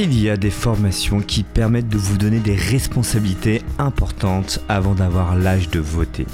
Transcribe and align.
Il 0.00 0.16
y 0.16 0.30
a 0.30 0.36
des 0.36 0.50
formations 0.50 1.20
qui 1.20 1.42
permettent 1.42 1.88
de 1.88 1.98
vous 1.98 2.18
donner 2.18 2.38
des 2.38 2.54
responsabilités 2.54 3.62
importantes 3.80 4.60
avant 4.68 4.94
d'avoir 4.94 5.34
l'âge 5.34 5.70
de 5.70 5.80
voter. 5.80 6.24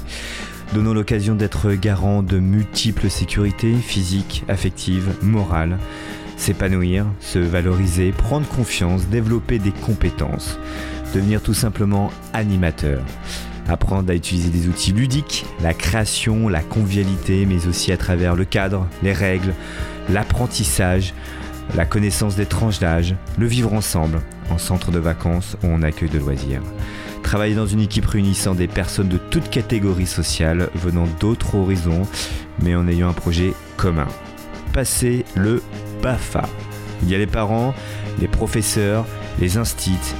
Donnons 0.75 0.93
l'occasion 0.93 1.33
d'être 1.33 1.71
garant 1.71 2.21
de 2.21 2.37
multiples 2.37 3.09
sécurités 3.09 3.73
physiques, 3.73 4.43
affectives, 4.49 5.15
morales. 5.23 5.79
S'épanouir, 6.37 7.07
se 7.19 7.39
valoriser, 7.39 8.11
prendre 8.11 8.47
confiance, 8.47 9.07
développer 9.07 9.57
des 9.57 9.71
compétences. 9.71 10.59
Devenir 11.15 11.41
tout 11.41 11.55
simplement 11.55 12.11
animateur. 12.33 13.01
Apprendre 13.67 14.11
à 14.11 14.15
utiliser 14.15 14.49
des 14.49 14.67
outils 14.67 14.93
ludiques, 14.93 15.43
la 15.63 15.73
création, 15.73 16.49
la 16.49 16.61
convivialité, 16.61 17.47
mais 17.47 17.65
aussi 17.65 17.91
à 17.91 17.97
travers 17.97 18.35
le 18.35 18.45
cadre, 18.45 18.85
les 19.01 19.13
règles, 19.13 19.55
l'apprentissage, 20.11 21.15
la 21.73 21.85
connaissance 21.85 22.35
des 22.35 22.45
tranches 22.45 22.79
d'âge, 22.79 23.15
le 23.37 23.47
vivre 23.47 23.73
ensemble, 23.73 24.21
en 24.49 24.57
centre 24.57 24.91
de 24.91 24.99
vacances 24.99 25.57
ou 25.63 25.67
en 25.67 25.81
accueil 25.81 26.09
de 26.09 26.19
loisirs. 26.19 26.61
Travailler 27.23 27.55
dans 27.55 27.65
une 27.65 27.79
équipe 27.79 28.05
réunissant 28.05 28.53
des 28.53 28.67
personnes 28.67 29.09
de 29.09 29.17
toutes 29.17 29.49
catégories 29.49 30.05
sociales 30.05 30.69
venant 30.75 31.07
d'autres 31.19 31.55
horizons, 31.55 32.03
mais 32.61 32.75
en 32.75 32.87
ayant 32.87 33.09
un 33.09 33.13
projet 33.13 33.53
commun. 33.77 34.07
Passer 34.73 35.25
le 35.35 35.63
BAFA. 36.03 36.47
Il 37.01 37.09
y 37.09 37.15
a 37.15 37.17
les 37.17 37.27
parents, 37.27 37.73
les 38.19 38.27
professeurs, 38.27 39.05
les 39.39 39.57
instits 39.57 40.13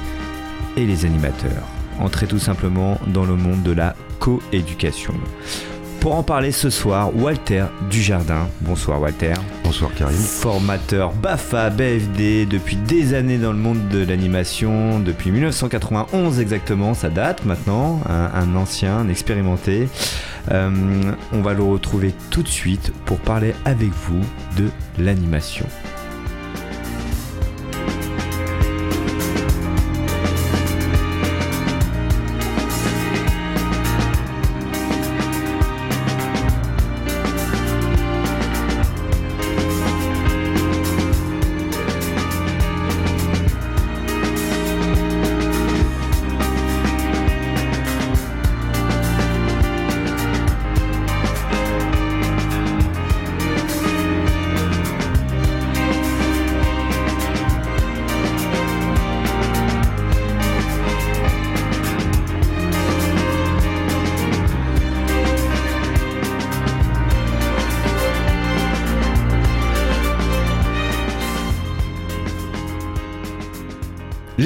et 0.76 0.84
les 0.84 1.04
animateurs. 1.04 1.62
Entrez 2.00 2.26
tout 2.26 2.38
simplement 2.38 2.98
dans 3.06 3.24
le 3.24 3.36
monde 3.36 3.62
de 3.62 3.72
la 3.72 3.94
coéducation. 4.18 5.14
Pour 6.00 6.14
en 6.14 6.22
parler 6.22 6.52
ce 6.52 6.70
soir, 6.70 7.14
Walter 7.16 7.64
Dujardin. 7.90 8.48
Bonsoir 8.60 9.00
Walter. 9.00 9.34
Bonsoir 9.64 9.92
Karim. 9.94 10.16
Formateur 10.16 11.12
BAFA, 11.12 11.70
BFD 11.70 12.46
depuis 12.46 12.76
des 12.76 13.14
années 13.14 13.38
dans 13.38 13.52
le 13.52 13.58
monde 13.58 13.88
de 13.88 14.04
l'animation, 14.04 15.00
depuis 15.00 15.30
1991 15.30 16.40
exactement, 16.40 16.94
ça 16.94 17.08
date 17.08 17.44
maintenant, 17.44 18.00
un, 18.08 18.54
ancien, 18.54 18.98
un 18.98 19.08
expérimenté. 19.08 19.88
Euh, 20.52 20.70
on 21.32 21.42
va 21.42 21.54
le 21.54 21.62
retrouver 21.62 22.14
tout 22.30 22.42
de 22.42 22.48
suite 22.48 22.92
pour 23.04 23.18
parler 23.18 23.54
avec 23.64 23.90
vous 23.90 24.22
de 24.56 24.68
l'animation. 24.98 25.66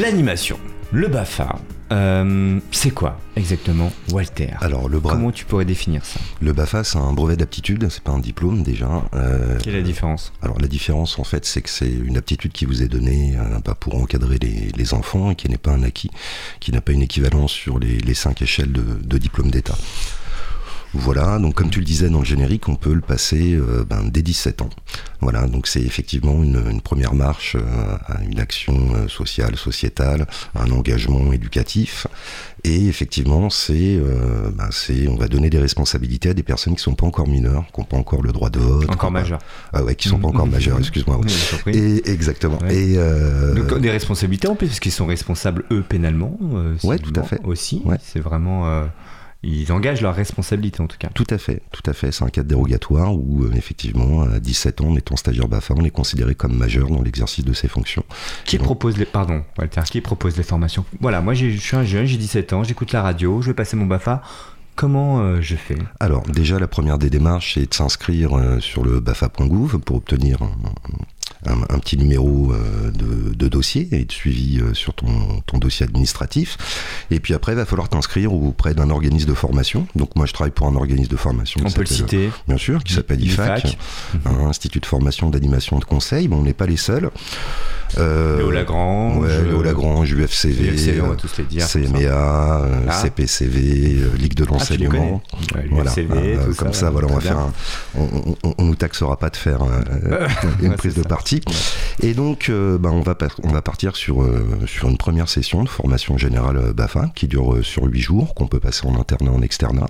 L'animation, 0.00 0.58
le 0.92 1.08
BAFA, 1.08 1.58
euh, 1.92 2.58
c'est 2.70 2.90
quoi 2.90 3.18
exactement, 3.36 3.92
Walter? 4.12 4.48
Alors 4.62 4.88
le 4.88 4.98
Comment 4.98 5.30
tu 5.30 5.44
pourrais 5.44 5.66
définir 5.66 6.06
ça? 6.06 6.18
Le 6.40 6.54
BAFA, 6.54 6.84
c'est 6.84 6.96
un 6.96 7.12
brevet 7.12 7.36
d'aptitude, 7.36 7.86
c'est 7.90 8.02
pas 8.02 8.12
un 8.12 8.18
diplôme 8.18 8.62
déjà. 8.62 9.02
Euh, 9.12 9.58
Quelle 9.62 9.74
est 9.74 9.80
la 9.80 9.84
différence? 9.84 10.32
Alors 10.40 10.58
la 10.58 10.68
différence, 10.68 11.18
en 11.18 11.24
fait, 11.24 11.44
c'est 11.44 11.60
que 11.60 11.68
c'est 11.68 11.90
une 11.90 12.16
aptitude 12.16 12.52
qui 12.52 12.64
vous 12.64 12.82
est 12.82 12.88
donnée 12.88 13.36
euh, 13.36 13.74
pour 13.78 13.96
encadrer 13.96 14.38
les, 14.38 14.94
enfants 14.94 15.32
et 15.32 15.34
qui 15.34 15.50
n'est 15.50 15.58
pas 15.58 15.72
un 15.72 15.82
acquis, 15.82 16.10
qui 16.60 16.72
n'a 16.72 16.80
pas 16.80 16.92
une 16.92 17.02
équivalence 17.02 17.52
sur 17.52 17.78
les, 17.78 18.14
cinq 18.14 18.40
échelles 18.40 18.72
de, 18.72 18.82
de 19.04 19.18
diplôme 19.18 19.50
d'État. 19.50 19.76
Voilà, 20.94 21.38
donc 21.38 21.54
comme 21.54 21.70
tu 21.70 21.78
le 21.78 21.84
disais 21.84 22.08
dans 22.08 22.18
le 22.18 22.24
générique, 22.24 22.68
on 22.68 22.74
peut 22.74 22.92
le 22.92 23.00
passer 23.00 23.54
euh, 23.54 23.84
ben, 23.88 24.02
dès 24.04 24.22
17 24.22 24.62
ans. 24.62 24.70
Voilà, 25.20 25.46
donc 25.46 25.66
c'est 25.68 25.82
effectivement 25.82 26.42
une, 26.42 26.80
première 26.80 27.14
marche 27.14 27.56
euh, 27.56 27.96
à 28.06 28.22
une 28.24 28.40
action 28.40 28.74
euh, 28.94 29.06
sociale, 29.06 29.56
sociétale, 29.56 30.26
un 30.54 30.70
engagement 30.72 31.32
éducatif. 31.32 32.06
Et 32.64 32.88
effectivement, 32.88 33.48
ben, 33.48 34.68
c'est, 34.70 35.08
on 35.08 35.16
va 35.16 35.28
donner 35.28 35.48
des 35.48 35.58
responsabilités 35.58 36.30
à 36.30 36.34
des 36.34 36.42
personnes 36.42 36.74
qui 36.74 36.82
sont 36.82 36.94
pas 36.94 37.06
encore 37.06 37.28
mineures, 37.28 37.64
qui 37.72 37.80
n'ont 37.80 37.86
pas 37.86 37.96
encore 37.96 38.22
le 38.22 38.32
droit 38.32 38.50
de 38.50 38.58
vote. 38.58 38.90
Encore 38.90 39.12
majeures. 39.12 39.38
Ah 39.72 39.84
ouais, 39.84 39.94
qui 39.94 40.08
sont 40.08 40.18
pas 40.18 40.28
encore 40.28 40.46
majeures, 40.48 40.78
excuse-moi. 40.78 41.20
et 41.68 42.10
exactement. 42.10 42.58
Et 42.68 42.96
donc, 43.54 43.78
des 43.78 43.90
responsabilités 43.90 44.48
en 44.48 44.56
plus, 44.56 44.66
parce 44.66 44.80
qu'ils 44.80 44.92
sont 44.92 45.06
responsables 45.06 45.64
eux 45.70 45.82
pénalement. 45.82 46.36
ouais, 46.82 46.98
tout 46.98 47.12
à 47.14 47.22
fait. 47.22 47.40
Aussi, 47.44 47.82
c'est 48.02 48.20
vraiment 48.20 48.84
ils 49.42 49.72
engagent 49.72 50.02
leur 50.02 50.14
responsabilité 50.14 50.82
en 50.82 50.86
tout 50.86 50.98
cas. 50.98 51.08
Tout 51.14 51.26
à 51.30 51.38
fait, 51.38 51.62
tout 51.72 51.82
à 51.88 51.92
fait. 51.92 52.12
C'est 52.12 52.24
un 52.24 52.28
cadre 52.28 52.48
dérogatoire 52.48 53.14
où 53.14 53.44
euh, 53.44 53.52
effectivement 53.54 54.22
à 54.22 54.38
17 54.38 54.82
ans, 54.82 54.88
en 54.88 54.96
étant 54.96 55.16
stagiaire 55.16 55.48
BAFA, 55.48 55.74
on 55.76 55.84
est 55.84 55.90
considéré 55.90 56.34
comme 56.34 56.56
majeur 56.56 56.88
dans 56.88 57.02
l'exercice 57.02 57.44
de 57.44 57.52
ses 57.52 57.68
fonctions. 57.68 58.04
Qui 58.44 58.58
propose 58.58 58.98
les 58.98 59.06
pardon 59.06 59.42
Walter, 59.58 59.82
qui 59.90 60.00
propose 60.00 60.36
les 60.36 60.42
formations? 60.42 60.84
Voilà, 61.00 61.20
moi 61.20 61.34
je 61.34 61.48
suis 61.48 61.76
un 61.76 61.84
jeune, 61.84 62.04
j'ai 62.04 62.18
17 62.18 62.52
ans, 62.52 62.64
j'écoute 62.64 62.92
la 62.92 63.02
radio, 63.02 63.40
je 63.40 63.48
vais 63.48 63.54
passer 63.54 63.76
mon 63.76 63.86
BAFA. 63.86 64.22
Comment 64.76 65.20
euh, 65.20 65.40
je 65.40 65.56
fais? 65.56 65.76
Alors 65.98 66.22
déjà 66.22 66.58
la 66.58 66.68
première 66.68 66.98
des 66.98 67.10
démarches 67.10 67.54
c'est 67.54 67.68
de 67.68 67.74
s'inscrire 67.74 68.36
euh, 68.36 68.60
sur 68.60 68.84
le 68.84 69.00
bafa.gouv 69.00 69.78
pour 69.78 69.96
obtenir 69.96 70.38
un, 71.46 71.74
un, 71.74 71.78
petit 71.78 71.96
numéro 71.96 72.52
euh, 72.52 72.90
de, 72.90 73.48
dossier 73.48 73.88
et 73.92 74.04
de 74.04 74.12
suivi 74.12 74.60
euh, 74.60 74.74
sur 74.74 74.94
ton, 74.94 75.06
ton, 75.46 75.58
dossier 75.58 75.84
administratif. 75.84 76.56
Et 77.10 77.20
puis 77.20 77.34
après, 77.34 77.52
il 77.52 77.56
va 77.56 77.64
falloir 77.64 77.88
t'inscrire 77.88 78.32
auprès 78.32 78.74
d'un 78.74 78.90
organisme 78.90 79.28
de 79.28 79.34
formation. 79.34 79.86
Donc 79.96 80.16
moi, 80.16 80.26
je 80.26 80.32
travaille 80.32 80.52
pour 80.52 80.66
un 80.66 80.76
organisme 80.76 81.10
de 81.10 81.16
formation. 81.16 81.60
On 81.64 81.70
peut 81.70 81.80
le 81.80 81.86
citer. 81.86 82.30
Bien 82.46 82.58
sûr, 82.58 82.84
qui 82.84 82.92
s'appelle 82.92 83.22
IFAC, 83.22 83.78
un 84.24 84.50
Institut 84.50 84.80
de 84.80 84.86
formation 84.86 85.30
d'animation 85.30 85.78
de 85.78 85.84
conseil. 85.84 86.28
Bon, 86.28 86.38
on 86.38 86.42
n'est 86.42 86.52
pas 86.52 86.66
les 86.66 86.76
seuls. 86.76 87.10
Euh, 87.98 88.38
Léo 88.38 88.50
Lagrange. 88.50 89.18
Ouais, 89.18 89.42
Léo 89.42 89.62
Lagrange, 89.62 90.12
UFCV, 90.12 91.00
on 91.00 91.08
va 91.08 91.16
tous 91.16 91.36
les 91.38 91.44
dire, 91.44 91.66
CMEA, 91.66 92.10
ah. 92.88 93.02
CPCV, 93.02 93.96
Ligue 94.16 94.34
de 94.34 94.44
ah, 94.48 94.52
l'enseignement. 94.52 95.22
voilà, 95.70 95.92
comme 96.56 96.72
ça, 96.72 96.90
voilà, 96.90 97.08
on 97.10 97.14
va 97.14 97.20
faire 97.20 97.48
on, 97.96 98.36
on, 98.58 98.64
nous 98.64 98.76
taxera 98.76 99.16
pas 99.16 99.30
de 99.30 99.36
faire 99.36 99.60
une 100.62 100.74
prise 100.74 100.94
de 100.94 101.02
parti. 101.02 101.29
Et 102.02 102.14
donc, 102.14 102.48
euh, 102.48 102.78
bah, 102.78 102.90
on, 102.92 103.02
va 103.02 103.16
on 103.42 103.48
va 103.48 103.62
partir 103.62 103.96
sur, 103.96 104.22
euh, 104.22 104.46
sur 104.66 104.88
une 104.88 104.96
première 104.96 105.28
session 105.28 105.62
de 105.62 105.68
formation 105.68 106.16
générale 106.18 106.56
euh, 106.56 106.72
BAFA 106.72 107.12
qui 107.14 107.28
dure 107.28 107.58
sur 107.62 107.84
8 107.84 108.00
jours, 108.00 108.34
qu'on 108.34 108.46
peut 108.46 108.60
passer 108.60 108.86
en 108.86 108.98
internat, 108.98 109.32
en 109.32 109.42
externat 109.42 109.88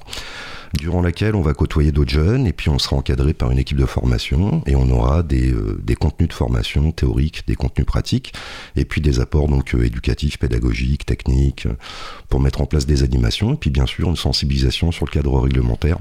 durant 0.78 1.02
laquelle 1.02 1.34
on 1.34 1.40
va 1.40 1.52
côtoyer 1.52 1.90
d'autres 1.90 2.12
jeunes 2.12 2.46
et 2.46 2.52
puis 2.52 2.68
on 2.68 2.78
sera 2.78 2.94
encadré 2.94 3.34
par 3.34 3.50
une 3.50 3.58
équipe 3.58 3.76
de 3.76 3.86
formation 3.86 4.62
et 4.66 4.76
on 4.76 4.88
aura 4.90 5.24
des, 5.24 5.52
des 5.82 5.96
contenus 5.96 6.28
de 6.28 6.32
formation 6.32 6.92
théoriques, 6.92 7.42
des 7.48 7.56
contenus 7.56 7.86
pratiques 7.86 8.32
et 8.76 8.84
puis 8.84 9.00
des 9.00 9.18
apports 9.18 9.48
donc 9.48 9.74
éducatifs, 9.74 10.38
pédagogiques, 10.38 11.04
techniques 11.04 11.66
pour 12.28 12.38
mettre 12.38 12.60
en 12.60 12.66
place 12.66 12.86
des 12.86 13.02
animations 13.02 13.54
et 13.54 13.56
puis 13.56 13.70
bien 13.70 13.86
sûr 13.86 14.10
une 14.10 14.16
sensibilisation 14.16 14.92
sur 14.92 15.06
le 15.06 15.10
cadre 15.10 15.40
réglementaire 15.40 15.98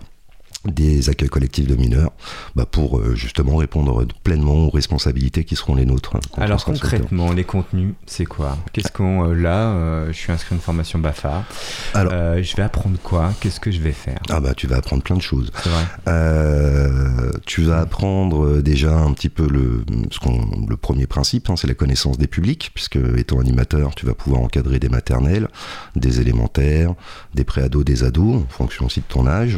des 0.65 1.09
accueils 1.09 1.29
collectifs 1.29 1.67
de 1.67 1.75
mineurs 1.75 2.11
bah 2.55 2.65
pour 2.65 2.99
euh, 2.99 3.15
justement 3.15 3.55
répondre 3.55 4.05
pleinement 4.23 4.67
aux 4.67 4.69
responsabilités 4.69 5.45
qui 5.45 5.55
seront 5.55 5.75
les 5.75 5.85
nôtres. 5.85 6.17
Hein, 6.17 6.19
Alors 6.37 6.65
concrètement, 6.65 7.31
les 7.31 7.45
contenus, 7.45 7.93
c'est 8.05 8.25
quoi? 8.25 8.57
Qu'est-ce 8.73 8.91
qu'on 8.91 9.29
euh, 9.29 9.33
là 9.33 9.71
euh, 9.71 10.07
Je 10.07 10.17
suis 10.17 10.33
inscrit 10.33 10.53
à 10.53 10.57
une 10.57 10.61
formation 10.61 10.99
Bafa. 10.99 11.45
Alors, 11.93 12.11
je 12.11 12.55
vais 12.57 12.63
apprendre 12.63 12.97
quoi? 13.01 13.33
Qu'est-ce 13.39 13.59
que 13.59 13.71
je 13.71 13.79
vais 13.79 13.93
faire? 13.93 14.19
Ah 14.29 14.41
bah 14.41 14.53
tu 14.53 14.67
vas 14.67 14.77
apprendre 14.77 15.01
plein 15.01 15.15
de 15.15 15.21
choses. 15.21 15.51
tu 17.45 17.61
vas 17.63 17.79
apprendre 17.79 18.61
déjà 18.61 18.93
un 18.93 19.13
petit 19.13 19.29
peu 19.29 19.47
le 19.47 19.85
ce 20.11 20.19
qu'on 20.19 20.65
le 20.67 20.77
premier 20.77 21.07
principe, 21.07 21.49
hein, 21.49 21.55
c'est 21.55 21.67
la 21.67 21.73
connaissance 21.73 22.17
des 22.17 22.27
publics, 22.27 22.71
puisque 22.73 22.99
étant 23.17 23.39
animateur, 23.39 23.95
tu 23.95 24.05
vas 24.05 24.13
pouvoir 24.13 24.41
encadrer 24.41 24.79
des 24.79 24.89
maternelles, 24.89 25.47
des 25.95 26.19
élémentaires, 26.19 26.93
des 27.33 27.45
préados, 27.45 27.83
des 27.83 28.03
ados, 28.03 28.43
en 28.43 28.47
fonction 28.49 28.87
aussi 28.87 28.99
de 28.99 29.05
ton 29.05 29.25
âge. 29.25 29.57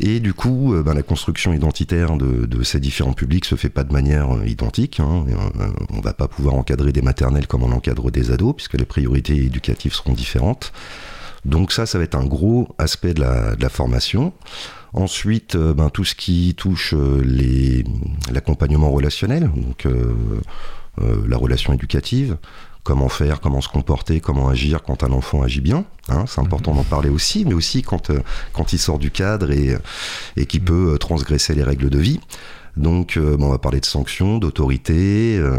Et 0.00 0.18
du 0.20 0.34
coup, 0.34 0.74
euh, 0.74 0.82
ben, 0.82 0.94
la 0.94 1.02
construction 1.02 1.52
identitaire 1.52 2.16
de, 2.16 2.62
ces 2.62 2.80
différents 2.80 3.12
publics 3.12 3.44
se 3.44 3.54
fait 3.54 3.68
pas 3.68 3.84
de 3.84 3.92
manière 3.92 4.34
euh, 4.34 4.46
identique. 4.46 4.98
Hein. 5.00 5.24
Euh, 5.28 5.68
on 5.90 6.00
va 6.00 6.14
pas 6.14 6.26
pouvoir 6.26 6.54
encadrer 6.54 6.92
des 6.92 7.02
maternelles 7.02 7.46
comme 7.46 7.62
on 7.62 7.72
encadre 7.72 8.10
des 8.10 8.32
ados, 8.32 8.54
puisque 8.56 8.74
les 8.74 8.84
priorités 8.84 9.36
éducatives 9.36 9.94
seront 9.94 10.12
différentes. 10.12 10.72
Donc 11.44 11.72
ça, 11.72 11.86
ça 11.86 11.98
va 11.98 12.04
être 12.04 12.16
un 12.16 12.24
gros 12.24 12.74
aspect 12.78 13.14
de 13.14 13.20
la, 13.20 13.68
formation. 13.68 14.32
Ensuite, 14.94 15.56
ben, 15.56 15.90
tout 15.90 16.04
ce 16.04 16.14
qui 16.14 16.54
touche 16.56 16.94
l'accompagnement 18.32 18.90
relationnel, 18.90 19.50
donc 19.54 19.86
la 20.96 21.36
relation 21.36 21.74
éducative, 21.74 22.38
comment 22.84 23.08
faire, 23.08 23.40
comment 23.40 23.60
se 23.60 23.68
comporter, 23.68 24.20
comment 24.20 24.48
agir 24.48 24.82
quand 24.82 25.02
un 25.02 25.12
enfant 25.12 25.42
agit 25.42 25.60
bien. 25.60 25.84
Hein, 26.08 26.24
c'est 26.28 26.40
important 26.40 26.72
mhm. 26.72 26.78
d'en 26.78 26.84
parler 26.84 27.08
aussi, 27.08 27.44
mais 27.44 27.54
aussi 27.54 27.82
quand, 27.82 28.12
quand 28.52 28.72
il 28.72 28.78
sort 28.78 28.98
du 28.98 29.10
cadre 29.10 29.50
et, 29.50 29.76
et 30.36 30.46
qui 30.46 30.60
mhm. 30.60 30.64
peut 30.66 30.98
transgresser 30.98 31.54
les 31.54 31.64
règles 31.64 31.90
de 31.90 31.98
vie. 31.98 32.20
Donc, 32.76 33.16
euh, 33.16 33.36
on 33.38 33.50
va 33.50 33.58
parler 33.58 33.80
de 33.80 33.84
sanctions, 33.84 34.38
d'autorité, 34.38 35.36
euh, 35.38 35.58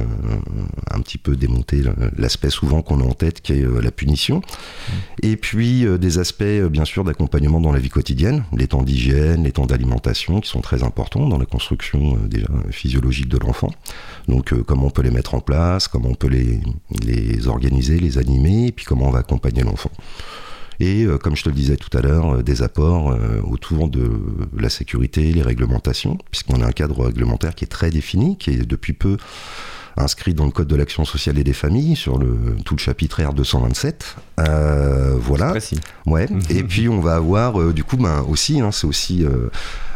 un 0.92 1.00
petit 1.00 1.18
peu 1.18 1.36
démonter 1.36 1.82
l'aspect 2.18 2.50
souvent 2.50 2.82
qu'on 2.82 3.00
a 3.00 3.04
en 3.04 3.14
tête 3.14 3.42
qui 3.42 3.54
est 3.54 3.64
euh, 3.64 3.82
la 3.82 3.92
punition. 3.92 4.38
Mmh. 4.38 4.92
Et 5.24 5.38
puis 5.38 5.86
des 6.00 6.20
aspects, 6.20 6.44
bien 6.70 6.86
sûr, 6.86 7.04
d'accompagnement 7.04 7.60
dans 7.60 7.72
la 7.72 7.80
vie 7.80 7.90
quotidienne, 7.90 8.44
les 8.54 8.68
temps 8.68 8.84
d'hygiène, 8.84 9.44
les 9.44 9.52
temps 9.52 9.66
d'alimentation 9.66 10.42
qui 10.42 10.50
sont 10.50 10.62
très 10.62 10.84
importants 10.84 11.28
dans 11.28 11.38
la 11.38 11.46
construction 11.46 12.18
déjà 12.26 12.48
physiologique 12.72 13.30
de 13.30 13.38
l'enfant. 13.38 13.72
Donc, 14.28 14.54
comment 14.64 14.88
on 14.88 14.92
peut 14.92 15.02
les 15.02 15.12
mettre 15.12 15.36
en 15.36 15.40
place, 15.40 15.88
comment 15.88 16.10
on 16.10 16.16
peut 16.16 16.28
les, 16.28 16.60
les 17.04 17.48
organiser, 17.48 18.00
les 18.00 18.18
animer, 18.18 18.68
et 18.68 18.72
puis 18.72 18.86
comment 18.86 19.08
on 19.08 19.12
va 19.12 19.20
accompagner 19.20 19.64
l'enfant 19.64 19.92
et 20.80 21.04
euh, 21.04 21.18
comme 21.18 21.36
je 21.36 21.44
te 21.44 21.50
le 21.50 21.56
disais 21.56 21.78
tout 21.78 21.96
à 21.98 22.02
l'heure, 22.02 22.36
euh, 22.36 22.44
des 22.44 22.62
apports 22.62 23.12
euh, 23.12 23.42
autour 23.42 23.90
de 23.90 24.10
la 24.58 24.70
sécurité, 24.70 25.32
les 25.32 25.42
réglementations, 25.42 26.18
puisqu'on 26.32 26.62
a 26.62 26.66
un 26.66 26.72
cadre 26.72 27.06
réglementaire 27.06 27.56
qui 27.56 27.66
est 27.66 27.70
très 27.70 27.90
défini, 27.90 28.38
qui 28.38 28.52
est 28.52 28.66
depuis 28.66 28.94
peu 28.94 29.18
inscrit 29.98 30.34
dans 30.34 30.46
le 30.46 30.52
Code 30.52 30.68
de 30.68 30.76
l'action 30.76 31.06
sociale 31.06 31.38
et 31.38 31.44
des 31.44 31.54
familles, 31.54 31.96
sur 31.96 32.18
le, 32.18 32.58
tout 32.66 32.76
le 32.76 32.80
chapitre 32.80 33.22
R227. 33.22 33.94
Euh, 34.40 35.16
voilà. 35.18 35.54
Ouais. 36.06 36.28
Mhm. 36.30 36.42
et 36.50 36.64
puis 36.64 36.90
on 36.90 37.00
va 37.00 37.16
avoir, 37.16 37.60
euh, 37.60 37.74
du 37.74 37.84
coup, 37.84 37.98
ben, 37.98 38.24
aussi, 38.28 38.60
hein, 38.60 38.72
c'est 38.72 38.88
aussi 38.88 39.24
euh, 39.24 39.50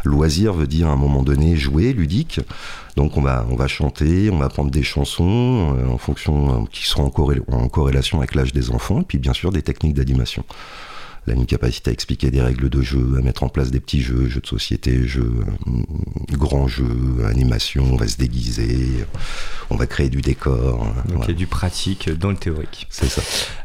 loisir 0.04 0.54
veut 0.54 0.66
dire 0.66 0.88
à 0.88 0.92
un 0.92 0.96
moment 0.96 1.22
donné 1.22 1.56
jouer, 1.56 1.92
ludique. 1.92 2.40
Donc 2.96 3.16
on 3.16 3.22
va, 3.22 3.46
on 3.50 3.56
va 3.56 3.68
chanter, 3.68 4.30
on 4.30 4.38
va 4.38 4.48
prendre 4.48 4.70
des 4.70 4.82
chansons 4.82 5.76
en 5.88 5.98
fonction 5.98 6.66
qui 6.66 6.86
seront 6.86 7.12
en, 7.14 7.54
en 7.54 7.68
corrélation 7.68 8.18
avec 8.18 8.34
l'âge 8.34 8.52
des 8.52 8.70
enfants, 8.70 9.00
et 9.00 9.04
puis 9.04 9.18
bien 9.18 9.32
sûr 9.32 9.52
des 9.52 9.62
techniques 9.62 9.94
d'animation 9.94 10.44
a 11.28 11.32
une 11.32 11.46
capacité 11.46 11.90
à 11.90 11.92
expliquer 11.92 12.30
des 12.30 12.40
règles 12.40 12.68
de 12.68 12.82
jeu, 12.82 13.14
à 13.18 13.22
mettre 13.22 13.42
en 13.42 13.48
place 13.48 13.70
des 13.70 13.80
petits 13.80 14.02
jeux, 14.02 14.28
jeux 14.28 14.40
de 14.40 14.46
société, 14.46 15.06
jeux, 15.06 15.32
euh, 15.66 16.36
grands 16.36 16.68
jeux, 16.68 17.24
animation, 17.26 17.84
on 17.92 17.96
va 17.96 18.08
se 18.08 18.16
déguiser, 18.16 19.04
on 19.70 19.76
va 19.76 19.86
créer 19.86 20.08
du 20.08 20.20
décor. 20.20 20.86
Donc 21.08 21.24
il 21.24 21.28
y 21.28 21.34
a 21.34 21.36
du 21.36 21.46
pratique 21.46 22.10
dans 22.10 22.30
le 22.30 22.36
théorique. 22.36 22.86
C'est 22.90 23.08
ça. 23.08 23.22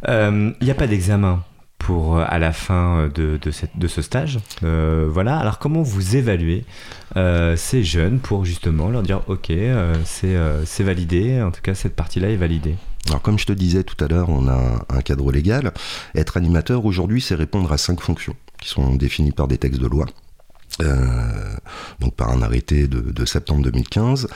Euh, 0.07 0.51
il 0.59 0.65
n'y 0.65 0.71
a 0.71 0.75
pas 0.75 0.87
d'examen 0.87 1.43
pour 1.77 2.17
euh, 2.17 2.25
à 2.27 2.39
la 2.39 2.51
fin 2.51 3.09
de, 3.13 3.37
de, 3.41 3.51
cette, 3.51 3.77
de 3.77 3.87
ce 3.87 4.01
stage. 4.01 4.39
voilà. 4.61 5.37
Alors 5.37 5.59
comment 5.59 5.81
vous 5.81 6.15
évaluez 6.15 6.65
ces 7.55 7.83
jeunes 7.83 8.19
pour 8.19 8.43
justement 8.45 8.89
leur 8.89 9.03
dire 9.03 9.21
ok 9.27 9.51
c'est 10.03 10.83
validé, 10.83 11.41
en 11.41 11.51
tout 11.51 11.61
cas 11.61 11.75
cette 11.75 11.95
partie-là 11.95 12.29
est 12.29 12.35
validée? 12.35 12.75
Alors 13.07 13.21
comme 13.21 13.37
je 13.37 13.45
te 13.45 13.53
disais 13.53 13.83
tout 13.83 14.03
à 14.03 14.07
l'heure, 14.07 14.29
on 14.29 14.47
a 14.47 14.85
un 14.89 15.01
cadre 15.01 15.31
légal. 15.31 15.73
Être 16.15 16.37
animateur 16.37 16.85
aujourd'hui, 16.85 17.21
c'est 17.21 17.35
répondre 17.35 17.71
à 17.71 17.77
cinq 17.77 18.01
fonctions 18.01 18.35
qui 18.59 18.69
sont 18.69 18.95
définies 18.95 19.31
par 19.31 19.47
des 19.47 19.57
textes 19.57 19.81
de 19.81 19.87
loi. 19.87 20.05
Euh, 20.81 21.55
donc 22.01 22.15
par 22.15 22.31
un 22.31 22.41
arrêté 22.41 22.87
de, 22.87 23.25
septembre 23.25 23.63
2015. 23.63 24.27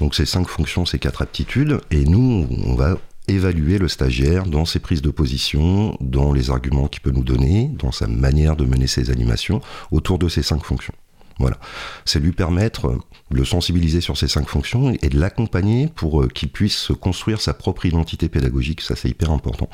Donc 0.00 0.14
ces 0.14 0.26
cinq 0.26 0.48
fonctions, 0.48 0.84
ces 0.84 0.98
quatre 0.98 1.22
aptitudes, 1.22 1.80
et 1.90 2.04
nous, 2.04 2.46
on 2.66 2.74
va 2.74 2.98
évaluer 3.26 3.78
le 3.78 3.88
stagiaire 3.88 4.46
dans 4.46 4.64
ses 4.64 4.80
prises 4.80 5.02
de 5.02 5.10
position, 5.10 5.96
dans 6.00 6.32
les 6.32 6.50
arguments 6.50 6.88
qu'il 6.88 7.00
peut 7.00 7.10
nous 7.10 7.24
donner, 7.24 7.70
dans 7.78 7.92
sa 7.92 8.06
manière 8.06 8.56
de 8.56 8.64
mener 8.64 8.86
ses 8.86 9.10
animations, 9.10 9.60
autour 9.90 10.18
de 10.18 10.28
ces 10.28 10.42
cinq 10.42 10.64
fonctions. 10.64 10.94
Voilà. 11.38 11.56
C'est 12.04 12.18
lui 12.18 12.32
permettre 12.32 12.98
de 13.30 13.36
le 13.36 13.44
sensibiliser 13.44 14.00
sur 14.00 14.16
ces 14.16 14.26
cinq 14.26 14.48
fonctions 14.48 14.92
et 15.02 15.08
de 15.08 15.18
l'accompagner 15.18 15.88
pour 15.94 16.22
euh, 16.22 16.28
qu'il 16.28 16.48
puisse 16.48 16.90
construire 17.00 17.40
sa 17.40 17.54
propre 17.54 17.86
identité 17.86 18.28
pédagogique. 18.28 18.80
Ça, 18.80 18.96
c'est 18.96 19.08
hyper 19.08 19.30
important. 19.30 19.68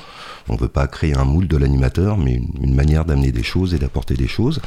On 0.49 0.55
ne 0.55 0.59
veut 0.59 0.69
pas 0.69 0.87
créer 0.87 1.15
un 1.15 1.25
moule 1.25 1.49
de 1.49 1.57
l'animateur, 1.57 2.19
mais 2.19 2.41
une, 2.61 2.75
manière 2.75 3.05
d'amener 3.05 3.33
des 3.33 3.43
choses 3.43 3.73
et 3.73 3.79
d'apporter 3.79 4.15
des 4.15 4.27
choses. 4.27 4.61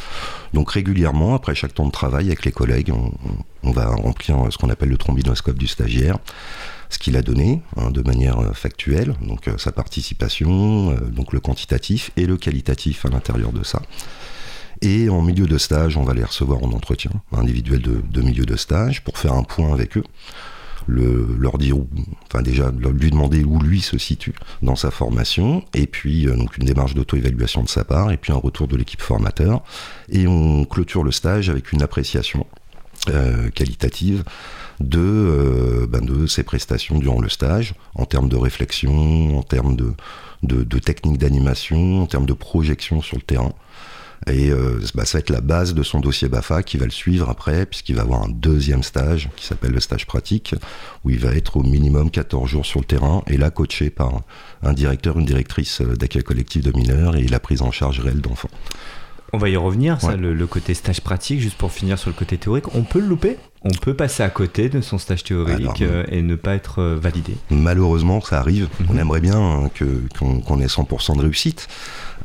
Donc 0.54 0.72
régulièrement, 0.72 1.36
après 1.36 1.54
chaque 1.54 1.74
temps 1.74 1.86
de 1.86 1.92
travail 1.92 2.28
avec 2.28 2.46
les 2.46 2.52
collègues, 2.52 2.92
on, 3.64 3.72
va 3.72 3.88
remplir 3.88 4.48
ce 4.50 4.58
qu'on 4.58 4.70
appelle 4.70 4.90
le 4.90 4.98
trombinoscope 4.98 5.58
du 5.58 5.68
stagiaire 5.68 6.18
ce 6.90 6.98
qu'il 7.00 7.18
a 7.18 7.22
donné 7.22 7.62
hein, 7.76 7.92
de 7.92 8.02
manière 8.02 8.40
euh, 8.40 8.54
factuelle, 8.54 9.14
donc 9.22 9.50
euh, 9.50 9.58
sa 9.58 9.74
participation, 9.74 10.94
donc 11.12 11.34
le 11.34 11.42
quantitatif 11.42 12.12
et 12.16 12.26
le 12.26 12.38
qualitatif 12.38 13.06
à 13.06 13.10
l'intérieur 13.10 13.52
de 13.52 13.62
ça. 13.62 13.82
Et 14.82 15.10
en 15.10 15.22
milieu 15.22 15.48
de 15.48 15.58
stage, 15.58 15.98
on 15.98 16.04
va 16.04 16.14
les 16.14 16.24
recevoir 16.24 16.64
en 16.64 16.72
entretien 16.72 17.12
individuel 17.32 17.82
de, 17.82 18.22
milieu 18.22 18.46
de 18.46 18.56
stage 18.56 19.04
pour 19.04 19.18
faire 19.18 19.34
un 19.34 19.44
point 19.44 19.74
avec 19.74 19.98
eux. 19.98 20.04
Le, 20.90 21.36
leur 21.38 21.58
dire, 21.58 21.76
enfin 22.28 22.42
déjà 22.42 22.72
lui 22.72 23.12
demander 23.12 23.44
où 23.44 23.60
lui 23.60 23.82
se 23.82 23.98
situe 23.98 24.34
dans 24.62 24.78
sa 24.78 24.90
formation, 24.90 25.66
et 25.74 25.86
puis 25.86 26.26
euh, 26.28 26.38
donc 26.38 26.58
une 26.58 26.64
démarche 26.64 26.94
d'auto-évaluation 26.94 27.62
de 27.62 27.68
sa 27.68 27.84
part, 27.84 28.10
et 28.12 28.16
puis 28.16 28.32
un 28.32 28.38
retour 28.38 28.70
de 28.70 28.78
l'équipe 28.78 29.02
formateur, 29.02 29.64
et 30.08 30.28
on 30.28 30.64
clôture 30.64 31.04
le 31.04 31.12
stage 31.12 31.50
avec 31.50 31.74
une 31.74 31.82
appréciation 31.82 32.48
euh, 33.10 33.50
qualitative 33.50 34.24
de, 34.80 35.00
euh, 35.00 35.88
ben 35.88 36.06
de 36.06 36.28
ses 36.28 36.44
prestations 36.44 37.00
durant 37.00 37.20
le 37.20 37.30
stage, 37.30 37.74
en 37.96 38.06
termes 38.06 38.30
de 38.30 38.36
réflexion, 38.36 39.38
en 39.38 39.44
termes 39.44 39.76
de, 39.76 39.94
de, 40.44 40.64
de 40.64 41.18
d'animation, 41.18 42.04
en 42.04 42.06
termes 42.06 42.26
de 42.26 42.34
projection 42.34 43.02
sur 43.02 43.18
le 43.18 43.24
terrain. 43.24 43.54
Et 44.26 44.50
euh, 44.50 44.80
bah, 44.96 45.06
ça 45.06 45.18
va 45.18 45.20
être 45.20 45.30
la 45.30 45.42
base 45.42 45.74
de 45.74 45.84
son 45.84 46.00
dossier 46.00 46.28
BAFA 46.28 46.64
qui 46.64 46.78
va 46.78 46.86
le 46.86 46.92
suivre 46.92 47.30
après, 47.30 47.66
puisqu'il 47.66 47.96
va 47.96 48.02
avoir 48.02 48.24
un 48.24 48.30
deuxième 48.30 48.84
stage 48.84 49.30
qui 49.36 49.46
s'appelle 49.46 49.72
le 49.72 49.80
stage 49.80 50.06
pratique, 50.06 50.56
où 51.04 51.12
il 51.12 51.20
va 51.20 51.34
être 51.34 51.58
au 51.58 51.64
minimum 51.64 52.10
14 52.10 52.50
jours 52.50 52.66
sur 52.66 52.80
le 52.80 52.86
terrain, 52.86 53.24
et 53.28 53.38
là 53.38 53.52
coaché 53.52 53.90
par 53.90 54.22
un 54.64 54.74
directeur, 54.74 55.20
une 55.20 55.26
directrice 55.26 55.82
d'accueil 55.82 56.24
collectif 56.24 56.64
de 56.64 56.72
mineurs 56.78 57.16
et 57.16 57.28
la 57.28 57.40
prise 57.40 57.62
en 57.62 57.72
charge 57.72 58.00
réelle 58.00 58.22
d'enfants. 58.22 58.50
On 59.34 59.38
va 59.38 59.50
y 59.50 59.58
revenir, 59.58 60.00
ça, 60.00 60.16
le, 60.16 60.48
côté 60.48 60.74
stage 60.74 61.02
pratique, 61.02 61.42
juste 61.42 61.58
pour 61.58 61.72
finir 61.72 62.00
sur 62.00 62.10
le 62.10 62.16
côté 62.16 62.38
théorique. 62.38 62.74
On 62.76 62.84
peut 62.84 63.00
le 63.00 63.08
louper? 63.08 63.38
On 63.64 63.72
peut 63.72 63.94
passer 63.94 64.24
à 64.24 64.30
côté 64.30 64.70
de 64.70 64.80
son 64.80 64.98
stage 64.98 65.24
théorique 65.26 65.82
euh, 65.82 66.06
et 66.10 66.22
ne 66.22 66.36
pas 66.36 66.56
être 66.56 66.80
euh, 66.80 66.96
validé? 66.96 67.34
Malheureusement, 67.50 68.22
ça 68.22 68.40
arrive. 68.40 68.70
On 68.90 68.94
mhm. 68.94 69.00
aimerait 69.00 69.20
bien 69.20 69.38
hein, 69.38 69.70
qu'on 70.18 70.60
ait 70.62 70.68
100% 70.68 71.18
de 71.18 71.22
réussite. 71.22 71.68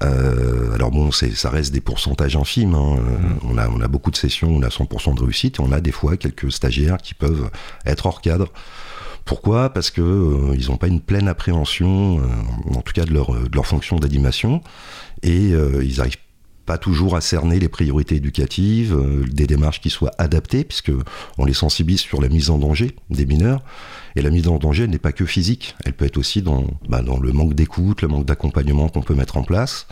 Euh, 0.04 0.74
alors 0.74 0.90
bon, 0.90 1.10
ça 1.10 1.50
reste 1.50 1.72
des 1.72 1.80
pourcentages 1.80 2.36
infimes. 2.36 2.74
Hein. 2.74 2.96
Mhm. 2.96 3.50
On, 3.50 3.58
a, 3.58 3.68
on 3.68 3.80
a 3.80 3.88
beaucoup 3.88 4.12
de 4.12 4.16
sessions, 4.16 4.50
on 4.50 4.62
a 4.62 4.68
100% 4.68 5.16
de 5.16 5.22
réussite 5.22 5.58
et 5.58 5.60
on 5.60 5.72
a 5.72 5.80
des 5.80 5.92
fois 5.92 6.16
quelques 6.16 6.52
stagiaires 6.52 6.98
qui 6.98 7.14
peuvent 7.14 7.50
être 7.84 8.06
hors 8.06 8.20
cadre. 8.20 8.48
Pourquoi? 9.24 9.70
Parce 9.70 9.90
que 9.90 10.52
ils 10.54 10.68
n'ont 10.68 10.76
pas 10.76 10.88
une 10.88 11.00
pleine 11.00 11.28
appréhension, 11.28 12.20
en 12.74 12.80
tout 12.80 12.92
cas 12.92 13.04
de 13.04 13.12
leur, 13.12 13.32
de 13.32 13.54
leur 13.54 13.66
fonction 13.66 13.96
d'animation, 13.96 14.62
et 15.22 15.50
ils 15.50 16.00
arrivent 16.00 16.16
toujours 16.78 17.16
à 17.16 17.20
cerner 17.20 17.58
les 17.58 17.68
priorités 17.68 18.16
éducatives, 18.16 18.94
euh, 18.94 19.24
des 19.30 19.46
démarches 19.46 19.80
qui 19.80 19.90
soient 19.90 20.12
adaptées, 20.18 20.64
puisque 20.64 20.92
on 21.38 21.44
les 21.44 21.52
sensibilise 21.52 22.00
sur 22.00 22.20
la 22.20 22.28
mise 22.28 22.50
en 22.50 22.58
danger 22.58 22.96
des 23.10 23.26
mineurs. 23.26 23.62
Et 24.16 24.22
la 24.22 24.30
mise 24.30 24.48
en 24.48 24.58
danger 24.58 24.86
n'est 24.86 24.98
pas 24.98 25.12
que 25.12 25.24
physique, 25.24 25.74
elle 25.84 25.92
peut 25.92 26.04
être 26.04 26.18
aussi 26.18 26.42
dans, 26.42 26.66
bah, 26.88 27.02
dans 27.02 27.18
le 27.18 27.32
manque 27.32 27.54
d'écoute, 27.54 28.02
le 28.02 28.08
manque 28.08 28.26
d'accompagnement 28.26 28.88
qu'on 28.88 29.02
peut 29.02 29.14
mettre 29.14 29.36
en 29.36 29.42
place. 29.42 29.86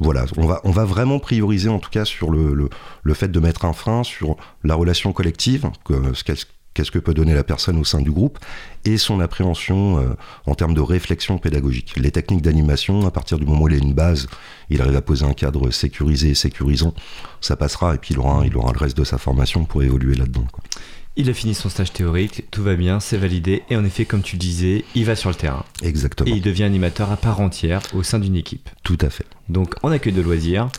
Voilà, 0.00 0.24
on 0.36 0.70
va, 0.70 0.84
vraiment 0.84 1.20
prioriser 1.20 1.68
en 1.68 1.78
tout 1.78 1.90
cas 1.90 2.04
sur 2.04 2.30
le, 2.30 2.68
fait 3.14 3.28
de 3.28 3.40
mettre 3.40 3.64
un 3.64 3.72
frein 3.72 4.02
sur 4.02 4.36
la 4.64 4.74
relation 4.74 5.12
collective, 5.12 5.70
ce 5.88 6.44
qu'est-ce 6.74 6.90
que 6.90 6.98
peut 6.98 7.14
donner 7.14 7.34
la 7.34 7.44
personne 7.44 7.78
au 7.78 7.84
sein 7.84 8.00
du 8.00 8.10
groupe 8.10 8.38
et 8.84 8.98
son 8.98 9.20
appréhension 9.20 9.98
euh, 9.98 10.14
en 10.46 10.54
termes 10.54 10.74
de 10.74 10.80
réflexion 10.80 11.38
pédagogique. 11.38 11.94
Les 11.96 12.10
techniques 12.10 12.42
d'animation, 12.42 13.06
à 13.06 13.10
partir 13.10 13.38
du 13.38 13.46
moment 13.46 13.62
où 13.62 13.68
il 13.68 13.74
a 13.74 13.78
une 13.78 13.94
base, 13.94 14.26
il 14.70 14.80
arrive 14.80 14.96
à 14.96 15.02
poser 15.02 15.24
un 15.24 15.34
cadre 15.34 15.70
sécurisé 15.70 16.30
et 16.30 16.34
sécurisant, 16.34 16.94
ça 17.40 17.56
passera 17.56 17.94
et 17.94 17.98
puis 17.98 18.14
il 18.14 18.18
aura, 18.18 18.46
il 18.46 18.56
aura 18.56 18.72
le 18.72 18.78
reste 18.78 18.96
de 18.96 19.04
sa 19.04 19.18
formation 19.18 19.64
pour 19.64 19.82
évoluer 19.82 20.14
là-dedans. 20.14 20.46
Il 21.14 21.28
a 21.28 21.34
fini 21.34 21.54
son 21.54 21.68
stage 21.68 21.92
théorique, 21.92 22.44
tout 22.50 22.62
va 22.62 22.74
bien, 22.74 22.98
c'est 22.98 23.18
validé, 23.18 23.64
et 23.68 23.76
en 23.76 23.84
effet, 23.84 24.06
comme 24.06 24.22
tu 24.22 24.36
le 24.36 24.40
disais, 24.40 24.86
il 24.94 25.04
va 25.04 25.14
sur 25.14 25.28
le 25.28 25.34
terrain. 25.34 25.66
Exactement. 25.82 26.30
Et 26.30 26.36
il 26.36 26.40
devient 26.40 26.62
animateur 26.62 27.12
à 27.12 27.18
part 27.18 27.40
entière 27.40 27.82
au 27.92 28.02
sein 28.02 28.18
d'une 28.18 28.34
équipe. 28.34 28.70
Tout 28.82 28.96
à 29.02 29.10
fait. 29.10 29.26
Donc 29.50 29.74
en 29.82 29.90
accueil 29.90 30.14
de 30.14 30.22
loisirs. 30.22 30.70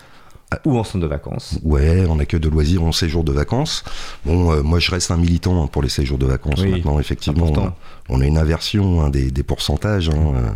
Ou 0.65 0.77
en 0.77 0.83
centre 0.83 1.00
de 1.00 1.07
vacances 1.07 1.60
Ouais, 1.63 2.05
on 2.07 2.19
accueil 2.19 2.39
de 2.39 2.50
loisirs, 2.50 2.83
en 2.83 2.91
séjour 2.91 3.24
de 3.24 3.31
vacances. 3.31 3.83
Bon, 4.25 4.51
euh, 4.51 4.62
moi 4.62 4.79
je 4.79 4.91
reste 4.91 5.12
un 5.12 5.17
militant 5.17 5.67
pour 5.67 5.81
les 5.81 5.89
séjours 5.89 6.17
de 6.17 6.25
vacances 6.25 6.63
maintenant, 6.63 7.00
effectivement. 7.00 7.75
On 8.10 8.22
a, 8.22 8.25
une 8.25 8.38
inversion 8.38 9.01
hein, 9.01 9.10
des, 9.10 9.31
pourcentages. 9.43 10.10
Hein, 10.10 10.33
euh, 10.36 10.50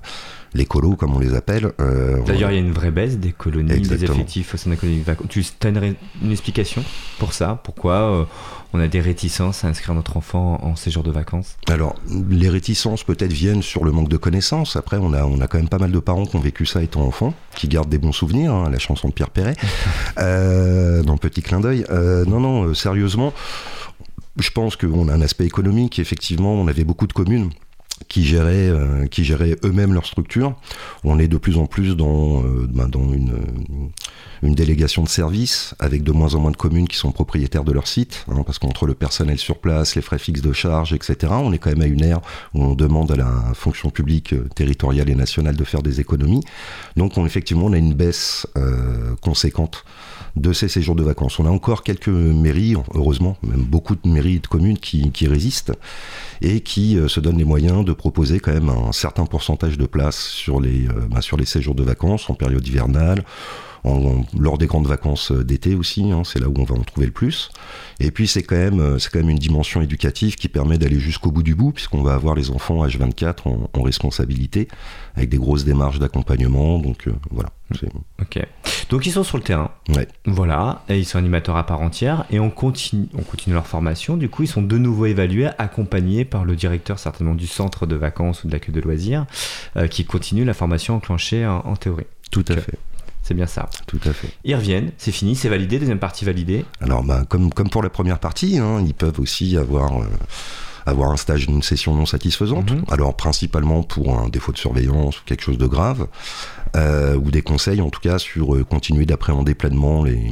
les 0.54 0.66
colos 0.66 0.96
comme 0.96 1.16
on 1.16 1.20
les 1.20 1.36
appelle. 1.36 1.72
Euh, 1.80 2.24
D'ailleurs, 2.26 2.52
il 2.52 2.56
y 2.56 2.58
a 2.58 2.62
une 2.62 2.72
vraie 2.72 2.90
baisse 2.90 3.18
des 3.18 3.32
colonies, 3.32 3.82
des 3.82 4.04
effectifs 4.04 4.54
au 4.54 4.58
sein 4.58 4.72
de 4.72 5.04
vacances. 5.04 5.28
Tu 5.30 5.44
as 5.64 5.70
une, 5.70 6.32
explication 6.32 6.84
pour 7.20 7.34
ça? 7.34 7.62
Pourquoi 7.64 8.28
on 8.74 8.80
a 8.80 8.88
des 8.88 9.00
réticences 9.00 9.64
à 9.64 9.68
inscrire 9.68 9.94
notre 9.94 10.18
enfant 10.18 10.60
en 10.64 10.76
séjour 10.76 11.04
de 11.04 11.12
vacances? 11.12 11.58
Alors, 11.70 11.96
les 12.30 12.50
réticences 12.50 13.04
peut-être 13.04 13.32
viennent 13.34 13.62
sur 13.62 13.84
le 13.84 13.92
manque 13.92 14.10
de 14.10 14.18
connaissances. 14.18 14.76
Après, 14.76 14.98
on 14.98 15.14
a, 15.14 15.24
on 15.26 15.40
a 15.42 15.48
quand 15.48 15.58
même 15.58 15.70
pas 15.70 15.80
mal 15.80 15.92
de 15.92 16.00
parents 16.00 16.26
qui 16.26 16.36
ont 16.36 16.42
vécu 16.42 16.66
ça 16.66 16.82
étant 16.82 17.02
enfant, 17.02 17.34
qui 17.56 17.68
gardent 17.68 17.90
des 17.90 17.98
bons 17.98 18.12
souvenirs, 18.12 18.54
hein, 18.54 18.70
la 18.70 18.80
chanson 18.80 19.08
de 19.10 19.14
Pierre 19.14 19.30
Perret, 19.30 19.56
euh, 20.20 21.04
dans 21.04 21.18
Petit 21.18 21.42
clin 21.42 21.60
d'œil. 21.60 21.86
Euh, 21.90 22.26
non, 22.26 22.40
non, 22.40 22.64
euh, 22.64 22.74
sérieusement, 22.74 23.34
je 24.40 24.52
pense 24.52 24.76
qu'on 24.76 25.08
a 25.08 25.14
un 25.14 25.22
aspect 25.22 25.46
économique. 25.46 26.00
Effectivement, 26.00 26.54
on 26.54 26.68
avait 26.68 26.84
beaucoup 26.84 27.08
de 27.08 27.14
communes 27.14 27.50
qui 28.08 28.24
géraient, 28.24 28.70
euh, 28.70 29.08
qui 29.08 29.24
géraient 29.24 29.56
eux-mêmes 29.64 29.94
leur 29.94 30.06
structure. 30.06 30.56
On 31.04 31.20
est 31.20 31.28
de 31.28 31.38
plus 31.38 31.58
en 31.58 31.66
plus 31.66 31.96
dans, 31.96 32.44
euh, 32.44 32.68
ben, 32.70 32.88
dans 32.88 33.12
une, 33.12 33.34
une 34.44 34.56
délégation 34.56 35.04
de 35.04 35.10
services 35.10 35.74
avec 35.80 36.04
de 36.04 36.12
moins 36.12 36.36
en 36.36 36.40
moins 36.40 36.52
de 36.52 36.58
communes 36.58 36.88
qui 36.88 36.98
sont 36.98 37.12
propriétaires 37.12 37.64
de 37.64 37.72
leur 37.72 37.88
site, 37.88 38.26
hein, 38.30 38.44
parce 38.46 38.60
qu'entre 38.60 38.86
le 38.86 38.94
personnel 38.94 39.38
sur 39.38 39.58
place, 39.58 39.96
les 39.96 40.02
frais 40.02 40.20
fixes 40.20 40.42
de 40.42 40.54
charge, 40.54 40.94
etc., 40.94 41.34
on 41.40 41.52
est 41.52 41.58
quand 41.58 41.72
même 41.72 41.82
à 41.82 41.88
une 41.88 42.04
ère 42.04 42.22
où 42.54 42.64
on 42.64 42.76
demande 42.76 43.12
à 43.12 43.16
la 43.16 43.52
fonction 43.54 43.90
publique 43.90 44.34
euh, 44.34 44.48
territoriale 44.56 45.10
et 45.10 45.16
nationale 45.16 45.56
de 45.56 45.64
faire 45.64 45.82
des 45.82 46.00
économies. 46.00 46.44
Donc 46.96 47.18
on, 47.18 47.26
effectivement, 47.26 47.66
on 47.66 47.74
a 47.74 47.78
une 47.78 47.94
baisse 47.94 48.48
conséquente 49.22 49.84
de 50.40 50.54
ces 50.54 50.68
séjours 50.68 50.96
de 50.96 51.04
vacances. 51.04 51.40
On 51.40 51.46
a 51.46 51.50
encore 51.50 51.84
quelques 51.84 52.08
mairies, 52.08 52.76
heureusement, 52.94 53.38
même 53.44 53.64
beaucoup 53.64 53.96
de 53.96 54.08
mairies 54.08 54.40
de 54.40 54.48
communes 54.48 54.78
qui, 54.78 55.28
résistent 55.28 55.74
et 56.42 56.62
qui 56.62 56.98
euh, 56.98 57.08
se 57.08 57.20
donnent 57.20 57.38
les 57.38 57.44
moyens 57.44 57.84
de 57.84 57.94
proposer 57.94 58.40
quand 58.40 58.54
même 58.54 58.70
un 58.70 58.92
certain 58.92 59.26
pourcentage 59.26 59.78
de 59.78 59.86
places 59.86 60.20
sur 60.20 60.62
les, 60.62 60.88
euh, 60.88 61.08
bah, 61.10 61.22
sur 61.22 61.38
les 61.38 61.46
séjours 61.46 61.76
de 61.76 61.84
vacances 61.84 62.30
en 62.30 62.34
période 62.34 62.66
hivernale 62.66 63.24
lors 64.38 64.58
des 64.58 64.68
grandes 64.68 64.88
vacances 64.88 65.32
d'été 65.32 65.76
aussi, 65.76 66.12
hein, 66.12 66.24
c'est 66.26 66.40
là 66.40 66.48
où 66.48 66.54
on 66.58 66.64
va 66.64 66.76
en 66.76 66.84
trouver 66.84 67.08
le 67.08 67.14
plus. 67.14 67.50
Et 68.00 68.12
puis 68.12 68.28
c'est 68.28 68.44
quand 68.44 68.56
même 68.56 68.80
euh, 68.80 69.00
c'est 69.00 69.12
quand 69.12 69.20
même 69.20 69.30
une 69.30 69.38
dimension 69.38 69.82
éducative 69.82 70.36
qui 70.36 70.48
permet 70.50 70.78
d'aller 70.78 71.00
jusqu'au 71.00 71.32
bout 71.32 71.44
du 71.44 71.56
bout, 71.56 71.72
puisqu'on 71.72 72.04
va 72.04 72.14
avoir 72.14 72.36
les 72.36 72.52
enfants 72.52 72.86
H24 72.86 73.68
en, 73.74 73.82
responsabilité, 73.82 74.68
avec 75.16 75.30
des 75.30 75.38
grosses 75.38 75.66
démarches 75.66 76.00
d'accompagnement. 76.00 76.80
Donc 76.80 77.08
euh, 77.08 77.14
voilà. 77.32 77.50
Ok. 78.22 78.40
Donc 78.90 79.06
ils 79.06 79.12
sont 79.12 79.24
sur 79.24 79.38
le 79.38 79.44
terrain. 79.44 79.72
Ouais. 79.90 80.08
Voilà. 80.26 80.84
Et 80.90 80.98
ils 80.98 81.06
sont 81.06 81.18
animateurs 81.18 81.58
à 81.58 81.66
part 81.66 81.82
entière. 81.82 82.26
Et 82.30 82.40
on 82.40 82.50
continue, 82.50 83.08
on 83.14 83.22
continue 83.22 83.54
leur 83.54 83.68
formation. 83.68 84.18
Du 84.18 84.30
coup, 84.30 84.44
ils 84.44 84.48
sont 84.48 84.62
de 84.62 84.78
nouveau 84.78 85.06
évalués, 85.06 85.50
accompagnés 85.58 86.26
par 86.26 86.46
le 86.46 86.56
directeur 86.56 87.00
certainement 87.00 87.36
du 87.36 87.48
centre 87.48 87.86
de 87.86 87.96
vacances 87.96 88.44
ou 88.44 88.48
de 88.48 88.54
l'accueil 88.54 88.74
de 88.74 88.82
loisirs, 88.82 89.26
euh, 89.76 89.88
qui 89.88 90.06
continue 90.06 90.46
la 90.46 90.54
formation 90.54 90.96
enclenchée 90.96 91.46
en, 91.46 91.76
théorie. 91.76 92.06
Tout 92.32 92.46
à 92.48 92.58
fait. 92.58 92.78
C'est 93.28 93.34
bien 93.34 93.46
ça. 93.46 93.70
Tout 93.88 94.00
à 94.06 94.14
fait. 94.14 94.30
Ils 94.46 94.56
reviennent, 94.56 94.92
c'est 94.98 95.12
fini, 95.12 95.36
c'est 95.36 95.50
validé, 95.50 95.80
deuxième 95.80 96.00
partie 96.00 96.24
validée. 96.24 96.64
Alors, 96.80 97.04
bah, 97.04 97.26
comme, 97.28 97.52
comme 97.52 97.70
pour 97.70 97.84
la 97.84 97.90
première 97.90 98.20
partie, 98.20 98.58
hein, 98.58 98.82
ils 98.86 98.94
peuvent 98.94 99.20
aussi 99.20 99.58
avoir. 99.58 100.02
Euh, 100.02 100.06
avoir 100.86 101.12
un 101.12 101.18
stage 101.18 101.48
d'une 101.48 101.62
session 101.62 101.94
non 101.94 102.06
satisfaisante, 102.06 102.72
mhm. 102.72 102.86
alors 102.88 103.14
principalement 103.14 103.84
pour 103.84 104.18
un 104.18 104.30
défaut 104.30 104.54
de 104.54 104.58
surveillance 104.58 105.20
ou 105.20 105.24
quelque 105.26 105.44
chose 105.44 105.58
de 105.58 105.66
grave, 105.66 106.08
euh, 106.78 107.18
ou 107.18 107.30
des 107.30 107.42
conseils 107.42 107.82
en 107.82 107.90
tout 107.90 108.00
cas 108.00 108.20
sur 108.20 108.56
euh, 108.56 108.64
continuer 108.64 109.06
d'appréhender 109.06 109.54
pleinement 109.54 110.06
les, 110.06 110.32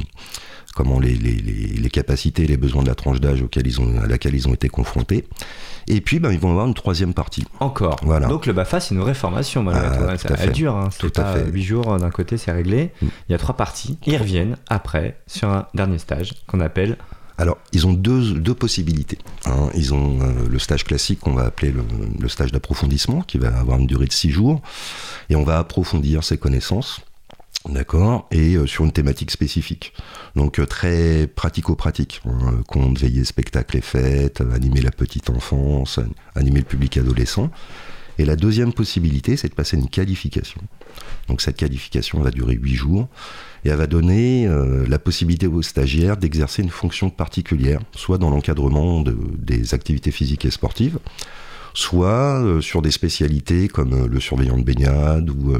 comment 0.76 1.00
les, 1.00 1.14
les, 1.14 1.32
les, 1.32 1.90
capacités 1.90 2.44
et 2.44 2.46
les 2.46 2.58
besoins 2.58 2.82
de 2.82 2.88
la 2.88 2.94
tranche 2.94 3.18
d'âge 3.18 3.42
ils 3.64 3.80
ont, 3.80 3.98
à 3.98 4.06
laquelle 4.06 4.34
ils 4.34 4.46
ont 4.46 4.52
été 4.52 4.68
confrontés. 4.68 5.24
Et 5.88 6.02
puis, 6.02 6.18
ben, 6.18 6.30
ils 6.30 6.38
vont 6.38 6.50
avoir 6.50 6.66
une 6.66 6.74
troisième 6.74 7.14
partie. 7.14 7.44
Encore. 7.60 7.96
Voilà. 8.02 8.28
Donc, 8.28 8.44
le 8.44 8.52
BAFA, 8.52 8.80
c'est 8.80 8.94
une 8.94 9.00
vraie 9.00 9.14
formation, 9.14 9.62
malgré 9.62 9.86
ah, 9.86 10.34
Elle 10.38 10.52
dure. 10.52 10.76
Hein. 10.76 10.90
C'est 10.92 11.14
pas 11.14 11.38
8 11.38 11.62
jours 11.62 11.98
d'un 11.98 12.10
côté, 12.10 12.36
c'est 12.36 12.52
réglé. 12.52 12.92
Mm. 13.00 13.06
Il 13.28 13.32
y 13.32 13.34
a 13.34 13.38
trois 13.38 13.56
parties. 13.56 13.98
Ils 14.06 14.18
reviennent 14.18 14.58
après 14.68 15.16
sur 15.26 15.48
un 15.48 15.66
dernier 15.74 15.98
stage 15.98 16.34
qu'on 16.46 16.60
appelle 16.60 16.96
alors, 17.38 17.58
ils 17.72 17.86
ont 17.86 17.92
deux, 17.92 18.32
deux 18.32 18.54
possibilités. 18.54 19.18
Hein. 19.44 19.68
Ils 19.74 19.92
ont 19.92 20.22
euh, 20.22 20.48
le 20.48 20.58
stage 20.58 20.84
classique 20.84 21.20
qu'on 21.20 21.34
va 21.34 21.44
appeler 21.44 21.70
le, 21.70 21.84
le 22.18 22.28
stage 22.30 22.50
d'approfondissement, 22.50 23.20
qui 23.20 23.36
va 23.36 23.54
avoir 23.58 23.78
une 23.78 23.86
durée 23.86 24.06
de 24.06 24.12
six 24.14 24.30
jours, 24.30 24.62
et 25.28 25.36
on 25.36 25.44
va 25.44 25.58
approfondir 25.58 26.24
ses 26.24 26.38
connaissances 26.38 27.02
D'accord 27.68 28.28
Et 28.30 28.54
euh, 28.54 28.66
sur 28.66 28.84
une 28.84 28.92
thématique 28.92 29.30
spécifique. 29.30 29.92
Donc 30.36 30.60
euh, 30.60 30.66
très 30.66 31.26
pratico-pratique. 31.26 32.20
Hein, 32.24 32.60
conte, 32.68 32.98
veillée, 32.98 33.24
spectacle 33.24 33.76
et 33.76 33.80
fêtes, 33.80 34.42
animer 34.54 34.80
la 34.80 34.92
petite 34.92 35.30
enfance, 35.30 35.98
animer 36.34 36.60
le 36.60 36.66
public 36.66 36.96
adolescent. 36.96 37.50
Et 38.18 38.24
la 38.24 38.36
deuxième 38.36 38.72
possibilité, 38.72 39.36
c'est 39.36 39.48
de 39.48 39.54
passer 39.54 39.76
une 39.76 39.88
qualification. 39.88 40.60
Donc 41.28 41.42
cette 41.42 41.56
qualification 41.56 42.20
va 42.20 42.30
durer 42.30 42.54
8 42.54 42.74
jours 42.74 43.08
et 43.64 43.68
elle 43.68 43.76
va 43.76 43.86
donner 43.86 44.46
euh, 44.46 44.86
la 44.88 44.98
possibilité 44.98 45.46
aux 45.46 45.60
stagiaires 45.60 46.16
d'exercer 46.16 46.62
une 46.62 46.70
fonction 46.70 47.10
particulière, 47.10 47.80
soit 47.94 48.16
dans 48.16 48.30
l'encadrement 48.30 49.02
de, 49.02 49.18
des 49.36 49.74
activités 49.74 50.12
physiques 50.12 50.46
et 50.46 50.50
sportives, 50.50 50.98
soit 51.74 52.42
sur 52.62 52.80
des 52.80 52.90
spécialités 52.90 53.68
comme 53.68 54.06
le 54.06 54.20
surveillant 54.20 54.56
de 54.56 54.62
baignade 54.62 55.28
ou 55.28 55.54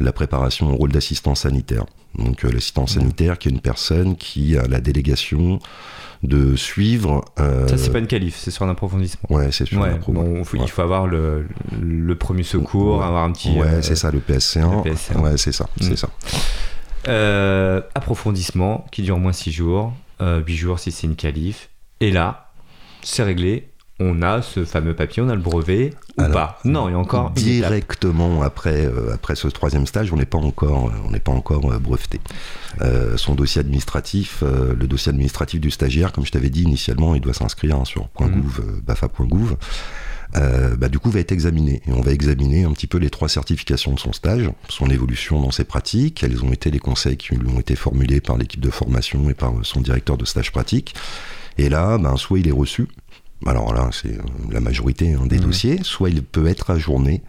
la 0.00 0.12
préparation 0.12 0.72
au 0.72 0.76
rôle 0.76 0.92
d'assistant 0.92 1.34
sanitaire. 1.34 1.86
Donc 2.18 2.44
euh, 2.44 2.50
l'assistant 2.50 2.86
sanitaire 2.86 3.38
qui 3.38 3.48
est 3.48 3.50
une 3.50 3.60
personne 3.60 4.16
qui 4.16 4.56
a 4.56 4.66
la 4.66 4.80
délégation 4.80 5.58
de 6.22 6.56
suivre. 6.56 7.24
Euh, 7.38 7.68
ça 7.68 7.76
c'est 7.76 7.90
pas 7.90 7.98
une 7.98 8.06
qualif, 8.06 8.36
c'est 8.36 8.50
sur 8.50 8.64
un 8.64 8.70
approfondissement. 8.70 9.28
Ouais, 9.30 9.52
c'est 9.52 9.66
sur 9.66 9.82
un 9.82 9.96
bon, 10.08 10.42
Il 10.54 10.68
faut 10.68 10.82
avoir 10.82 11.06
le, 11.06 11.46
le 11.80 12.14
premier 12.14 12.42
secours, 12.42 13.02
avoir 13.02 13.24
un 13.24 13.32
petit. 13.32 13.50
Ouais, 13.50 13.82
c'est 13.82 13.96
ça, 13.96 14.10
le 14.10 14.20
PSC1. 14.20 15.18
Ouais, 15.20 15.36
c'est 15.36 15.52
ça, 15.52 15.68
c'est 15.80 15.92
mm. 15.92 15.96
ça. 15.96 16.08
Euh, 17.08 17.82
approfondissement 17.94 18.86
qui 18.90 19.02
dure 19.02 19.16
au 19.16 19.20
moins 19.20 19.32
6 19.32 19.52
jours, 19.52 19.92
8 20.20 20.56
jours 20.56 20.78
si 20.78 20.90
c'est 20.90 21.06
une 21.06 21.16
qualif. 21.16 21.68
Et 22.00 22.10
là, 22.10 22.50
c'est 23.02 23.22
réglé, 23.22 23.70
on 23.98 24.20
a 24.20 24.42
ce 24.42 24.64
fameux 24.64 24.94
papier, 24.94 25.22
on 25.22 25.28
a 25.28 25.34
le 25.34 25.40
brevet 25.40 25.94
ou 26.18 26.24
pas 26.24 26.58
Non, 26.64 26.88
il 26.88 26.92
y 26.92 26.94
a 26.94 26.98
encore 26.98 27.30
directement 27.30 28.42
après 28.42 28.84
euh, 28.86 29.14
après 29.14 29.36
ce 29.36 29.48
troisième 29.48 29.86
stage, 29.86 30.12
on 30.12 30.16
n'est 30.16 30.26
pas 30.26 30.38
encore 30.38 30.92
on 31.04 31.10
n'est 31.10 31.20
pas 31.20 31.32
encore 31.32 31.72
euh, 31.72 31.78
breveté. 31.78 32.20
Euh, 32.82 33.16
son 33.16 33.34
dossier 33.34 33.60
administratif, 33.60 34.42
le 34.42 34.86
dossier 34.86 35.10
administratif 35.10 35.60
du 35.60 35.70
stagiaire, 35.70 36.12
comme 36.12 36.26
je 36.26 36.32
t'avais 36.32 36.50
dit 36.50 36.62
initialement, 36.62 37.14
il 37.14 37.22
doit 37.22 37.32
s'inscrire 37.32 37.76
hein, 37.76 37.84
sur 37.86 38.08
.gouv, 38.18 38.60
mhm. 38.60 38.80
bafa.gouv. 38.80 39.56
bah, 40.34 40.88
du 40.90 40.98
coup 40.98 41.10
va 41.10 41.20
être 41.20 41.32
examiné 41.32 41.80
et 41.86 41.92
on 41.92 42.02
va 42.02 42.12
examiner 42.12 42.64
un 42.64 42.72
petit 42.72 42.86
peu 42.86 42.98
les 42.98 43.08
trois 43.08 43.30
certifications 43.30 43.94
de 43.94 43.98
son 43.98 44.12
stage, 44.12 44.50
son 44.68 44.90
évolution 44.90 45.40
dans 45.40 45.52
ses 45.52 45.64
pratiques, 45.64 46.16
quels 46.16 46.44
ont 46.44 46.52
été 46.52 46.70
les 46.70 46.80
conseils 46.80 47.16
qui 47.16 47.34
lui 47.34 47.48
ont 47.48 47.60
été 47.60 47.76
formulés 47.76 48.20
par 48.20 48.36
l'équipe 48.36 48.60
de 48.60 48.70
formation 48.70 49.30
et 49.30 49.34
par 49.34 49.54
son 49.62 49.80
directeur 49.80 50.18
de 50.18 50.26
stage 50.26 50.52
pratique. 50.52 50.94
Et 51.58 51.70
là, 51.70 51.96
ben, 51.96 52.16
soit 52.18 52.38
il 52.38 52.48
est 52.48 52.52
reçu, 52.52 52.88
alors 53.44 53.74
là 53.74 53.90
c'est 53.92 54.18
euh, 54.18 54.22
la 54.50 54.60
majorité 54.60 55.12
hein, 55.12 55.26
des 55.26 55.38
mmh. 55.38 55.42
dossiers, 55.42 55.78
soit 55.82 56.10
il 56.10 56.22
peut 56.22 56.46
être 56.46 56.70
ajourné 56.70 57.22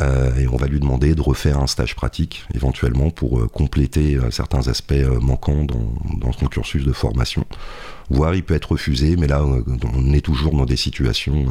euh, 0.00 0.34
et 0.36 0.48
on 0.48 0.56
va 0.56 0.66
lui 0.66 0.80
demander 0.80 1.14
de 1.14 1.20
refaire 1.20 1.58
un 1.58 1.66
stage 1.66 1.94
pratique 1.94 2.44
éventuellement 2.54 3.10
pour 3.10 3.38
euh, 3.38 3.46
compléter 3.46 4.18
certains 4.30 4.68
aspects 4.68 4.94
manquants 5.20 5.64
dans, 5.64 6.32
son 6.32 6.46
cursus 6.46 6.84
de 6.84 6.92
formation. 6.92 7.44
Voire 8.10 8.34
il 8.34 8.42
peut 8.42 8.54
être 8.54 8.72
refusé, 8.72 9.16
mais 9.16 9.26
là 9.26 9.44
on 9.44 10.12
est 10.12 10.20
toujours 10.20 10.52
dans 10.52 10.66
des 10.66 10.76
situations 10.76 11.46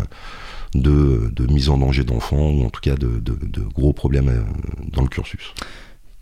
de, 0.73 1.31
mise 1.49 1.69
en 1.69 1.77
danger 1.77 2.03
d'enfants 2.03 2.49
ou 2.49 2.65
en 2.65 2.69
tout 2.69 2.81
cas 2.81 2.95
de, 2.95 3.21
gros 3.73 3.93
problèmes 3.93 4.45
dans 4.91 5.01
le 5.01 5.09
cursus. 5.09 5.53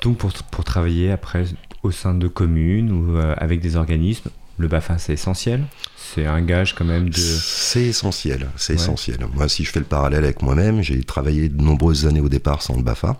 Donc 0.02 0.18
pour, 0.18 0.34
pour, 0.34 0.64
travailler 0.66 1.12
après 1.12 1.46
au 1.82 1.92
sein 1.92 2.14
de 2.14 2.28
communes 2.28 2.92
ou 2.92 3.18
avec 3.38 3.62
des 3.62 3.78
organismes, 3.78 4.30
le 4.58 4.68
BAFA 4.68 4.98
c'est 4.98 5.14
essentiel? 5.14 5.64
C'est 5.98 6.26
un 6.26 6.42
gage 6.42 6.76
quand 6.76 6.86
même 6.86 7.10
de. 7.10 7.18
C'est 7.18 7.86
essentiel, 7.86 8.48
c'est 8.56 8.76
essentiel. 8.76 9.18
Moi, 9.34 9.50
si 9.50 9.64
je 9.64 9.72
fais 9.72 9.80
le 9.80 9.86
parallèle 9.86 10.24
avec 10.24 10.42
moi-même, 10.42 10.82
j'ai 10.82 11.04
travaillé 11.04 11.50
de 11.50 11.62
nombreuses 11.62 12.06
années 12.06 12.20
au 12.20 12.30
départ 12.30 12.62
sans 12.62 12.76
le 12.76 12.84
BAFA. 12.84 13.20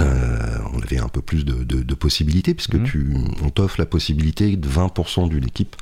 Euh, 0.00 0.58
on 0.74 0.80
avait 0.80 0.98
un 0.98 1.08
peu 1.08 1.22
plus 1.22 1.44
de, 1.44 1.94
possibilités, 1.94 2.52
puisque 2.54 2.74
mhm. 2.74 2.84
tu, 2.84 3.14
on 3.42 3.50
t'offre 3.50 3.76
la 3.78 3.86
possibilité 3.86 4.56
de 4.56 4.68
20% 4.68 5.28
d'une 5.28 5.44
équipe 5.44 5.76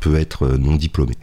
peut 0.00 0.16
être 0.16 0.46
euh, 0.46 0.58
non 0.58 0.76
diplômée. 0.76 1.16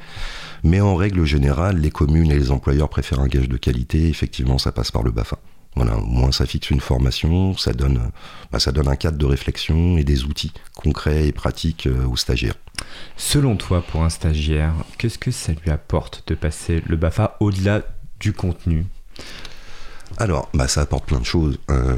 Mais 0.64 0.80
en 0.80 0.96
règle 0.96 1.26
générale, 1.26 1.78
les 1.78 1.92
communes 1.92 2.32
et 2.32 2.40
les 2.40 2.52
employeurs 2.52 2.90
préfèrent 2.90 3.20
un 3.20 3.28
gage 3.28 3.50
de 3.50 3.58
qualité. 3.58 4.08
Effectivement, 4.08 4.58
ça 4.58 4.72
passe 4.72 4.92
par 4.92 5.04
le 5.04 5.12
BAFA. 5.12 5.38
Voilà, 5.76 5.98
au 5.98 6.06
moins 6.06 6.32
ça 6.32 6.46
fixe 6.46 6.70
une 6.70 6.82
formation, 6.82 7.56
ça 7.56 7.72
donne, 7.72 8.12
bah, 8.52 8.60
ça 8.60 8.72
donne 8.72 8.90
un 8.90 8.98
cadre 8.98 9.18
de 9.18 9.26
réflexion 9.26 9.98
et 9.98 10.04
des 10.04 10.26
outils 10.26 10.52
concrets 10.76 11.28
et 11.28 11.32
pratiques 11.32 11.88
euh, 11.88 12.06
aux 12.08 12.18
stagiaires. 12.18 12.56
Selon 13.16 13.56
toi, 13.56 13.82
pour 13.82 14.04
un 14.04 14.10
stagiaire, 14.10 14.74
qu'est-ce 14.98 15.18
que 15.18 15.32
ça 15.32 15.54
lui 15.54 15.72
apporte 15.72 16.24
de 16.28 16.36
passer 16.36 16.84
le 16.86 16.98
BAFA 16.98 17.38
au-delà 17.40 17.84
du 18.20 18.34
contenu? 18.34 18.86
Alors, 20.18 20.50
bah, 20.54 20.68
ça 20.68 20.82
apporte 20.82 21.06
plein 21.06 21.20
de 21.20 21.26
choses. 21.26 21.58
Euh, 21.70 21.96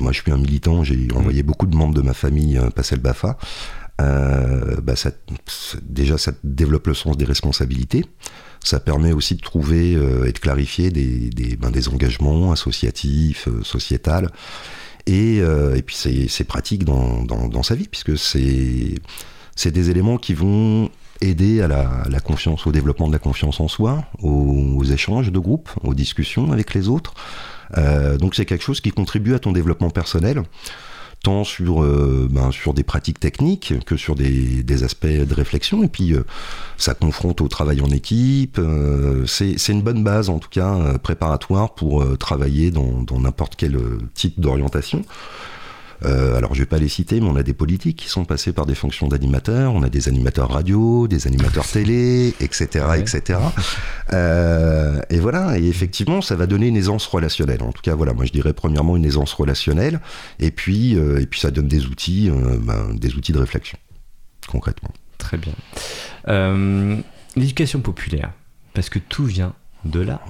moi, 0.00 0.10
je 0.10 0.20
suis 0.20 0.32
un 0.32 0.36
militant, 0.36 0.82
j'ai 0.82 1.06
envoyé 1.14 1.44
beaucoup 1.44 1.66
de 1.66 1.76
membres 1.76 1.94
de 1.94 2.02
ma 2.02 2.14
famille 2.14 2.58
euh, 2.58 2.70
passer 2.70 2.96
le 2.96 3.02
BAFA. 3.02 3.38
Bah, 3.98 4.94
déjà, 5.82 6.18
ça 6.18 6.32
développe 6.42 6.88
le 6.88 6.94
sens 6.94 7.16
des 7.16 7.24
responsabilités. 7.24 8.04
Ça 8.64 8.80
permet 8.80 9.12
aussi 9.12 9.34
de 9.34 9.40
trouver 9.40 9.94
euh, 9.94 10.26
et 10.26 10.32
de 10.32 10.38
clarifier 10.38 10.90
des, 10.90 11.30
des, 11.30 11.56
ben, 11.56 11.70
des 11.70 11.88
engagements 11.88 12.52
associatifs, 12.52 13.48
euh, 13.48 13.62
sociétals. 13.62 14.30
Et, 15.06 15.40
euh, 15.40 15.76
et 15.76 15.82
puis 15.82 15.96
c'est 15.96 16.44
pratique 16.44 16.84
dans, 16.84 17.22
dans, 17.22 17.48
dans, 17.48 17.62
sa 17.62 17.74
vie, 17.74 17.88
puisque 17.88 18.18
c'est 18.18 19.70
des 19.70 19.90
éléments 19.90 20.18
qui 20.18 20.34
vont 20.34 20.90
aider 21.22 21.62
à 21.62 21.68
la, 21.68 22.04
la, 22.10 22.20
confiance, 22.20 22.66
au 22.66 22.72
développement 22.72 23.08
de 23.08 23.12
la 23.12 23.18
confiance 23.18 23.58
en 23.60 23.68
soi, 23.68 24.04
aux, 24.22 24.84
échanges 24.84 25.32
de 25.32 25.38
groupe, 25.38 25.70
aux 25.82 25.94
discussions 25.94 26.52
avec 26.52 26.74
les 26.74 26.88
autres. 26.88 27.14
donc 28.20 28.34
c'est 28.34 28.44
quelque 28.44 28.62
chose 28.62 28.82
qui 28.82 28.90
contribue 28.90 29.34
à 29.34 29.38
ton 29.38 29.52
développement 29.52 29.90
personnel 29.90 30.42
sur, 31.44 31.82
ben, 32.28 32.50
sur 32.50 32.74
des 32.74 32.82
pratiques 32.82 33.20
techniques 33.20 33.74
que 33.84 33.96
sur 33.96 34.14
des, 34.14 34.62
des 34.62 34.82
aspects 34.84 35.06
de 35.06 35.34
réflexion. 35.34 35.82
Et 35.82 35.88
puis, 35.88 36.14
ça 36.76 36.94
confronte 36.94 37.40
au 37.40 37.48
travail 37.48 37.80
en 37.80 37.90
équipe. 37.90 38.60
c'est 39.26 39.68
une 39.68 39.82
bonne 39.82 40.02
base, 40.02 40.30
en 40.30 40.38
tout 40.38 40.48
cas, 40.50 40.98
préparatoire 40.98 41.74
pour 41.74 42.04
travailler 42.18 42.70
dans 42.70 43.20
n'importe 43.20 43.54
quel 43.56 43.78
type 44.14 44.40
d'orientation. 44.40 45.04
Euh, 46.04 46.36
alors 46.36 46.54
je 46.54 46.60
vais 46.60 46.66
pas 46.66 46.78
les 46.78 46.88
citer, 46.88 47.20
mais 47.20 47.26
on 47.26 47.36
a 47.36 47.42
des 47.42 47.54
politiques 47.54 47.96
qui 47.96 48.08
sont 48.08 48.24
passés 48.24 48.52
par 48.52 48.66
des 48.66 48.74
fonctions 48.74 49.08
d'animateurs, 49.08 49.74
on 49.74 49.82
a 49.82 49.88
des 49.88 50.08
animateurs 50.08 50.50
radio, 50.50 51.08
des 51.08 51.26
animateurs 51.26 51.66
télé, 51.66 52.34
etc., 52.40 52.86
etc. 52.98 53.40
Euh, 54.12 55.00
et 55.10 55.18
voilà, 55.18 55.58
et 55.58 55.66
effectivement, 55.66 56.20
ça 56.20 56.36
va 56.36 56.46
donner 56.46 56.68
une 56.68 56.76
aisance 56.76 57.06
relationnelle. 57.06 57.62
En 57.62 57.72
tout 57.72 57.82
cas, 57.82 57.94
voilà, 57.94 58.12
moi 58.12 58.24
je 58.24 58.32
dirais 58.32 58.52
premièrement 58.52 58.96
une 58.96 59.04
aisance 59.04 59.32
relationnelle, 59.32 60.00
et 60.38 60.50
puis 60.50 60.96
euh, 60.96 61.20
et 61.20 61.26
puis 61.26 61.40
ça 61.40 61.50
donne 61.50 61.68
des 61.68 61.86
outils, 61.86 62.30
ben, 62.60 62.94
des 62.94 63.14
outils 63.14 63.32
de 63.32 63.38
réflexion, 63.38 63.78
concrètement. 64.46 64.90
Très 65.18 65.38
bien. 65.38 65.54
L'éducation 67.36 67.80
populaire, 67.80 68.32
parce 68.74 68.88
que 68.88 68.98
tout 68.98 69.24
vient 69.24 69.54
de 69.90 70.00
là. 70.00 70.20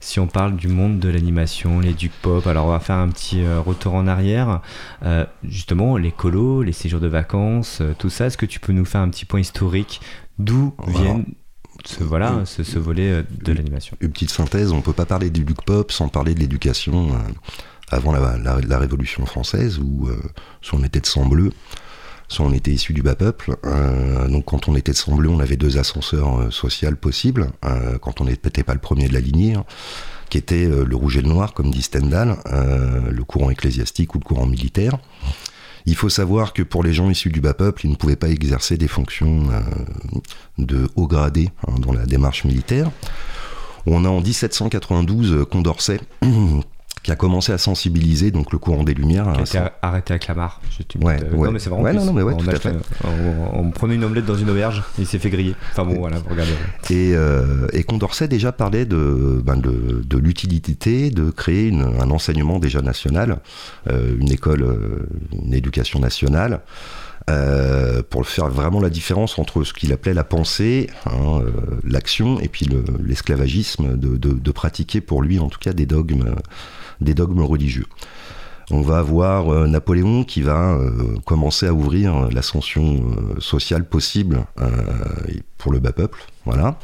Si 0.00 0.20
on 0.20 0.26
parle 0.26 0.56
du 0.56 0.68
monde 0.68 0.98
de 0.98 1.08
l'animation, 1.08 1.80
les 1.80 1.92
duc 1.92 2.12
pop, 2.22 2.46
alors 2.46 2.66
on 2.66 2.70
va 2.70 2.80
faire 2.80 2.96
un 2.96 3.08
petit 3.08 3.42
euh, 3.42 3.60
retour 3.60 3.94
en 3.94 4.06
arrière. 4.06 4.60
Euh, 5.04 5.24
justement, 5.44 5.96
les 5.96 6.12
colos, 6.12 6.62
les 6.62 6.72
séjours 6.72 7.00
de 7.00 7.08
vacances, 7.08 7.78
euh, 7.80 7.94
tout 7.98 8.10
ça, 8.10 8.26
est-ce 8.26 8.36
que 8.36 8.46
tu 8.46 8.60
peux 8.60 8.72
nous 8.72 8.84
faire 8.84 9.00
un 9.00 9.08
petit 9.08 9.24
point 9.24 9.40
historique 9.40 10.00
d'où 10.38 10.74
viennent 10.86 11.26
ce, 11.84 12.02
voilà, 12.02 12.44
ce, 12.44 12.78
volet 12.78 13.24
de 13.42 13.52
l'animation? 13.52 13.96
Une 14.00 14.10
petite 14.10 14.30
synthèse, 14.30 14.72
on 14.72 14.76
ne 14.76 14.82
peut 14.82 14.92
pas 14.92 15.06
parler 15.06 15.30
du 15.30 15.44
duc 15.44 15.62
pop 15.62 15.92
sans 15.92 16.08
parler 16.08 16.34
de 16.34 16.40
l'éducation 16.40 17.10
avant 17.90 18.12
la, 18.12 18.78
Révolution 18.78 19.26
française, 19.26 19.78
où, 19.78 20.08
où 20.08 20.10
on 20.72 20.82
était 20.84 21.00
de 21.00 21.06
sang 21.06 21.26
bleu 21.26 21.50
soit 22.28 22.44
on 22.44 22.52
était 22.52 22.70
issu 22.70 22.92
du 22.92 23.02
bas 23.02 23.14
peuple. 23.14 23.56
Euh, 23.64 24.28
donc 24.28 24.46
quand 24.46 24.68
on 24.68 24.76
était 24.76 24.92
de 24.92 24.96
Sembleu, 24.96 25.28
on 25.30 25.40
avait 25.40 25.56
deux 25.56 25.78
ascenseurs 25.78 26.38
euh, 26.38 26.50
sociaux 26.50 26.94
possibles. 26.94 27.50
Euh, 27.64 27.98
quand 27.98 28.20
on 28.20 28.24
n'était 28.24 28.62
pas 28.62 28.74
le 28.74 28.80
premier 28.80 29.08
de 29.08 29.14
la 29.14 29.20
lignée, 29.20 29.54
hein, 29.54 29.64
qui 30.28 30.36
était 30.36 30.66
le 30.68 30.94
rouge 30.94 31.16
et 31.16 31.22
le 31.22 31.28
noir, 31.28 31.54
comme 31.54 31.70
dit 31.70 31.80
Stendhal, 31.80 32.36
le 32.44 33.24
courant 33.24 33.48
ecclésiastique 33.48 34.14
ou 34.14 34.18
le 34.18 34.24
courant 34.24 34.44
militaire. 34.44 34.98
Il 35.86 35.94
faut 35.94 36.10
savoir 36.10 36.52
que 36.52 36.62
pour 36.62 36.84
les 36.84 36.92
gens 36.92 37.08
issus 37.08 37.30
du 37.30 37.40
bas 37.40 37.54
peuple, 37.54 37.86
ils 37.86 37.90
ne 37.90 37.96
pouvaient 37.96 38.14
pas 38.14 38.28
exercer 38.28 38.76
des 38.76 38.88
fonctions 38.88 39.48
de 40.58 40.86
haut 40.96 41.06
gradé 41.06 41.48
hein, 41.66 41.76
dans 41.78 41.94
la 41.94 42.04
démarche 42.04 42.44
militaire. 42.44 42.90
On 43.86 44.04
a 44.04 44.10
en 44.10 44.20
1792 44.20 45.46
Condorcet 45.50 46.00
qui 47.02 47.12
a 47.12 47.16
commencé 47.16 47.52
à 47.52 47.58
sensibiliser 47.58 48.30
donc 48.30 48.52
le 48.52 48.58
courant 48.58 48.84
des 48.84 48.94
Lumières. 48.94 49.32
Qui 49.44 49.56
a 49.56 49.66
été 49.66 49.72
arrêté 49.82 50.14
à 50.14 50.18
Clamart. 50.18 50.60
Ouais, 51.00 51.16
ouais. 51.32 51.46
Non, 51.46 51.52
mais 51.52 51.58
c'est 51.58 51.70
vraiment. 51.70 51.84
Ouais, 51.84 51.92
non, 51.92 52.12
mais 52.12 52.22
ouais, 52.22 52.36
tout 52.36 52.50
à 52.50 52.56
fait. 52.56 52.74
On, 53.52 53.70
prenait 53.70 53.94
une 53.94 54.04
omelette 54.04 54.26
dans 54.26 54.36
une 54.36 54.50
auberge 54.50 54.82
et 54.98 55.02
il 55.02 55.06
s'est 55.06 55.18
fait 55.18 55.30
griller. 55.30 55.54
Enfin 55.72 55.84
bon, 55.84 55.98
voilà, 55.98 56.16
regardez. 56.28 56.52
Et, 56.90 57.14
euh, 57.14 57.68
et 57.72 57.84
Condorcet 57.84 58.28
déjà 58.28 58.52
parlait 58.52 58.86
de, 58.86 59.40
ben 59.44 59.56
de, 59.56 60.02
de 60.04 60.18
l'utilité 60.18 61.10
de 61.10 61.30
créer 61.30 61.68
une, 61.68 61.82
un 61.82 62.10
enseignement 62.10 62.58
déjà 62.58 62.82
national, 62.82 63.38
euh, 63.88 64.16
une 64.18 64.32
école, 64.32 64.62
euh, 64.62 65.08
une 65.32 65.54
éducation 65.54 66.00
nationale. 66.00 66.60
Euh, 67.28 68.02
pour 68.08 68.26
faire 68.26 68.48
vraiment 68.48 68.80
la 68.80 68.88
différence 68.88 69.38
entre 69.38 69.62
ce 69.62 69.74
qu'il 69.74 69.92
appelait 69.92 70.14
la 70.14 70.24
pensée, 70.24 70.88
hein, 71.04 71.42
euh, 71.42 71.50
l'action, 71.84 72.40
et 72.40 72.48
puis 72.48 72.66
l'esclavagisme, 73.04 73.98
de, 73.98 74.16
de, 74.16 74.32
de, 74.32 74.50
pratiquer 74.50 75.02
pour 75.02 75.20
lui 75.20 75.38
en 75.38 75.50
tout 75.50 75.58
cas 75.58 75.74
des 75.74 75.84
dogmes 75.84 76.36
des 77.00 77.14
dogmes 77.14 77.42
religieux. 77.42 77.86
On 78.70 78.82
va 78.82 78.98
avoir 78.98 79.48
euh, 79.48 79.66
Napoléon 79.66 80.24
qui 80.24 80.42
va 80.42 80.74
euh, 80.74 81.16
commencer 81.24 81.66
à 81.66 81.72
ouvrir 81.72 82.28
l'ascension 82.30 82.96
euh, 82.96 83.40
sociale 83.40 83.88
possible 83.88 84.44
pour 85.56 85.72
le 85.72 85.78
bas 85.78 85.92
peuple, 85.92 86.20
voilà. 86.44 86.78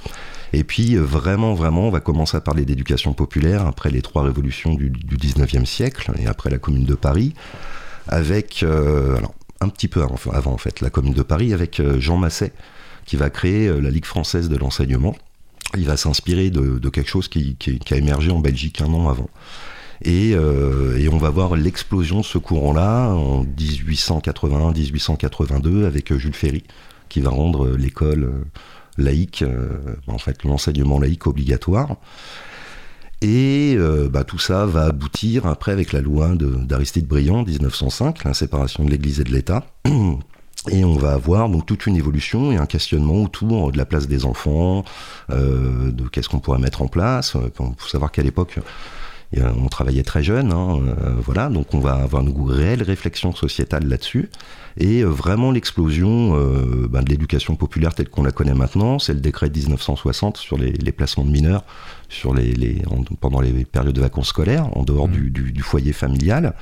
Et 0.55 0.64
puis 0.64 0.96
vraiment, 0.96 1.55
vraiment, 1.55 1.88
on 1.88 1.90
va 1.90 2.00
commencer 2.00 2.37
à 2.37 2.40
parler 2.40 2.64
d'éducation 2.64 3.12
populaire 3.12 3.66
après 3.66 3.90
les 3.90 4.03
trois 4.03 4.22
révolutions 4.22 4.74
du, 4.74 4.88
du 4.88 5.16
19e 5.16 5.66
siècle 5.66 6.12
et 6.18 6.27
après 6.27 6.48
la 6.48 6.59
Commune 6.59 6.85
de 6.85 6.94
Paris, 6.94 7.35
avec, 8.07 8.64
un 9.61 9.68
petit 9.68 9.88
peu 9.88 10.00
avant, 10.33 10.53
en 10.53 10.59
fait, 10.59 10.81
la 10.81 10.90
Commune 10.90 11.12
de 11.12 11.22
Paris, 11.22 11.53
avec 11.53 11.83
Jean 11.98 12.18
Masset 12.18 12.53
qui 13.05 13.16
va 13.16 13.31
créer 13.31 13.68
la 13.81 13.90
Ligue 13.90 14.05
française 14.05 14.48
de 14.48 14.57
l'enseignement. 14.57 15.16
Il 15.77 15.87
va 15.87 15.96
s'inspirer 15.96 16.50
de, 16.50 16.88
quelque 16.88 17.11
chose 17.11 17.27
qui, 17.27 17.57
a 17.90 17.96
émergé 17.96 18.31
en 18.31 18.38
Belgique 18.38 18.81
un 18.81 18.92
an 18.92 19.09
avant. 19.09 19.31
Euh, 20.07 20.96
et, 20.98 21.09
on 21.09 21.16
va 21.18 21.30
voir 21.30 21.57
l'explosion 21.57 22.20
de 22.20 22.24
ce 22.24 22.38
courant-là 22.38 23.09
en 23.11 23.44
1881-1882 23.44 25.85
avec 25.85 26.12
euh, 26.12 26.18
Jules 26.18 26.35
Ferry, 26.35 26.62
qui 27.09 27.20
va 27.20 27.30
rendre 27.30 27.66
euh, 27.66 27.76
l'école 27.76 28.30
laïque, 28.96 29.44
en 30.07 30.18
fait 30.18 30.44
l'enseignement 30.44 31.00
laïque 31.00 31.26
obligatoire. 31.26 31.96
Et 33.22 33.76
bah, 34.09 34.22
tout 34.22 34.38
ça 34.38 34.66
va 34.66 34.85
aboutir 34.85 35.46
après 35.46 35.72
avec 35.72 35.92
la 35.92 36.00
loi 36.00 36.37
d'Aristide 36.37 37.09
Briand, 37.09 37.42
1905, 37.42 38.22
la 38.22 38.35
séparation 38.35 38.85
de 38.85 38.90
l'Église 38.90 39.18
et 39.18 39.24
de 39.24 39.33
l'État. 39.33 39.66
Et 40.70 40.85
on 40.85 40.94
va 40.94 41.12
avoir 41.12 41.50
donc 41.50 41.66
toute 41.66 41.87
une 41.87 41.96
évolution 41.96 42.50
et 42.50 42.57
un 42.57 42.64
questionnement 42.64 43.22
autour 43.22 43.70
de 43.70 43.76
la 43.76 43.85
place 43.85 44.09
des 44.09 44.24
enfants, 44.24 44.83
de 45.28 46.09
qu'est-ce 46.11 46.30
qu'on 46.30 46.38
pourrait 46.38 46.59
mettre 46.59 46.80
en 46.80 46.87
place. 46.87 47.35
Il 47.35 47.50
faut 47.76 47.88
savoir 47.88 48.11
qu'à 48.11 48.22
l'époque, 48.22 48.59
on 49.32 49.68
travaillait 49.68 50.02
très 50.02 50.22
jeune, 50.22 50.52
hein, 50.52 50.78
euh, 50.80 51.14
voilà, 51.24 51.48
donc 51.48 51.74
on 51.74 51.80
va 51.80 51.94
avoir 51.94 52.22
une 52.22 52.50
réelle 52.50 52.82
réflexion 52.82 53.34
sociétale 53.34 53.87
là-dessus. 53.87 54.30
Et 54.78 55.00
euh, 55.00 55.06
vraiment 55.06 55.50
l'explosion 55.50 56.37
euh, 56.37 56.88
ben, 56.88 57.02
de 57.02 57.10
l'éducation 57.10 57.56
populaire 57.56 57.94
telle 57.94 58.08
qu'on 58.08 58.22
la 58.22 58.32
connaît 58.32 58.54
maintenant, 58.54 58.98
c'est 58.98 59.14
le 59.14 59.20
décret 59.20 59.48
de 59.50 59.58
1960 59.58 60.37
sur 60.37 60.58
les, 60.58 60.72
placements 60.92 61.24
de 61.24 61.30
mineurs 61.30 61.64
sur 62.08 62.34
les, 62.34 62.82
pendant 63.20 63.40
les 63.40 63.64
périodes 63.64 63.94
de 63.94 64.00
vacances 64.00 64.28
scolaires, 64.28 64.68
en 64.76 64.84
dehors 64.84 65.08
mmh. 65.08 65.30
du, 65.30 65.62
foyer 65.62 65.92
familial. 65.92 66.54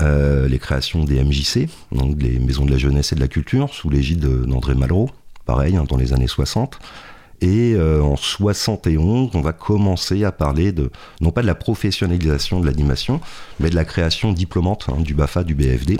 les 0.00 0.58
créations 0.58 1.04
des 1.04 1.22
MJC, 1.22 1.68
donc 1.92 2.20
les 2.22 2.38
maisons 2.38 2.64
de 2.64 2.70
la 2.70 2.78
jeunesse 2.78 3.12
et 3.12 3.16
de 3.16 3.20
la 3.20 3.28
culture, 3.28 3.72
sous 3.74 3.90
l'égide 3.90 4.20
d'André 4.46 4.74
Malraux, 4.74 5.10
pareil, 5.44 5.76
hein, 5.76 5.84
dans 5.88 5.96
les 5.96 6.12
années 6.12 6.28
60. 6.28 6.78
Et 7.40 7.74
euh, 7.74 8.02
en 8.02 8.16
71, 8.16 9.30
on 9.34 9.40
va 9.40 9.52
commencer 9.52 10.24
à 10.24 10.32
parler 10.32 10.72
de, 10.72 10.90
non 11.20 11.30
pas 11.30 11.40
de 11.40 11.46
la 11.46 11.54
professionnalisation 11.54 12.60
de 12.60 12.66
l'animation, 12.66 13.20
mais 13.60 13.70
de 13.70 13.74
la 13.74 13.84
création 13.84 14.32
diplômante 14.32 14.86
hein, 14.88 15.00
du 15.00 15.14
BAFA, 15.14 15.42
du 15.42 15.54
BFD. 15.54 15.96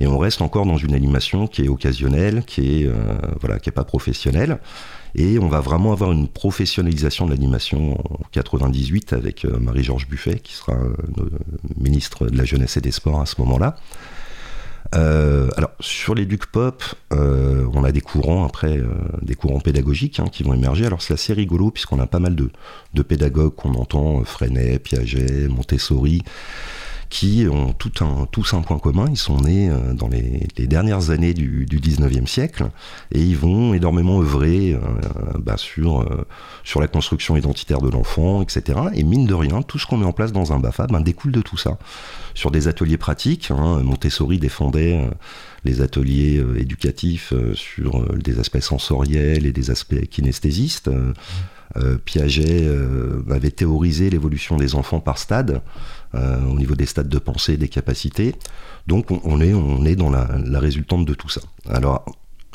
Et 0.00 0.06
on 0.06 0.18
reste 0.18 0.40
encore 0.40 0.64
dans 0.64 0.78
une 0.78 0.94
animation 0.94 1.46
qui 1.46 1.64
est 1.64 1.68
occasionnelle, 1.68 2.42
qui 2.44 2.82
est, 2.82 2.86
euh, 2.86 2.94
voilà, 3.40 3.58
qui 3.58 3.68
est 3.68 3.72
pas 3.72 3.84
professionnelle. 3.84 4.58
Et 5.14 5.38
on 5.38 5.48
va 5.48 5.60
vraiment 5.60 5.92
avoir 5.92 6.10
une 6.10 6.26
professionnalisation 6.26 7.26
de 7.26 7.32
l'animation 7.32 8.00
en 8.00 8.20
98 8.32 9.12
avec 9.12 9.44
euh, 9.44 9.58
Marie-Georges 9.58 10.08
Buffet, 10.08 10.38
qui 10.38 10.54
sera 10.54 10.78
ministre 11.76 12.26
de 12.28 12.36
la 12.36 12.46
Jeunesse 12.46 12.78
et 12.78 12.80
des 12.80 12.92
Sports 12.92 13.20
à 13.20 13.26
ce 13.26 13.34
moment-là. 13.42 13.76
Euh, 14.94 15.48
alors 15.56 15.70
sur 15.80 16.14
les 16.14 16.26
Duc 16.26 16.46
Pop, 16.46 16.82
euh, 17.12 17.66
on 17.72 17.82
a 17.84 17.92
des 17.92 18.02
courants 18.02 18.44
après, 18.44 18.76
euh, 18.76 18.88
des 19.22 19.34
courants 19.34 19.60
pédagogiques 19.60 20.20
hein, 20.20 20.26
qui 20.30 20.42
vont 20.42 20.54
émerger. 20.54 20.84
Alors 20.84 21.00
c'est 21.02 21.14
assez 21.14 21.32
rigolo 21.32 21.70
puisqu'on 21.70 21.98
a 21.98 22.06
pas 22.06 22.18
mal 22.18 22.36
de, 22.36 22.50
de 22.92 23.02
pédagogues 23.02 23.54
qu'on 23.54 23.74
entend, 23.74 24.22
Freinet, 24.24 24.78
Piaget, 24.78 25.48
Montessori, 25.48 26.22
qui 27.12 27.46
ont 27.46 27.74
tous 27.74 28.54
un 28.54 28.62
point 28.62 28.78
commun. 28.78 29.04
Ils 29.10 29.18
sont 29.18 29.36
nés 29.42 29.68
euh, 29.68 29.92
dans 29.92 30.08
les, 30.08 30.48
dernières 30.66 31.10
années 31.10 31.34
du, 31.34 31.66
du, 31.66 31.78
19e 31.78 32.26
siècle 32.26 32.70
et 33.12 33.20
ils 33.20 33.36
vont 33.36 33.74
énormément 33.74 34.22
œuvrer 34.22 34.72
euh, 34.72 34.78
bah, 35.38 35.58
sur, 35.58 36.00
euh, 36.00 36.26
sur 36.64 36.80
la 36.80 36.88
construction 36.88 37.36
identitaire 37.36 37.82
de 37.82 37.90
l'enfant, 37.90 38.40
etc. 38.40 38.80
Et 38.94 39.02
mine 39.04 39.26
de 39.26 39.34
rien, 39.34 39.60
tout 39.60 39.78
ce 39.78 39.86
qu'on 39.86 39.98
met 39.98 40.06
en 40.06 40.14
place 40.14 40.32
dans 40.32 40.54
un 40.54 40.58
BAFA 40.58 40.86
ben, 40.86 41.02
découle 41.02 41.32
de 41.32 41.42
tout 41.42 41.58
ça. 41.58 41.76
Sur 42.32 42.50
des 42.50 42.66
ateliers 42.66 42.96
pratiques, 42.96 43.50
hein, 43.50 43.82
Montessori 43.82 44.38
défendait 44.38 45.06
les 45.66 45.82
ateliers 45.82 46.42
éducatifs 46.56 47.34
sur 47.52 48.06
des 48.16 48.38
aspects 48.38 48.60
sensoriels 48.60 49.44
et 49.44 49.52
des 49.52 49.70
aspects 49.70 50.06
kinesthésistes. 50.08 50.90
Piaget 52.06 52.66
avait 53.30 53.50
théorisé 53.50 54.08
l'évolution 54.08 54.56
des 54.56 54.74
enfants 54.74 55.00
par 55.00 55.18
stade. 55.18 55.60
Euh, 56.14 56.42
au 56.42 56.56
niveau 56.58 56.74
des 56.74 56.84
stades 56.84 57.08
de 57.08 57.18
pensée, 57.18 57.56
des 57.56 57.68
capacités. 57.68 58.34
Donc 58.86 59.10
on, 59.10 59.40
est, 59.40 59.54
on 59.54 59.82
est 59.86 59.96
dans 59.96 60.10
la, 60.10 60.28
résultante 60.60 61.06
de 61.06 61.14
tout 61.14 61.30
ça. 61.30 61.40
Alors, 61.70 62.04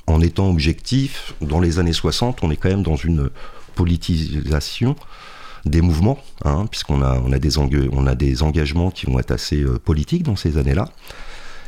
en 0.06 0.22
étant 0.22 0.48
objectif, 0.52 1.34
dans 1.42 1.60
les 1.60 1.80
années 1.80 1.94
60, 1.94 2.44
on 2.44 2.52
est 2.52 2.56
quand 2.56 2.70
même 2.70 2.84
dans 2.84 2.96
une 2.96 3.32
politisation 3.74 4.96
des 5.66 5.82
mouvements, 5.82 6.20
hein, 6.46 6.68
puisqu'on 6.70 7.02
a, 7.02 7.20
on 7.20 7.32
a, 7.32 7.40
des 7.40 7.58
a 7.58 8.16
des 8.16 8.44
engagements 8.44 8.92
qui 8.92 9.08
vont 9.08 9.18
être 9.18 9.32
assez 9.32 9.64
euh, 9.64 9.80
politiques 9.80 10.22
dans 10.22 10.36
ces 10.36 10.60
années-là. 10.60 10.90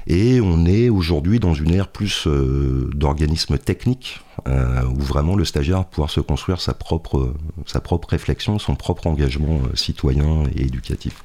Et 0.08 0.42
on 0.42 0.66
est 0.66 0.90
aujourd'hui 0.90 1.40
dans 1.40 1.54
une 1.54 1.72
ère 1.72 1.88
plus 1.88 2.28
euh, 2.28 2.90
d'organismes 2.94 3.58
techniques, 3.58 4.22
où 4.48 5.02
vraiment 5.02 5.36
le 5.36 5.46
stagiaire 5.46 5.80
va 5.80 5.84
pouvoir 5.84 6.10
se 6.10 6.22
construire 6.22 6.62
sa 6.62 6.74
propre, 6.74 7.34
sa 7.66 7.82
propre 7.82 8.10
réflexion, 8.10 8.58
son 8.58 8.76
propre 8.76 9.06
engagement 9.08 9.60
citoyen 9.76 10.44
et 10.56 10.62
éducatif. 10.62 11.24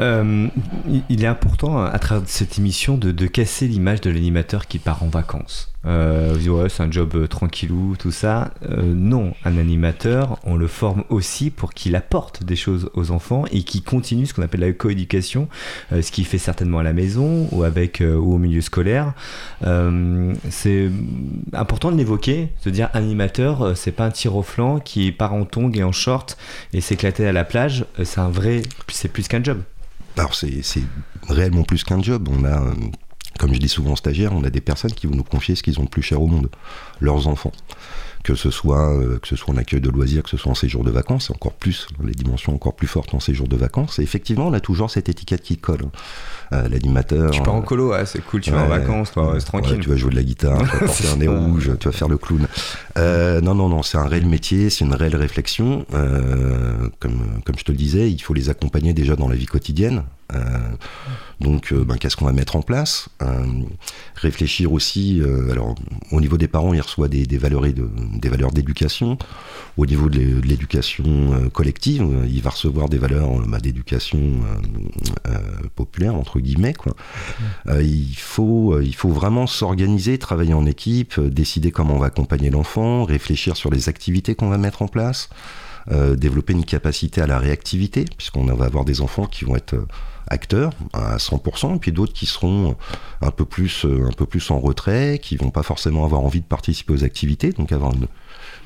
Euh, 0.00 0.48
il 1.08 1.24
est 1.24 1.26
important 1.26 1.82
à 1.82 1.98
travers 1.98 2.28
cette 2.28 2.58
émission 2.58 2.98
de 2.98 3.26
casser 3.26 3.66
l'image 3.66 4.00
de 4.00 4.10
l'animateur 4.10 4.66
qui 4.66 4.78
part 4.78 5.02
en 5.02 5.08
vacances. 5.08 5.72
Euh, 5.86 6.36
ouais, 6.48 6.68
c'est 6.68 6.82
un 6.82 6.90
job 6.90 7.14
euh, 7.14 7.26
tranquillou, 7.26 7.96
tout 7.98 8.10
ça. 8.10 8.52
Euh, 8.68 8.82
non, 8.82 9.34
un 9.44 9.56
animateur, 9.56 10.38
on 10.44 10.56
le 10.56 10.66
forme 10.66 11.04
aussi 11.08 11.50
pour 11.50 11.74
qu'il 11.74 11.94
apporte 11.96 12.42
des 12.44 12.56
choses 12.56 12.90
aux 12.94 13.10
enfants 13.10 13.44
et 13.52 13.62
qu'il 13.62 13.82
continue 13.82 14.26
ce 14.26 14.34
qu'on 14.34 14.42
appelle 14.42 14.60
la 14.60 14.72
coéducation, 14.72 15.48
ce 15.90 16.10
qu'il 16.10 16.26
fait 16.26 16.38
certainement 16.38 16.78
à 16.78 16.82
la 16.82 16.92
maison 16.92 17.48
ou 17.52 17.62
avec 17.62 18.02
ou 18.02 18.34
au 18.34 18.38
milieu 18.38 18.60
scolaire. 18.60 19.12
C'est 20.50 20.90
important 21.52 21.92
de 21.92 21.96
l'évoquer, 21.96 22.48
de 22.64 22.70
dire 22.70 22.88
animateur, 22.94 23.76
c'est 23.76 23.92
pas 23.92 24.06
un 24.06 24.10
tir 24.10 24.36
au 24.36 24.42
flanc 24.42 24.80
qui 24.80 25.12
part 25.12 25.34
en 25.34 25.44
tongs 25.44 25.72
et 25.74 25.82
en 25.82 25.92
short 25.92 26.36
et 26.72 26.80
s'éclater 26.80 27.26
à 27.26 27.32
la 27.32 27.44
plage. 27.44 27.84
C'est 28.02 28.20
un 28.20 28.28
vrai, 28.28 28.62
c'est 28.88 29.12
plus 29.12 29.28
qu'un 29.28 29.42
job. 29.42 29.62
Alors 30.16 30.34
c'est 30.34 30.62
réellement 31.28 31.62
plus 31.62 31.84
qu'un 31.84 32.02
job. 32.02 32.28
On 32.30 32.44
a, 32.44 32.62
comme 33.38 33.54
je 33.54 33.58
dis 33.58 33.68
souvent 33.68 33.92
aux 33.92 33.96
stagiaires, 33.96 34.32
on 34.32 34.44
a 34.44 34.50
des 34.50 34.60
personnes 34.60 34.92
qui 34.92 35.06
vont 35.06 35.14
nous 35.14 35.24
confier 35.24 35.54
ce 35.54 35.62
qu'ils 35.62 35.80
ont 35.80 35.84
de 35.84 35.88
plus 35.88 36.02
cher 36.02 36.20
au 36.20 36.26
monde, 36.26 36.48
leurs 37.00 37.28
enfants. 37.28 37.52
Que 38.24 38.34
ce 38.34 38.50
soit 38.50 38.92
euh, 38.92 39.20
que 39.20 39.28
ce 39.28 39.36
soit 39.36 39.54
en 39.54 39.56
accueil 39.56 39.80
de 39.80 39.88
loisirs, 39.88 40.24
que 40.24 40.30
ce 40.30 40.36
soit 40.36 40.50
en 40.50 40.56
séjour 40.56 40.82
de 40.82 40.90
vacances, 40.90 41.30
encore 41.30 41.52
plus 41.52 41.86
les 42.02 42.12
dimensions 42.12 42.52
encore 42.52 42.74
plus 42.74 42.88
fortes 42.88 43.14
en 43.14 43.20
séjour 43.20 43.46
de 43.46 43.54
vacances. 43.54 44.00
Et 44.00 44.02
effectivement, 44.02 44.48
on 44.48 44.52
a 44.52 44.58
toujours 44.58 44.90
cette 44.90 45.08
étiquette 45.08 45.42
qui 45.42 45.58
colle. 45.58 45.84
Euh, 46.52 46.68
L'animateur. 46.68 47.30
Tu 47.30 47.42
pars 47.42 47.54
en 47.54 47.62
colo, 47.62 47.90
ouais, 47.90 48.06
c'est 48.06 48.24
cool, 48.24 48.40
tu 48.40 48.50
vas 48.50 48.62
en 48.62 48.68
vacances, 48.68 49.12
toi, 49.12 49.34
c'est 49.38 49.46
tranquille. 49.46 49.74
Ouais, 49.74 49.80
tu 49.80 49.88
vas 49.88 49.96
jouer 49.96 50.10
de 50.10 50.16
la 50.16 50.22
guitare, 50.22 50.58
tu 50.58 50.64
vas 50.64 50.78
porter 50.86 51.08
un 51.08 51.16
nez 51.16 51.28
rouge, 51.28 51.70
tu 51.78 51.88
vas 51.88 51.92
faire 51.92 52.08
le 52.08 52.18
clown. 52.18 52.46
Euh, 52.98 53.40
non, 53.40 53.54
non, 53.54 53.68
non, 53.68 53.82
c'est 53.82 53.98
un 53.98 54.06
réel 54.06 54.26
métier, 54.26 54.70
c'est 54.70 54.84
une 54.84 54.94
réelle 54.94 55.16
réflexion. 55.16 55.86
Euh, 55.94 56.88
comme, 57.00 57.40
comme 57.44 57.58
je 57.58 57.64
te 57.64 57.72
le 57.72 57.78
disais, 57.78 58.10
il 58.10 58.18
faut 58.20 58.34
les 58.34 58.48
accompagner 58.48 58.92
déjà 58.92 59.16
dans 59.16 59.28
la 59.28 59.36
vie 59.36 59.46
quotidienne. 59.46 60.02
Euh, 60.34 60.38
donc, 61.40 61.72
euh, 61.72 61.84
ben, 61.84 61.96
qu'est-ce 61.96 62.16
qu'on 62.16 62.24
va 62.24 62.32
mettre 62.32 62.56
en 62.56 62.62
place 62.62 63.08
Euh, 63.22 63.44
Réfléchir 64.16 64.72
aussi. 64.72 65.22
alors, 65.52 65.74
au 66.10 66.20
niveau 66.20 66.36
des 66.36 66.48
parents, 66.48 66.74
il 66.74 66.80
reçoit 66.80 67.08
des, 67.08 67.26
des 67.26 67.38
valeurs 67.38 67.66
et 67.66 67.72
de- 67.72 67.88
des 68.18 68.28
valeurs 68.28 68.50
d'éducation. 68.50 69.18
Au 69.76 69.86
niveau 69.86 70.08
de 70.08 70.18
l'é- 70.18 70.32
de 70.40 70.46
l'éducation 70.46 71.48
collective, 71.52 72.06
il 72.28 72.40
va 72.42 72.50
recevoir 72.50 72.88
des 72.88 72.98
valeurs 72.98 73.28
bah, 73.46 73.60
d'éducation 73.60 74.18
populaire 75.74 76.14
entre 76.14 76.40
guillemets. 76.40 76.74
Quoi. 76.74 76.94
Il 77.80 78.14
faut, 78.16 78.80
il 78.80 78.94
faut 78.94 79.10
vraiment 79.10 79.46
s'organiser, 79.46 80.18
travailler 80.18 80.54
en 80.54 80.66
équipe, 80.66 81.20
décider 81.20 81.70
comment 81.70 81.94
on 81.94 81.98
va 81.98 82.06
accompagner 82.06 82.50
l'enfant, 82.50 83.04
réfléchir 83.04 83.56
sur 83.56 83.70
les 83.70 83.88
activités 83.88 84.34
qu'on 84.34 84.48
va 84.48 84.58
mettre 84.58 84.82
en 84.82 84.88
place, 84.88 85.28
euh, 85.92 86.16
développer 86.16 86.52
une 86.52 86.64
capacité 86.64 87.20
à 87.20 87.26
la 87.26 87.38
réactivité, 87.38 88.04
puisqu'on 88.16 88.44
va 88.44 88.64
avoir 88.64 88.84
des 88.84 89.00
enfants 89.00 89.26
qui 89.26 89.44
vont 89.44 89.56
être 89.56 89.76
acteurs 90.28 90.72
à 90.92 91.16
100%, 91.16 91.76
et 91.76 91.78
puis 91.78 91.92
d'autres 91.92 92.12
qui 92.12 92.26
seront 92.26 92.76
un 93.22 93.30
peu 93.30 93.44
plus, 93.44 93.84
euh, 93.84 94.06
un 94.06 94.12
peu 94.12 94.26
plus 94.26 94.50
en 94.50 94.58
retrait, 94.58 95.20
qui 95.22 95.36
vont 95.36 95.50
pas 95.50 95.62
forcément 95.62 96.04
avoir 96.04 96.22
envie 96.22 96.40
de 96.40 96.46
participer 96.46 96.92
aux 96.92 97.04
activités, 97.04 97.52
donc 97.52 97.72
avoir 97.72 97.92
une, 97.94 98.08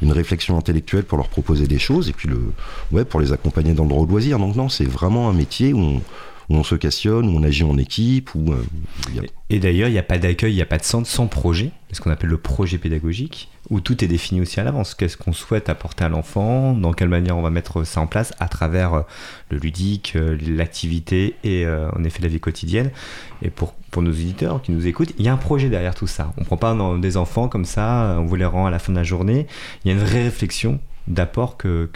une 0.03 0.13
réflexion 0.13 0.57
intellectuelle 0.57 1.05
pour 1.05 1.19
leur 1.19 1.29
proposer 1.29 1.67
des 1.67 1.79
choses, 1.79 2.09
et 2.09 2.13
puis 2.13 2.29
le, 2.29 2.53
ouais, 2.93 3.05
pour 3.05 3.21
les 3.21 3.33
accompagner 3.33 3.75
dans 3.75 3.85
le 3.85 3.91
droit 3.91 4.03
au 4.03 4.07
loisir. 4.07 4.39
Donc 4.39 4.57
non, 4.57 4.69
c'est 4.69 4.85
vraiment 4.85 5.29
un 5.29 5.33
métier 5.35 5.73
où 5.73 5.79
on, 5.79 6.03
où 6.51 6.57
on 6.57 6.65
se 6.65 6.75
questionne, 6.75 7.29
où 7.29 7.39
on 7.39 7.45
agit 7.45 7.63
en 7.63 7.79
équipe, 7.79 8.31
euh, 8.35 9.23
Et 9.51 9.61
d'ailleurs, 9.61 9.89
il 9.89 9.93
n'y 9.93 9.99
a 9.99 10.03
pas 10.03 10.19
d'accueil, 10.19 10.53
il 10.53 10.57
n'y 10.57 10.63
a 10.63 10.67
pas 10.67 10.79
de 10.79 10.85
centre 10.85 11.09
sans 11.09 11.29
projet, 11.29 11.71
ce 11.93 12.01
qu'on 12.01 12.11
appelle 12.11 12.29
le 12.29 12.39
projet 12.39 12.77
pédagogique, 12.77 13.49
où 13.71 13.81
tout 13.81 14.05
est 14.05 14.09
défini 14.09 14.41
aussi 14.41 14.59
à 14.59 14.65
l'avance. 14.65 14.97
Qu'est-ce 14.97 15.17
qu'on 15.17 15.33
souhaite 15.33 15.69
apporter 15.69 16.03
à 16.03 16.09
l'enfant, 16.09 16.73
dans 16.73 16.93
quelle 16.93 17.09
manière 17.09 17.39
on 17.39 17.43
va 17.43 17.51
mettre 17.51 17.85
ça 17.85 18.01
en 18.01 18.09
place 18.09 18.35
à 18.41 18.49
travers 18.49 18.95
euh, 18.95 19.03
le 19.51 19.59
ludique, 19.59 20.15
euh, 20.17 20.37
l'activité 20.45 21.37
et 21.45 21.67
en 21.67 22.03
effet 22.03 22.21
la 22.21 22.29
vie 22.29 22.41
quotidienne? 22.41 22.91
Et 23.43 23.51
pour, 23.51 23.75
pour 23.93 24.03
nos 24.03 24.11
auditeurs 24.11 24.61
qui 24.61 24.73
nous 24.73 24.89
écoutent, 24.89 25.13
il 25.19 25.25
y 25.25 25.29
a 25.29 25.33
un 25.33 25.37
projet 25.37 25.69
derrière 25.69 25.95
tout 25.95 26.09
ça. 26.09 26.33
On 26.37 26.41
ne 26.41 26.47
prend 26.47 26.57
pas 26.57 26.77
des 26.99 27.17
enfants 27.17 27.47
comme 27.47 27.65
ça, 27.65 28.17
on 28.19 28.25
vous 28.25 28.37
les 28.37 28.45
rend 28.45 28.67
à 28.67 28.71
la 28.71 28.81
fin 28.81 28.93
de 28.93 28.99
la 28.99 29.05
journée. 29.05 29.47
Il 29.85 29.89
y 29.89 29.95
a 29.95 29.95
une 29.95 30.05
vraie 30.05 30.25
réflexion 30.25 30.81
d'apport 31.09 31.57
que, 31.57 31.89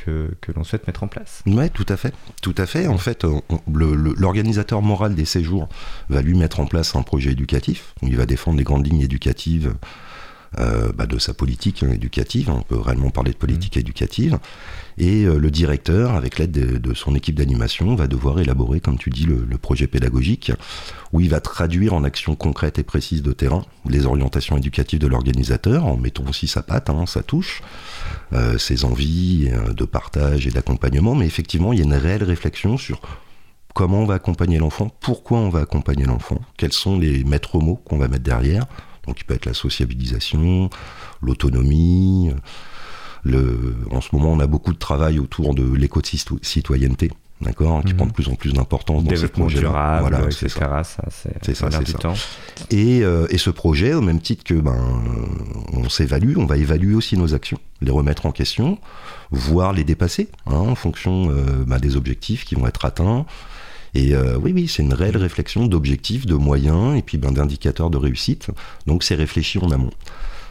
l'on 0.55 0.65
souhaite 0.65 0.87
mettre 0.87 1.03
en 1.03 1.09
place. 1.09 1.43
Ouais, 1.47 1.69
tout 1.69 1.87
à 1.89 1.97
fait, 1.97 2.15
tout 2.43 2.55
à 2.57 2.67
fait. 2.67 2.87
En 2.87 2.99
fait, 2.99 3.25
l'organisateur 3.67 4.83
moral 4.83 5.15
des 5.15 5.25
séjours 5.25 5.69
va 6.09 6.23
lui 6.23 6.35
mettre 6.35 6.61
en 6.61 6.67
place 6.67 6.97
un 6.97 7.03
projet 7.03 7.33
éducatif. 7.33 7.95
où 8.03 8.09
Il 8.09 8.17
va 8.17 8.27
défendre 8.27 8.59
les 8.59 8.65
grandes 8.65 8.87
lignes 8.87 9.03
éducatives 9.03 9.75
euh, 10.59 10.93
bah, 10.93 11.07
de 11.07 11.19
sa 11.19 11.35
politique 11.35 11.83
hein, 11.83 11.91
éducative. 11.93 12.51
On 12.51 12.63
peut 12.63 12.79
réellement 12.79 13.11
parler 13.11 13.33
de 13.33 13.37
politique 13.37 13.77
éducative. 13.77 14.39
Et 14.99 15.25
euh, 15.25 15.39
le 15.39 15.51
directeur, 15.51 16.15
avec 16.15 16.39
l'aide 16.39 16.53
de, 16.53 16.95
son 16.95 17.15
équipe 17.15 17.35
d'animation, 17.35 17.95
va 17.97 18.07
devoir 18.07 18.39
élaborer, 18.39 18.81
comme 18.81 18.97
tu 18.97 19.11
dis, 19.11 19.27
le, 19.27 19.59
projet 19.59 19.87
pédagogique, 19.87 20.53
où 21.13 21.21
il 21.21 21.31
va 21.31 21.41
traduire 21.41 21.95
en 21.95 22.05
actions 22.05 22.37
concrètes 22.37 22.79
et 22.79 22.83
précises 22.83 23.23
de 23.23 23.33
terrain 23.33 23.65
les 23.89 24.07
orientations 24.07 24.57
éducatives 24.57 24.99
de 25.01 25.07
l'organisateur, 25.07 25.87
en 25.87 25.97
mettant 25.97 26.25
aussi 26.29 26.47
sa 26.47 26.63
patte, 26.63 26.91
hein, 26.91 27.07
sa 27.07 27.23
touche, 27.23 27.63
euh, 28.33 28.59
ses 28.59 28.85
envies 28.85 29.51
de 29.75 29.85
partage 29.85 30.47
et 30.47 30.51
d'accompagnement. 30.51 31.15
Mais 31.15 31.27
effectivement, 31.27 31.73
il 31.73 31.81
y 31.81 31.83
a 31.83 31.85
une 31.85 31.95
réelle 31.95 32.25
réflexion 32.25 32.77
sur 32.77 33.01
comment 33.75 33.99
on 33.99 34.07
va 34.07 34.15
accompagner 34.15 34.59
l'enfant, 34.59 34.89
pourquoi 35.01 35.39
on 35.39 35.51
va 35.51 35.61
accompagner 35.61 36.05
l'enfant, 36.05 36.41
quels 36.57 36.73
sont 36.73 36.97
les 36.99 37.25
maîtres 37.25 37.59
mots 37.59 37.81
qu'on 37.85 37.99
va 37.99 38.09
mettre 38.09 38.23
derrière. 38.23 38.67
Donc 39.07 39.21
il 39.21 39.25
peut 39.25 39.35
être 39.35 39.47
la 39.47 39.55
sociabilisation, 39.55 40.71
l'autonomie. 41.23 42.31
Le... 43.25 43.75
En 43.91 44.01
ce 44.01 44.09
moment, 44.13 44.33
on 44.33 44.41
a 44.41 44.47
beaucoup 44.47 44.73
de 44.73 44.79
travail 44.79 45.19
autour 45.19 45.55
de 45.55 45.65
l'éco-citoyenneté, 45.75 47.11
d'accord, 47.41 47.83
qui 47.83 47.93
Mhm. 47.93 47.97
prend 47.97 48.07
de 48.07 48.13
plus 48.13 48.29
en 48.29 48.35
plus 48.35 48.53
d'importance 48.53 49.03
dans 49.03 49.09
Développement 49.11 49.47
projets-là. 49.47 49.61
durable, 49.69 50.01
Voilà, 50.09 50.25
etc. 50.27 50.47
c'est 50.47 50.49
ça. 50.51 50.85
ça, 50.85 51.05
c'est 51.43 51.55
ça, 51.55 51.69
du 51.81 51.93
ça. 51.93 51.99
temps. 51.99 52.15
Et, 52.71 53.03
euh, 53.03 53.27
et 53.31 53.39
ce 53.39 53.49
projet, 53.51 53.95
au 53.95 54.03
même 54.03 54.21
titre 54.21 54.45
que 54.45 54.55
ben, 54.55 54.73
euh, 54.75 55.73
on 55.73 55.89
s'évalue, 55.89 56.37
on 56.37 56.45
va 56.47 56.59
évaluer 56.59 56.95
aussi 56.95 57.17
nos 57.17 57.33
actions, 57.35 57.59
les 57.81 57.91
remettre 57.91 58.27
en 58.27 58.33
question, 58.33 58.79
voire 59.31 59.73
les 59.73 59.85
dépasser 59.85 60.29
hein, 60.47 60.57
en 60.57 60.75
fonction 60.75 61.31
euh, 61.31 61.65
ben, 61.67 61.79
des 61.79 61.97
objectifs 61.97 62.45
qui 62.45 62.55
vont 62.57 62.67
être 62.67 62.85
atteints. 62.85 63.25
Et 63.95 64.15
euh, 64.15 64.37
oui, 64.37 64.53
oui, 64.53 64.69
c'est 64.69 64.83
une 64.83 64.93
réelle 64.93 65.17
réflexion 65.17 65.67
d'objectifs, 65.67 66.27
de 66.27 66.35
moyens 66.35 66.97
et 66.97 67.03
puis 67.03 67.17
ben, 67.17 67.31
d'indicateurs 67.31 67.91
de 67.91 67.97
réussite. 67.97 68.49
Donc 68.87 69.05
c'est 69.05 69.15
réfléchi 69.15 69.59
en 69.59 69.71
amont. 69.71 69.93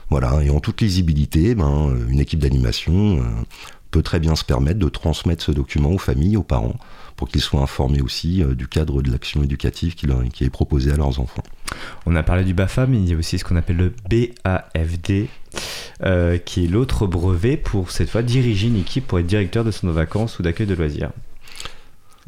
Voilà, 0.09 0.41
et 0.43 0.49
en 0.49 0.59
toute 0.59 0.81
lisibilité, 0.81 1.55
ben, 1.55 1.93
une 2.09 2.19
équipe 2.19 2.39
d'animation 2.39 3.17
euh, 3.17 3.23
peut 3.91 4.01
très 4.01 4.19
bien 4.19 4.35
se 4.35 4.45
permettre 4.45 4.79
de 4.79 4.89
transmettre 4.89 5.43
ce 5.43 5.51
document 5.51 5.91
aux 5.91 5.97
familles, 5.97 6.37
aux 6.37 6.43
parents, 6.43 6.75
pour 7.17 7.27
qu'ils 7.27 7.41
soient 7.41 7.61
informés 7.61 8.01
aussi 8.01 8.41
euh, 8.41 8.55
du 8.55 8.67
cadre 8.67 9.01
de 9.01 9.11
l'action 9.11 9.43
éducative 9.43 9.95
qui, 9.95 10.07
est 10.43 10.49
proposée 10.49 10.91
à 10.91 10.95
leurs 10.95 11.19
enfants. 11.19 11.43
On 12.05 12.15
a 12.15 12.23
parlé 12.23 12.45
du 12.45 12.53
BAFA, 12.53 12.87
mais 12.87 12.97
il 12.97 13.09
y 13.09 13.13
a 13.13 13.17
aussi 13.17 13.37
ce 13.39 13.43
qu'on 13.43 13.55
appelle 13.55 13.77
le 13.77 13.93
BAFD, 14.09 15.27
qui 16.45 16.65
est 16.65 16.67
l'autre 16.67 17.07
brevet 17.07 17.57
pour 17.57 17.91
cette 17.91 18.09
fois 18.09 18.23
diriger 18.23 18.67
une 18.67 18.77
équipe 18.77 19.07
pour 19.07 19.19
être 19.19 19.27
directeur 19.27 19.63
de 19.63 19.71
centre 19.71 19.87
de 19.87 19.91
vacances 19.91 20.39
ou 20.39 20.43
d'accueil 20.43 20.67
de 20.67 20.75
loisirs. 20.75 21.11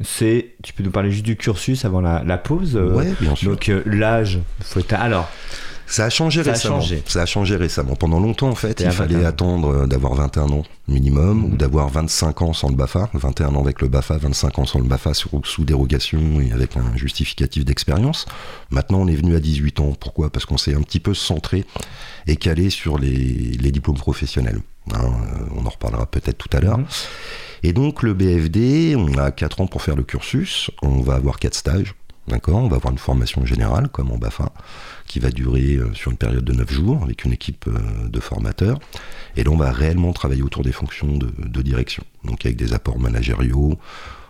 C'est, 0.02 0.54
tu 0.62 0.72
peux 0.72 0.82
nous 0.82 0.90
parler 0.90 1.10
juste 1.10 1.24
du 1.24 1.36
cursus 1.36 1.84
avant 1.84 2.00
la, 2.00 2.22
la 2.24 2.36
pause. 2.38 2.76
euh, 2.76 2.92
Ouais, 2.94 3.14
bien 3.20 3.34
sûr. 3.34 3.50
Donc 3.50 3.68
euh, 3.68 3.82
l'âge, 3.86 4.38
faut 4.62 4.80
être... 4.80 4.92
alors 4.92 5.28
Ça 5.86 6.04
a 6.04 6.10
changé 6.10 6.44
Ça 6.44 6.50
a 6.50 6.52
récemment. 6.52 6.80
changé. 6.82 7.02
Ça 7.06 7.22
a 7.22 7.26
changé 7.26 7.56
récemment. 7.56 7.94
Pendant 7.96 8.20
longtemps, 8.20 8.48
en 8.50 8.54
fait, 8.54 8.80
il 8.80 8.90
fallait 8.90 9.14
21. 9.14 9.26
attendre 9.28 9.86
d'avoir 9.86 10.14
21 10.14 10.42
ans 10.50 10.64
minimum 10.88 11.38
Mhm. 11.38 11.44
ou 11.52 11.56
d'avoir 11.56 11.88
25 11.88 12.42
ans 12.42 12.52
sans 12.52 12.68
le 12.68 12.74
BAFA. 12.76 13.08
21 13.14 13.54
ans 13.54 13.62
avec 13.62 13.80
le 13.80 13.88
BAFA, 13.88 14.18
25 14.18 14.58
ans 14.58 14.66
sans 14.66 14.80
le 14.80 14.84
BAFA 14.84 15.14
sur- 15.14 15.30
sous 15.44 15.64
dérogation 15.64 16.40
et 16.40 16.52
avec 16.52 16.76
un 16.76 16.94
justificatif 16.96 17.64
d'expérience. 17.64 18.26
Maintenant, 18.70 18.98
on 19.00 19.06
est 19.08 19.16
venu 19.16 19.34
à 19.34 19.40
18 19.40 19.80
ans. 19.80 19.92
Pourquoi? 19.98 20.28
Parce 20.30 20.44
qu'on 20.44 20.58
s'est 20.58 20.74
un 20.74 20.82
petit 20.82 21.00
peu 21.00 21.14
centré 21.14 21.64
et 22.26 22.36
calé 22.36 22.68
sur 22.68 22.98
les, 22.98 23.14
les 23.14 23.70
diplômes 23.70 23.96
professionnels. 23.96 24.58
Hein, 24.94 24.98
euh, 25.04 25.44
on 25.56 25.64
en 25.66 25.70
reparlera 25.70 26.04
peut-être 26.06 26.36
tout 26.38 26.54
à 26.54 26.60
l'heure. 26.60 26.78
Mhm. 26.78 26.86
Et 27.66 27.72
donc 27.72 28.04
le 28.04 28.14
BFD, 28.14 28.94
on 28.96 29.18
a 29.18 29.32
4 29.32 29.60
ans 29.60 29.66
pour 29.66 29.82
faire 29.82 29.96
le 29.96 30.04
cursus, 30.04 30.70
on 30.82 31.00
va 31.00 31.14
avoir 31.14 31.40
4 31.40 31.52
stages, 31.52 31.96
d'accord? 32.28 32.58
On 32.58 32.68
va 32.68 32.76
avoir 32.76 32.92
une 32.92 32.98
formation 32.98 33.44
générale 33.44 33.88
comme 33.88 34.12
en 34.12 34.18
BAFA, 34.18 34.52
qui 35.08 35.18
va 35.18 35.30
durer 35.30 35.74
euh, 35.74 35.92
sur 35.92 36.12
une 36.12 36.16
période 36.16 36.44
de 36.44 36.52
9 36.52 36.72
jours 36.72 37.02
avec 37.02 37.24
une 37.24 37.32
équipe 37.32 37.64
euh, 37.66 38.06
de 38.06 38.20
formateurs. 38.20 38.78
Et 39.36 39.42
là 39.42 39.50
on 39.50 39.56
va 39.56 39.72
réellement 39.72 40.12
travailler 40.12 40.42
autour 40.42 40.62
des 40.62 40.70
fonctions 40.70 41.16
de, 41.16 41.28
de 41.38 41.60
direction, 41.60 42.04
donc 42.22 42.46
avec 42.46 42.56
des 42.56 42.72
apports 42.72 43.00
managériaux, 43.00 43.76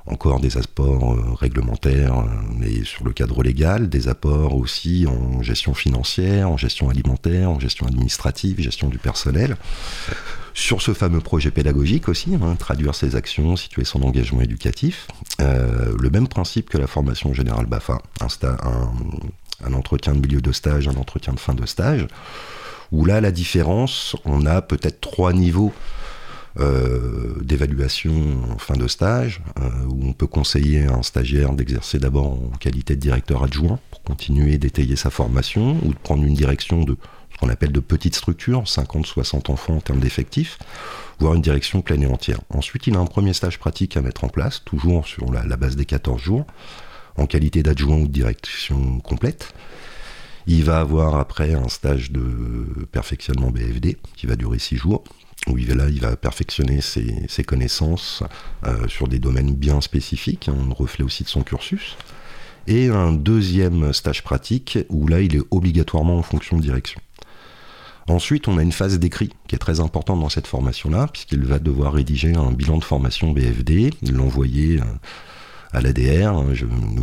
encore 0.06 0.40
des 0.40 0.56
apports 0.56 1.14
euh, 1.14 1.34
réglementaires, 1.34 2.18
euh, 2.18 2.24
mais 2.58 2.84
sur 2.84 3.04
le 3.04 3.12
cadre 3.12 3.42
légal, 3.42 3.88
des 3.88 4.08
apports 4.08 4.56
aussi 4.56 5.06
en 5.06 5.42
gestion 5.42 5.74
financière, 5.74 6.50
en 6.50 6.56
gestion 6.56 6.88
alimentaire, 6.88 7.50
en 7.50 7.58
gestion 7.58 7.86
administrative, 7.86 8.60
gestion 8.60 8.88
du 8.88 8.98
personnel 8.98 9.56
sur 10.56 10.80
ce 10.80 10.94
fameux 10.94 11.20
projet 11.20 11.50
pédagogique 11.50 12.08
aussi, 12.08 12.34
hein, 12.34 12.56
traduire 12.58 12.94
ses 12.94 13.14
actions, 13.14 13.56
situer 13.56 13.84
son 13.84 14.02
engagement 14.02 14.40
éducatif. 14.40 15.06
Euh, 15.40 15.94
le 16.00 16.10
même 16.10 16.28
principe 16.28 16.70
que 16.70 16.78
la 16.78 16.86
formation 16.86 17.34
générale 17.34 17.66
BAFA, 17.66 18.00
un, 18.20 19.72
entretien 19.74 20.14
de 20.14 20.20
milieu 20.20 20.40
de 20.40 20.52
stage, 20.52 20.88
un 20.88 20.96
entretien 20.96 21.34
de 21.34 21.40
fin 21.40 21.52
de 21.52 21.66
stage, 21.66 22.06
où 22.90 23.04
là 23.04 23.20
la 23.20 23.32
différence, 23.32 24.16
on 24.24 24.46
a 24.46 24.62
peut-être 24.62 25.02
trois 25.02 25.34
niveaux 25.34 25.74
d'évaluation 26.56 28.12
en 28.50 28.58
fin 28.58 28.76
de 28.76 28.88
stage, 28.88 29.42
où 29.88 30.06
on 30.06 30.12
peut 30.12 30.26
conseiller 30.26 30.84
un 30.84 31.02
stagiaire 31.02 31.52
d'exercer 31.52 31.98
d'abord 31.98 32.26
en 32.26 32.56
qualité 32.58 32.96
de 32.96 33.00
directeur 33.00 33.42
adjoint 33.42 33.78
pour 33.90 34.02
continuer 34.02 34.58
d'étayer 34.58 34.96
sa 34.96 35.10
formation, 35.10 35.78
ou 35.84 35.92
de 35.92 35.98
prendre 35.98 36.24
une 36.24 36.34
direction 36.34 36.82
de 36.82 36.96
ce 37.36 37.38
qu'on 37.38 37.50
appelle 37.50 37.72
de 37.72 37.80
petites 37.80 38.14
structures, 38.14 38.62
50-60 38.62 39.50
enfants 39.50 39.76
en 39.76 39.80
termes 39.80 40.00
d'effectifs, 40.00 40.58
voire 41.18 41.34
une 41.34 41.42
direction 41.42 41.82
pleine 41.82 42.02
et 42.02 42.06
entière. 42.06 42.40
Ensuite, 42.48 42.86
il 42.86 42.96
a 42.96 42.98
un 42.98 43.04
premier 43.06 43.34
stage 43.34 43.58
pratique 43.58 43.96
à 43.98 44.00
mettre 44.00 44.24
en 44.24 44.28
place, 44.28 44.62
toujours 44.64 45.06
sur 45.06 45.30
la, 45.30 45.44
la 45.44 45.56
base 45.58 45.76
des 45.76 45.84
14 45.84 46.20
jours, 46.20 46.46
en 47.18 47.26
qualité 47.26 47.62
d'adjoint 47.62 47.96
ou 47.96 48.06
de 48.06 48.12
direction 48.12 49.00
complète. 49.00 49.52
Il 50.46 50.64
va 50.64 50.80
avoir 50.80 51.16
après 51.16 51.54
un 51.54 51.68
stage 51.68 52.10
de 52.10 52.86
perfectionnement 52.92 53.50
BFD 53.50 53.98
qui 54.14 54.26
va 54.26 54.36
durer 54.36 54.58
6 54.58 54.76
jours, 54.76 55.04
où 55.48 55.58
il 55.58 56.00
va, 56.00 56.16
perfectionner 56.16 56.80
ses, 56.80 57.44
connaissances 57.44 58.22
euh, 58.66 58.88
sur 58.88 59.08
des 59.08 59.18
domaines 59.18 59.54
bien 59.54 59.80
spécifiques, 59.80 60.48
un 60.48 60.72
reflet 60.72 61.04
aussi 61.04 61.24
de 61.24 61.28
son 61.28 61.42
cursus. 61.42 61.96
Et 62.66 62.88
un 62.88 63.12
deuxième 63.12 63.92
stage 63.92 64.24
pratique 64.24 64.78
où 64.88 65.06
là, 65.06 65.20
il 65.20 65.36
est 65.36 65.42
obligatoirement 65.50 66.18
en 66.18 66.22
fonction 66.22 66.56
de 66.56 66.62
direction. 66.62 67.00
Ensuite, 68.08 68.46
on 68.46 68.56
a 68.58 68.62
une 68.62 68.72
phase 68.72 68.98
d'écrit 68.98 69.30
qui 69.48 69.54
est 69.56 69.58
très 69.58 69.80
importante 69.80 70.20
dans 70.20 70.28
cette 70.28 70.46
formation-là, 70.46 71.08
puisqu'il 71.12 71.44
va 71.44 71.58
devoir 71.58 71.92
rédiger 71.92 72.34
un 72.34 72.52
bilan 72.52 72.78
de 72.78 72.84
formation 72.84 73.32
BFD, 73.32 73.90
l'envoyer 74.12 74.80
euh, 74.80 74.84
à 75.72 75.80
l'ADR, 75.80 76.32
hein, 76.32 76.46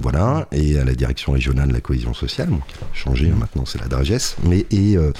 voilà, 0.01 0.47
et 0.51 0.79
à 0.79 0.85
la 0.85 0.95
direction 0.95 1.33
régionale 1.33 1.69
de 1.69 1.73
la 1.73 1.81
cohésion 1.81 2.13
sociale, 2.13 2.49
qui 2.67 2.75
a 2.75 2.87
changé, 2.93 3.29
hein, 3.29 3.35
maintenant 3.37 3.65
c'est 3.65 3.79
la 3.79 3.87
DRAGES, 3.87 4.37
mais 4.43 4.65
euh, 4.73 5.11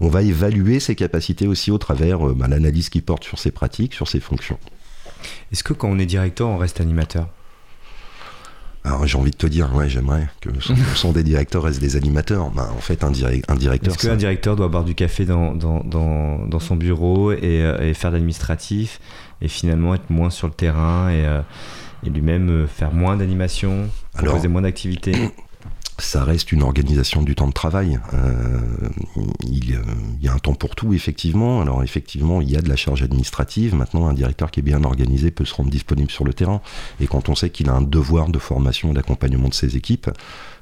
on 0.00 0.08
va 0.08 0.22
évaluer 0.22 0.80
ses 0.80 0.94
capacités 0.94 1.46
aussi 1.46 1.70
au 1.70 1.78
travers 1.78 2.28
euh, 2.28 2.34
bah, 2.34 2.48
l'analyse 2.48 2.88
qui 2.88 3.00
porte 3.00 3.24
sur 3.24 3.38
ses 3.38 3.50
pratiques, 3.50 3.94
sur 3.94 4.08
ses 4.08 4.20
fonctions. 4.20 4.58
Est-ce 5.52 5.64
que 5.64 5.72
quand 5.72 5.88
on 5.88 5.98
est 5.98 6.06
directeur, 6.06 6.48
on 6.48 6.56
reste 6.56 6.80
animateur? 6.80 7.28
Alors 8.86 9.04
j'ai 9.04 9.18
envie 9.18 9.32
de 9.32 9.36
te 9.36 9.48
dire, 9.48 9.74
ouais, 9.74 9.88
j'aimerais 9.88 10.28
que 10.40 10.48
100% 10.48 11.12
des 11.14 11.24
directeurs 11.24 11.64
restent 11.64 11.80
des 11.80 11.96
animateurs. 11.96 12.50
Bah, 12.50 12.70
en 12.72 12.80
fait, 12.80 13.02
un, 13.02 13.08
un 13.08 13.56
directeur. 13.56 13.92
Est-ce 13.92 14.06
qu'un 14.06 14.16
directeur 14.16 14.54
doit 14.54 14.68
boire 14.68 14.84
du 14.84 14.94
café 14.94 15.24
dans, 15.24 15.54
dans, 15.54 15.82
dans, 15.82 16.46
dans 16.46 16.60
son 16.60 16.76
bureau 16.76 17.32
et, 17.32 17.40
euh, 17.42 17.80
et 17.80 17.94
faire 17.94 18.12
l'administratif 18.12 19.00
et 19.42 19.48
finalement 19.48 19.94
être 19.94 20.08
moins 20.08 20.30
sur 20.30 20.46
le 20.46 20.52
terrain 20.52 21.10
et, 21.10 21.26
euh, 21.26 21.40
et 22.04 22.10
lui-même 22.10 22.48
euh, 22.48 22.66
faire 22.68 22.92
moins 22.92 23.16
d'animation, 23.16 23.88
proposer 24.14 24.46
moins 24.46 24.62
d'activités? 24.62 25.32
ça 25.98 26.24
reste 26.24 26.52
une 26.52 26.62
organisation 26.62 27.22
du 27.22 27.34
temps 27.34 27.46
de 27.46 27.52
travail. 27.52 27.98
Euh, 28.12 28.60
il, 29.46 29.70
il, 29.70 30.24
y 30.24 30.28
a 30.28 30.32
un 30.32 30.38
temps 30.38 30.54
pour 30.54 30.74
tout, 30.74 30.92
effectivement. 30.92 31.62
Alors, 31.62 31.82
effectivement, 31.82 32.40
il 32.40 32.50
y 32.50 32.56
a 32.56 32.60
de 32.60 32.68
la 32.68 32.76
charge 32.76 33.02
administrative. 33.02 33.74
Maintenant, 33.74 34.06
un 34.06 34.12
directeur 34.12 34.50
qui 34.50 34.60
est 34.60 34.62
bien 34.62 34.84
organisé 34.84 35.30
peut 35.30 35.44
se 35.44 35.54
rendre 35.54 35.70
disponible 35.70 36.10
sur 36.10 36.24
le 36.24 36.34
terrain. 36.34 36.60
Et 37.00 37.06
quand 37.06 37.28
on 37.28 37.34
sait 37.34 37.50
qu'il 37.50 37.68
a 37.68 37.72
un 37.72 37.82
devoir 37.82 38.28
de 38.28 38.38
formation 38.38 38.90
et 38.90 38.94
d'accompagnement 38.94 39.48
de 39.48 39.54
ses 39.54 39.76
équipes, 39.76 40.10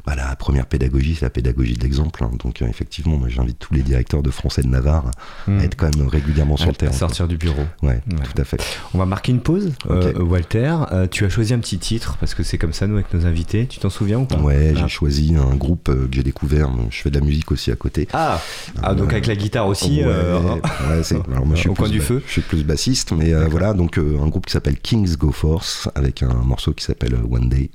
bah, 0.06 0.14
la 0.14 0.36
première 0.36 0.66
pédagogie, 0.66 1.14
c'est 1.14 1.24
la 1.24 1.30
pédagogie 1.30 1.74
de 1.74 1.82
l'exemple. 1.82 2.22
Hein. 2.24 2.30
Donc, 2.42 2.60
euh, 2.60 2.66
effectivement, 2.66 3.16
moi, 3.16 3.28
j'invite 3.28 3.58
tous 3.58 3.72
les 3.72 3.82
directeurs 3.82 4.22
de 4.22 4.30
français 4.30 4.62
de 4.62 4.68
Navarre 4.68 5.10
mmh. 5.46 5.58
à 5.58 5.64
être 5.64 5.76
quand 5.76 5.96
même 5.96 6.08
régulièrement 6.08 6.58
sur 6.58 6.68
à 6.68 6.72
le 6.72 6.76
terrain. 6.76 6.92
sortir 6.92 7.26
du 7.26 7.38
bureau. 7.38 7.62
Ouais, 7.82 7.88
ouais, 7.88 8.02
tout 8.06 8.40
à 8.40 8.44
fait. 8.44 8.62
On 8.92 8.98
va 8.98 9.06
marquer 9.06 9.32
une 9.32 9.40
pause. 9.40 9.72
Okay. 9.88 10.08
Euh, 10.08 10.22
Walter, 10.22 10.76
euh, 10.92 11.06
tu 11.10 11.24
as 11.24 11.30
choisi 11.30 11.54
un 11.54 11.58
petit 11.58 11.78
titre 11.78 12.18
parce 12.20 12.34
que 12.34 12.42
c'est 12.42 12.58
comme 12.58 12.74
ça, 12.74 12.86
nous, 12.86 12.94
avec 12.94 13.14
nos 13.14 13.24
invités. 13.24 13.66
Tu 13.66 13.78
t'en 13.78 13.88
souviens 13.88 14.18
ou 14.18 14.26
pas? 14.26 14.36
Ouais, 14.36 14.74
ah. 14.76 14.80
j'ai 14.80 14.88
choisi 14.88 15.34
un 15.36 15.54
groupe 15.54 15.84
que 15.86 16.08
j'ai 16.10 16.22
découvert. 16.22 16.70
Je 16.90 17.00
fais 17.00 17.10
de 17.10 17.18
la 17.18 17.24
musique 17.24 17.50
aussi 17.50 17.70
à 17.70 17.76
côté. 17.76 18.06
Ah, 18.12 18.40
ah 18.82 18.94
donc 18.94 19.10
avec 19.12 19.26
la 19.26 19.36
guitare 19.36 19.66
aussi 19.66 20.02
Ouais, 20.04 20.06
ouais 20.06 21.02
c'est. 21.02 21.14
Alors, 21.32 21.46
moi, 21.46 21.54
je 21.54 21.60
suis 21.60 21.70
au 21.70 21.74
coin 21.74 21.88
du 21.88 22.00
feu. 22.00 22.22
Je 22.26 22.32
suis 22.32 22.42
plus 22.42 22.62
bassiste, 22.62 23.12
mais 23.12 23.32
voilà. 23.48 23.72
Donc, 23.72 23.96
un 23.96 24.26
groupe 24.28 24.46
qui 24.46 24.52
s'appelle 24.52 24.78
Kings 24.78 25.16
Go 25.16 25.32
Force 25.32 25.88
avec 25.94 26.22
un 26.22 26.34
morceau 26.34 26.72
qui 26.72 26.84
s'appelle 26.84 27.16
One 27.30 27.48
Day. 27.48 27.70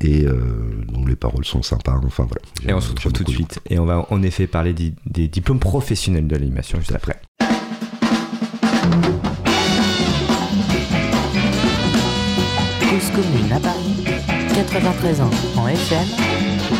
Et 0.00 0.26
euh, 0.26 0.84
donc 0.92 1.08
les 1.08 1.16
paroles 1.16 1.44
sont 1.44 1.62
sympas. 1.62 1.98
Enfin 2.04 2.26
voilà. 2.28 2.42
Et 2.68 2.74
on 2.74 2.80
se 2.80 2.90
retrouve 2.90 3.12
tout 3.12 3.24
de 3.24 3.30
suite. 3.30 3.60
Et 3.68 3.78
on 3.78 3.86
va 3.86 4.06
en 4.10 4.22
effet 4.22 4.46
parler 4.46 4.72
des, 4.72 4.92
des 5.06 5.28
diplômes 5.28 5.58
professionnels 5.60 6.26
de 6.26 6.36
l'animation 6.36 6.78
juste 6.78 6.94
après. 6.94 7.20
Cause 12.80 13.10
commune 13.14 13.52
à 13.52 13.60
Paris, 13.60 14.04
93 14.54 15.20
ans 15.20 15.30
en 15.56 15.68
FM 15.68 16.06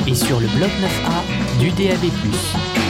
et 0.07 0.14
sur 0.14 0.40
le 0.40 0.46
bloc 0.57 0.70
9A 0.81 1.59
du 1.61 1.70
DAB+. 1.70 2.86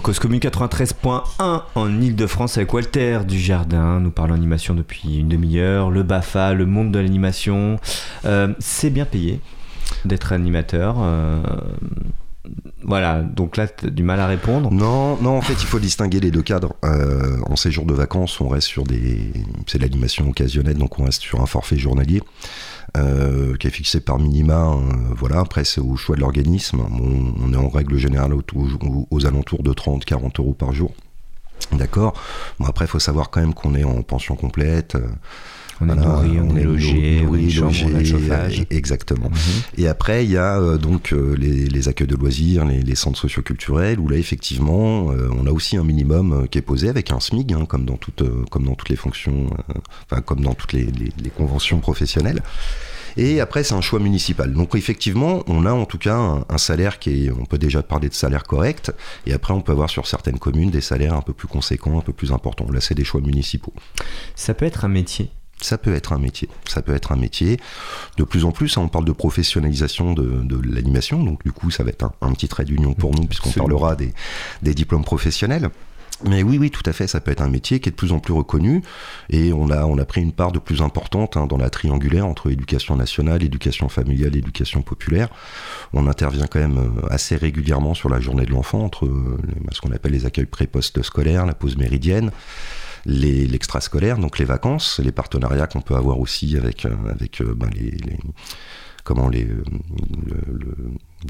Sur 0.00 0.04
Cause 0.04 0.18
Commune 0.18 0.40
93.1 0.40 1.62
en 1.74 2.00
Ile-de-France 2.00 2.56
avec 2.56 2.72
Walter 2.72 3.18
Dujardin. 3.28 4.00
Nous 4.00 4.10
parlons 4.10 4.32
animation 4.32 4.74
depuis 4.74 5.18
une 5.18 5.28
demi-heure, 5.28 5.90
le 5.90 6.02
BAFA, 6.02 6.54
le 6.54 6.64
monde 6.64 6.90
de 6.90 6.98
l'animation. 6.98 7.78
Euh, 8.24 8.54
c'est 8.60 8.88
bien 8.88 9.04
payé 9.04 9.40
d'être 10.06 10.32
animateur. 10.32 10.96
Euh, 11.00 11.42
voilà, 12.82 13.20
donc 13.20 13.58
là, 13.58 13.68
tu 13.68 13.86
as 13.86 13.90
du 13.90 14.02
mal 14.02 14.20
à 14.20 14.26
répondre. 14.26 14.70
Non, 14.72 15.18
non, 15.20 15.36
en 15.36 15.42
fait, 15.42 15.52
il 15.52 15.66
faut 15.66 15.78
distinguer 15.78 16.20
les 16.20 16.30
deux 16.30 16.42
cadres. 16.42 16.74
Euh, 16.82 17.36
en 17.44 17.56
séjour 17.56 17.84
de 17.84 17.92
vacances, 17.92 18.40
on 18.40 18.48
reste 18.48 18.68
sur 18.68 18.84
des. 18.84 19.32
C'est 19.66 19.78
de 19.78 19.82
l'animation 19.82 20.26
occasionnelle, 20.28 20.78
donc 20.78 20.98
on 20.98 21.04
reste 21.04 21.20
sur 21.20 21.42
un 21.42 21.46
forfait 21.46 21.76
journalier. 21.76 22.22
Euh, 22.96 23.56
qui 23.56 23.68
est 23.68 23.70
fixé 23.70 24.00
par 24.00 24.18
minima. 24.18 24.72
Euh, 24.72 24.80
voilà, 25.16 25.40
après 25.40 25.64
c'est 25.64 25.80
au 25.80 25.96
choix 25.96 26.16
de 26.16 26.20
l'organisme. 26.20 26.80
On, 26.80 27.52
est 27.52 27.56
en 27.56 27.68
règle 27.68 27.96
générale 27.96 28.32
aux, 28.34 29.26
alentours 29.26 29.62
de 29.62 29.72
30-40 29.72 30.40
euros 30.40 30.54
par 30.54 30.72
jour. 30.72 30.92
D'accord. 31.72 32.14
Bon, 32.58 32.66
après, 32.66 32.86
il 32.86 32.88
faut 32.88 32.98
savoir 32.98 33.30
quand 33.30 33.40
même 33.40 33.54
qu'on 33.54 33.74
est 33.74 33.84
en 33.84 34.02
pension 34.02 34.34
complète. 34.34 34.96
Euh, 35.80 35.84
on 35.84 35.88
est 35.88 35.96
nourri, 35.96 36.40
on, 36.40 36.56
est 36.56 36.64
logé, 36.64 37.22
on, 37.26 37.32
logé, 37.32 37.86
on 37.86 37.94
a 37.94 38.04
chauffage. 38.04 38.64
Exactement. 38.70 39.30
Mhm. 39.30 39.62
Et 39.78 39.88
après, 39.88 40.24
il 40.24 40.30
y 40.30 40.36
a 40.36 40.76
donc 40.76 41.14
les, 41.36 41.88
accueils 41.88 42.06
de 42.06 42.16
loisirs, 42.16 42.64
les, 42.64 42.94
centres 42.94 43.18
socioculturels, 43.18 43.98
où 43.98 44.08
là, 44.08 44.16
effectivement, 44.16 45.06
on 45.06 45.46
a 45.46 45.50
aussi 45.50 45.76
un 45.76 45.84
minimum 45.84 46.46
qui 46.50 46.58
est 46.58 46.62
posé 46.62 46.88
avec 46.88 47.10
un 47.10 47.20
SMIG, 47.20 47.52
hein, 47.52 47.64
comme, 47.66 47.84
dans 47.84 47.96
toutes, 47.96 48.22
comme 48.50 48.64
dans 48.64 48.74
toutes 48.74 48.90
les 48.90 48.96
fonctions, 48.96 49.46
enfin, 50.10 50.20
comme 50.20 50.40
dans 50.40 50.54
toutes 50.54 50.72
les, 50.72 50.86
les 50.86 51.30
conventions 51.30 51.80
professionnelles. 51.80 52.42
Et 53.16 53.40
après, 53.40 53.64
c'est 53.64 53.74
un 53.74 53.80
choix 53.80 53.98
municipal. 53.98 54.52
Donc 54.52 54.74
effectivement, 54.74 55.42
on 55.46 55.66
a 55.66 55.72
en 55.72 55.84
tout 55.84 55.98
cas 55.98 56.16
un, 56.48 56.58
salaire 56.58 56.98
qui 56.98 57.26
est, 57.26 57.30
on 57.30 57.44
peut 57.44 57.58
déjà 57.58 57.82
parler 57.82 58.08
de 58.08 58.14
salaire 58.14 58.44
correct. 58.44 58.92
Et 59.26 59.32
après, 59.32 59.54
on 59.54 59.60
peut 59.60 59.72
avoir 59.72 59.90
sur 59.90 60.06
certaines 60.06 60.38
communes 60.38 60.70
des 60.70 60.80
salaires 60.80 61.14
un 61.14 61.22
peu 61.22 61.32
plus 61.32 61.48
conséquents, 61.48 61.98
un 61.98 62.02
peu 62.02 62.12
plus 62.12 62.32
importants. 62.32 62.70
Là, 62.70 62.80
c'est 62.80 62.94
des 62.94 63.04
choix 63.04 63.20
municipaux. 63.20 63.72
Ça 64.34 64.54
peut 64.54 64.66
être 64.66 64.84
un 64.84 64.88
métier. 64.88 65.30
Ça 65.60 65.78
peut 65.78 65.94
être 65.94 66.12
un 66.12 66.18
métier. 66.18 66.48
Ça 66.68 66.82
peut 66.82 66.94
être 66.94 67.12
un 67.12 67.16
métier. 67.16 67.58
De 68.16 68.24
plus 68.24 68.44
en 68.44 68.52
plus, 68.52 68.76
hein, 68.76 68.82
on 68.82 68.88
parle 68.88 69.04
de 69.04 69.12
professionnalisation 69.12 70.14
de, 70.14 70.60
l'animation. 70.64 71.22
Donc, 71.22 71.44
du 71.44 71.52
coup, 71.52 71.70
ça 71.70 71.84
va 71.84 71.90
être 71.90 72.10
un, 72.20 72.32
petit 72.32 72.48
trait 72.48 72.64
d'union 72.64 72.94
pour 72.94 73.14
nous, 73.14 73.26
puisqu'on 73.26 73.50
parlera 73.50 73.96
des, 73.96 74.12
des 74.62 74.74
diplômes 74.74 75.04
professionnels. 75.04 75.70
Mais 76.28 76.42
oui, 76.42 76.58
oui, 76.58 76.70
tout 76.70 76.82
à 76.84 76.92
fait, 76.92 77.06
ça 77.06 77.20
peut 77.20 77.30
être 77.30 77.40
un 77.40 77.48
métier 77.48 77.80
qui 77.80 77.88
est 77.88 77.92
de 77.92 77.96
plus 77.96 78.12
en 78.12 78.18
plus 78.18 78.34
reconnu 78.34 78.82
et 79.30 79.52
on 79.54 79.70
a, 79.70 79.86
on 79.86 79.96
a 79.96 80.04
pris 80.04 80.20
une 80.20 80.32
part 80.32 80.52
de 80.52 80.58
plus 80.58 80.82
importante 80.82 81.36
hein, 81.36 81.46
dans 81.46 81.56
la 81.56 81.70
triangulaire 81.70 82.26
entre 82.26 82.50
éducation 82.50 82.94
nationale, 82.94 83.42
éducation 83.42 83.88
familiale, 83.88 84.36
éducation 84.36 84.82
populaire. 84.82 85.28
On 85.94 86.06
intervient 86.06 86.46
quand 86.46 86.60
même 86.60 86.78
euh, 86.78 87.06
assez 87.08 87.36
régulièrement 87.36 87.94
sur 87.94 88.10
la 88.10 88.20
journée 88.20 88.44
de 88.44 88.50
l'enfant 88.50 88.84
entre 88.84 89.06
euh, 89.06 89.38
ce 89.72 89.80
qu'on 89.80 89.92
appelle 89.92 90.12
les 90.12 90.26
accueils 90.26 90.46
pré-post 90.46 91.02
scolaires, 91.02 91.46
la 91.46 91.54
pause 91.54 91.78
méridienne, 91.78 92.32
l'extrascolaire, 93.06 94.18
donc 94.18 94.38
les 94.38 94.44
vacances, 94.44 95.00
les 95.02 95.12
partenariats 95.12 95.66
qu'on 95.66 95.80
peut 95.80 95.96
avoir 95.96 96.18
aussi 96.20 96.56
avec, 96.56 96.86
avec 97.08 97.42
ben, 97.42 97.70
les, 97.74 97.96
comment 99.04 99.28
les, 99.28 99.46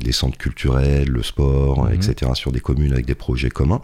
les 0.05 0.13
centres 0.13 0.39
culturels, 0.39 1.09
le 1.09 1.23
sport, 1.23 1.85
mmh. 1.85 1.95
etc., 1.95 2.33
sur 2.35 2.53
des 2.53 2.61
communes 2.61 2.93
avec 2.93 3.07
des 3.07 3.15
projets 3.15 3.51
communs. 3.51 3.81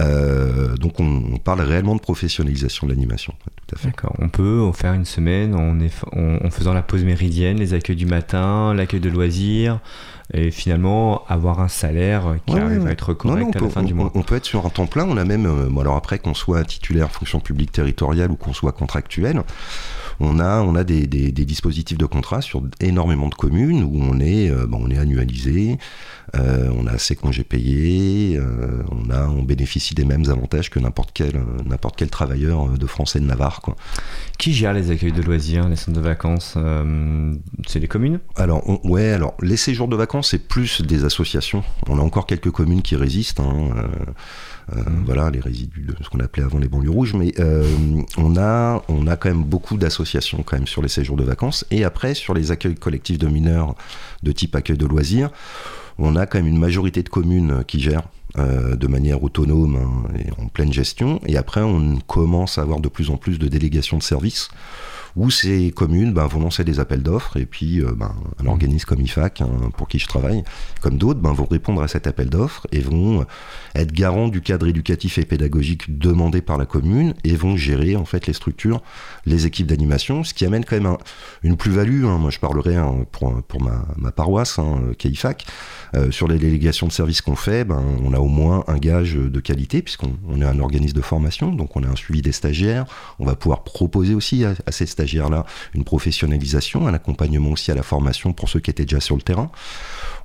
Euh, 0.00 0.76
donc 0.76 0.98
on, 0.98 1.38
parle 1.38 1.60
réellement 1.60 1.94
de 1.94 2.00
professionnalisation 2.00 2.86
de 2.86 2.92
l'animation. 2.92 3.34
Tout 3.66 3.76
à 3.76 3.78
fait. 3.78 3.88
D'accord. 3.88 4.16
On 4.18 4.28
peut 4.28 4.70
faire 4.72 4.92
une 4.92 5.04
semaine 5.04 5.54
en, 5.54 6.50
faisant 6.50 6.74
la 6.74 6.82
pause 6.82 7.04
méridienne, 7.04 7.58
les 7.58 7.74
accueils 7.74 7.96
du 7.96 8.06
matin, 8.06 8.74
l'accueil 8.74 9.00
de 9.00 9.08
loisirs, 9.08 9.80
et 10.32 10.50
finalement 10.50 11.24
avoir 11.28 11.60
un 11.60 11.68
salaire 11.68 12.36
qui 12.46 12.56
arrive 12.56 12.86
à 12.86 12.90
être 12.90 13.12
correct 13.12 13.56
à 13.56 13.60
la 13.60 13.68
fin 13.68 13.82
du 13.82 13.94
mois. 13.94 14.10
On, 14.14 14.22
peut 14.22 14.36
être 14.36 14.44
sur 14.44 14.64
un 14.64 14.70
temps 14.70 14.86
plein. 14.86 15.04
On 15.04 15.16
a 15.16 15.24
même, 15.24 15.46
euh, 15.46 15.80
alors 15.80 15.96
après 15.96 16.18
qu'on 16.18 16.34
soit 16.34 16.64
titulaire 16.64 17.10
fonction 17.10 17.40
publique 17.40 17.72
territoriale 17.72 18.30
ou 18.30 18.36
qu'on 18.36 18.52
soit 18.52 18.72
contractuel 18.72 19.42
on 20.20 20.38
a, 20.38 20.60
on 20.62 20.74
a 20.74 20.84
des, 20.84 21.06
dispositifs 21.06 21.98
de 21.98 22.06
contrat 22.06 22.40
sur 22.40 22.62
énormément 22.80 23.28
de 23.28 23.34
communes 23.34 23.82
où 23.82 24.00
on 24.02 24.20
est, 24.20 24.50
euh, 24.50 24.66
on 24.72 24.90
est 24.90 24.98
annualisé, 24.98 25.78
euh, 26.34 26.70
on 26.76 26.86
a 26.86 26.98
ses 26.98 27.16
congés 27.16 27.44
payés, 27.44 28.36
euh, 28.36 28.82
on, 28.90 29.10
a, 29.10 29.28
on 29.28 29.42
bénéficie 29.42 29.94
des 29.94 30.04
mêmes 30.04 30.24
avantages 30.28 30.70
que 30.70 30.78
n'importe 30.78 31.10
quel, 31.12 31.40
n'importe 31.64 31.96
quel 31.96 32.10
travailleur 32.10 32.68
de 32.70 32.86
France 32.86 33.16
et 33.16 33.20
de 33.20 33.26
Navarre. 33.26 33.60
Quoi. 33.60 33.76
Qui 34.38 34.52
gère 34.52 34.72
les 34.72 34.90
accueils 34.90 35.12
de 35.12 35.22
loisirs, 35.22 35.68
les 35.68 35.76
centres 35.76 35.98
de 35.98 36.04
vacances 36.04 36.56
C'est 37.66 37.80
les 37.80 37.88
communes? 37.88 38.20
Alors, 38.36 38.62
ouais, 38.84 39.10
alors 39.10 39.34
les 39.42 39.56
séjours 39.56 39.88
de 39.88 39.96
vacances, 39.96 40.30
c'est 40.30 40.48
plus 40.48 40.82
des 40.82 41.04
associations. 41.04 41.62
On 41.88 41.98
a 41.98 42.02
encore 42.02 42.26
quelques 42.26 42.50
communes 42.50 42.82
qui 42.82 42.96
résistent. 42.96 43.40
Hein, 43.40 43.70
euh, 44.72 44.82
voilà, 45.04 45.30
les 45.30 45.40
résidus 45.40 45.82
de 45.82 45.94
ce 46.02 46.08
qu'on 46.08 46.20
appelait 46.20 46.42
avant 46.42 46.58
les 46.58 46.68
banlieues 46.68 46.90
rouges. 46.90 47.14
Mais 47.14 47.32
euh, 47.38 47.64
on, 48.16 48.36
a, 48.36 48.82
on 48.88 49.06
a 49.06 49.16
quand 49.16 49.28
même 49.28 49.44
beaucoup 49.44 49.76
d'associations 49.76 50.03
quand 50.44 50.56
même 50.56 50.66
sur 50.66 50.82
les 50.82 50.88
séjours 50.88 51.16
de 51.16 51.24
vacances. 51.24 51.64
Et 51.70 51.84
après, 51.84 52.14
sur 52.14 52.34
les 52.34 52.50
accueils 52.50 52.74
collectifs 52.74 53.18
de 53.18 53.28
mineurs 53.28 53.74
de 54.22 54.32
type 54.32 54.54
accueil 54.54 54.78
de 54.78 54.86
loisirs, 54.86 55.30
on 55.98 56.16
a 56.16 56.26
quand 56.26 56.38
même 56.38 56.48
une 56.48 56.58
majorité 56.58 57.02
de 57.02 57.08
communes 57.08 57.64
qui 57.66 57.80
gèrent 57.80 58.08
euh, 58.36 58.74
de 58.74 58.86
manière 58.88 59.22
autonome 59.22 59.76
hein, 59.76 60.18
et 60.18 60.42
en 60.42 60.48
pleine 60.48 60.72
gestion. 60.72 61.20
Et 61.26 61.36
après, 61.36 61.60
on 61.60 61.98
commence 62.06 62.58
à 62.58 62.62
avoir 62.62 62.80
de 62.80 62.88
plus 62.88 63.10
en 63.10 63.16
plus 63.16 63.38
de 63.38 63.46
délégations 63.46 63.98
de 63.98 64.02
services 64.02 64.48
où 65.16 65.30
ces 65.30 65.70
communes 65.70 66.12
ben, 66.12 66.26
vont 66.26 66.40
lancer 66.40 66.64
des 66.64 66.80
appels 66.80 67.02
d'offres 67.02 67.36
et 67.36 67.46
puis 67.46 67.80
euh, 67.80 67.92
ben, 67.96 68.14
un 68.42 68.46
organisme 68.46 68.86
comme 68.86 69.00
IFAC, 69.00 69.40
hein, 69.40 69.48
pour 69.76 69.88
qui 69.88 69.98
je 69.98 70.08
travaille, 70.08 70.42
comme 70.80 70.98
d'autres, 70.98 71.20
ben, 71.20 71.32
vont 71.32 71.46
répondre 71.46 71.82
à 71.82 71.88
cet 71.88 72.06
appel 72.06 72.28
d'offres 72.28 72.66
et 72.72 72.80
vont 72.80 73.24
être 73.74 73.92
garants 73.92 74.28
du 74.28 74.40
cadre 74.40 74.66
éducatif 74.66 75.18
et 75.18 75.24
pédagogique 75.24 75.98
demandé 75.98 76.42
par 76.42 76.58
la 76.58 76.66
commune 76.66 77.14
et 77.22 77.36
vont 77.36 77.56
gérer 77.56 77.96
en 77.96 78.04
fait 78.04 78.26
les 78.26 78.32
structures, 78.32 78.82
les 79.24 79.46
équipes 79.46 79.66
d'animation, 79.66 80.24
ce 80.24 80.34
qui 80.34 80.44
amène 80.44 80.64
quand 80.64 80.80
même 80.80 80.96
une 81.42 81.56
plus-value. 81.56 82.04
Hein. 82.06 82.18
Moi, 82.18 82.30
je 82.30 82.40
parlerai 82.40 82.76
hein, 82.76 83.06
pour, 83.12 83.40
pour 83.42 83.62
ma, 83.62 83.84
ma 83.96 84.10
paroisse, 84.10 84.58
hein, 84.58 84.80
qui 84.98 85.08
est 85.08 85.10
IFAC. 85.12 85.46
Euh, 85.94 86.10
sur 86.10 86.26
les 86.26 86.38
délégations 86.38 86.88
de 86.88 86.92
services 86.92 87.20
qu'on 87.20 87.36
fait, 87.36 87.64
ben, 87.64 87.82
on 88.02 88.12
a 88.14 88.18
au 88.18 88.26
moins 88.26 88.64
un 88.66 88.78
gage 88.78 89.14
de 89.14 89.40
qualité, 89.40 89.80
puisqu'on 89.80 90.40
est 90.40 90.44
un 90.44 90.58
organisme 90.58 90.96
de 90.96 91.02
formation, 91.02 91.52
donc 91.52 91.76
on 91.76 91.84
a 91.84 91.88
un 91.88 91.94
suivi 91.94 92.20
des 92.20 92.32
stagiaires. 92.32 92.84
On 93.20 93.24
va 93.24 93.36
pouvoir 93.36 93.62
proposer 93.62 94.14
aussi 94.14 94.44
à, 94.44 94.54
à 94.66 94.72
ces 94.72 94.86
stagiaires 94.86 95.03
là 95.12 95.44
une 95.74 95.84
professionnalisation, 95.84 96.86
un 96.86 96.94
accompagnement 96.94 97.50
aussi 97.50 97.70
à 97.70 97.74
la 97.74 97.82
formation 97.82 98.32
pour 98.32 98.48
ceux 98.48 98.60
qui 98.60 98.70
étaient 98.70 98.84
déjà 98.84 99.00
sur 99.00 99.16
le 99.16 99.22
terrain. 99.22 99.50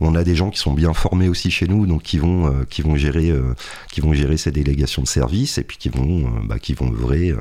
On 0.01 0.15
a 0.15 0.23
des 0.23 0.35
gens 0.35 0.49
qui 0.49 0.59
sont 0.59 0.73
bien 0.73 0.93
formés 0.93 1.27
aussi 1.27 1.51
chez 1.51 1.67
nous, 1.67 1.85
donc 1.85 2.03
qui 2.03 2.17
vont, 2.17 2.47
euh, 2.47 2.63
qui 2.69 2.81
vont, 2.81 2.95
gérer, 2.95 3.29
euh, 3.29 3.53
qui 3.91 4.01
vont 4.01 4.13
gérer 4.13 4.37
ces 4.37 4.51
délégations 4.51 5.01
de 5.01 5.07
services 5.07 5.57
et 5.57 5.63
puis 5.63 5.77
qui 5.77 5.89
vont, 5.89 6.19
euh, 6.19 6.29
bah, 6.45 6.59
qui 6.59 6.73
vont 6.73 6.91
œuvrer 6.91 7.33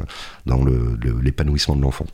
dans 0.47 0.65
l'épanouissement 1.23 1.77
de 1.77 1.83
l'enfant. 1.83 2.07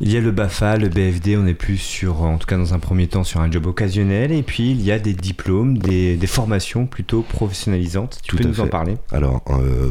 Il 0.00 0.12
y 0.12 0.16
a 0.18 0.20
le 0.20 0.30
BAFA, 0.30 0.76
le 0.76 0.88
BFD, 0.90 1.38
on 1.38 1.46
est 1.46 1.54
plus 1.54 1.78
sur, 1.78 2.22
en 2.22 2.36
tout 2.36 2.46
cas 2.46 2.58
dans 2.58 2.74
un 2.74 2.78
premier 2.78 3.06
temps, 3.06 3.24
sur 3.24 3.40
un 3.40 3.50
job 3.50 3.64
occasionnel. 3.66 4.30
Et 4.30 4.42
puis 4.42 4.70
il 4.70 4.82
y 4.82 4.92
a 4.92 4.98
des 4.98 5.14
diplômes, 5.14 5.78
des, 5.78 6.18
formations 6.26 6.86
plutôt 6.86 7.22
professionnalises. 7.22 7.98
Tu 8.22 8.36
peux 8.36 8.44
nous 8.44 8.60
en 8.60 8.68
parler? 8.68 8.96
Alors, 9.10 9.42
euh, 9.48 9.90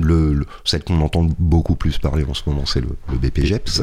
le, 0.00 0.46
celle 0.64 0.84
qu'on 0.84 1.00
entend 1.00 1.28
beaucoup 1.38 1.74
plus 1.74 1.98
parler 1.98 2.24
en 2.28 2.34
ce 2.34 2.42
moment, 2.46 2.66
c'est 2.66 2.80
le, 2.80 2.88
le 3.10 3.18
BPGEPS. 3.18 3.82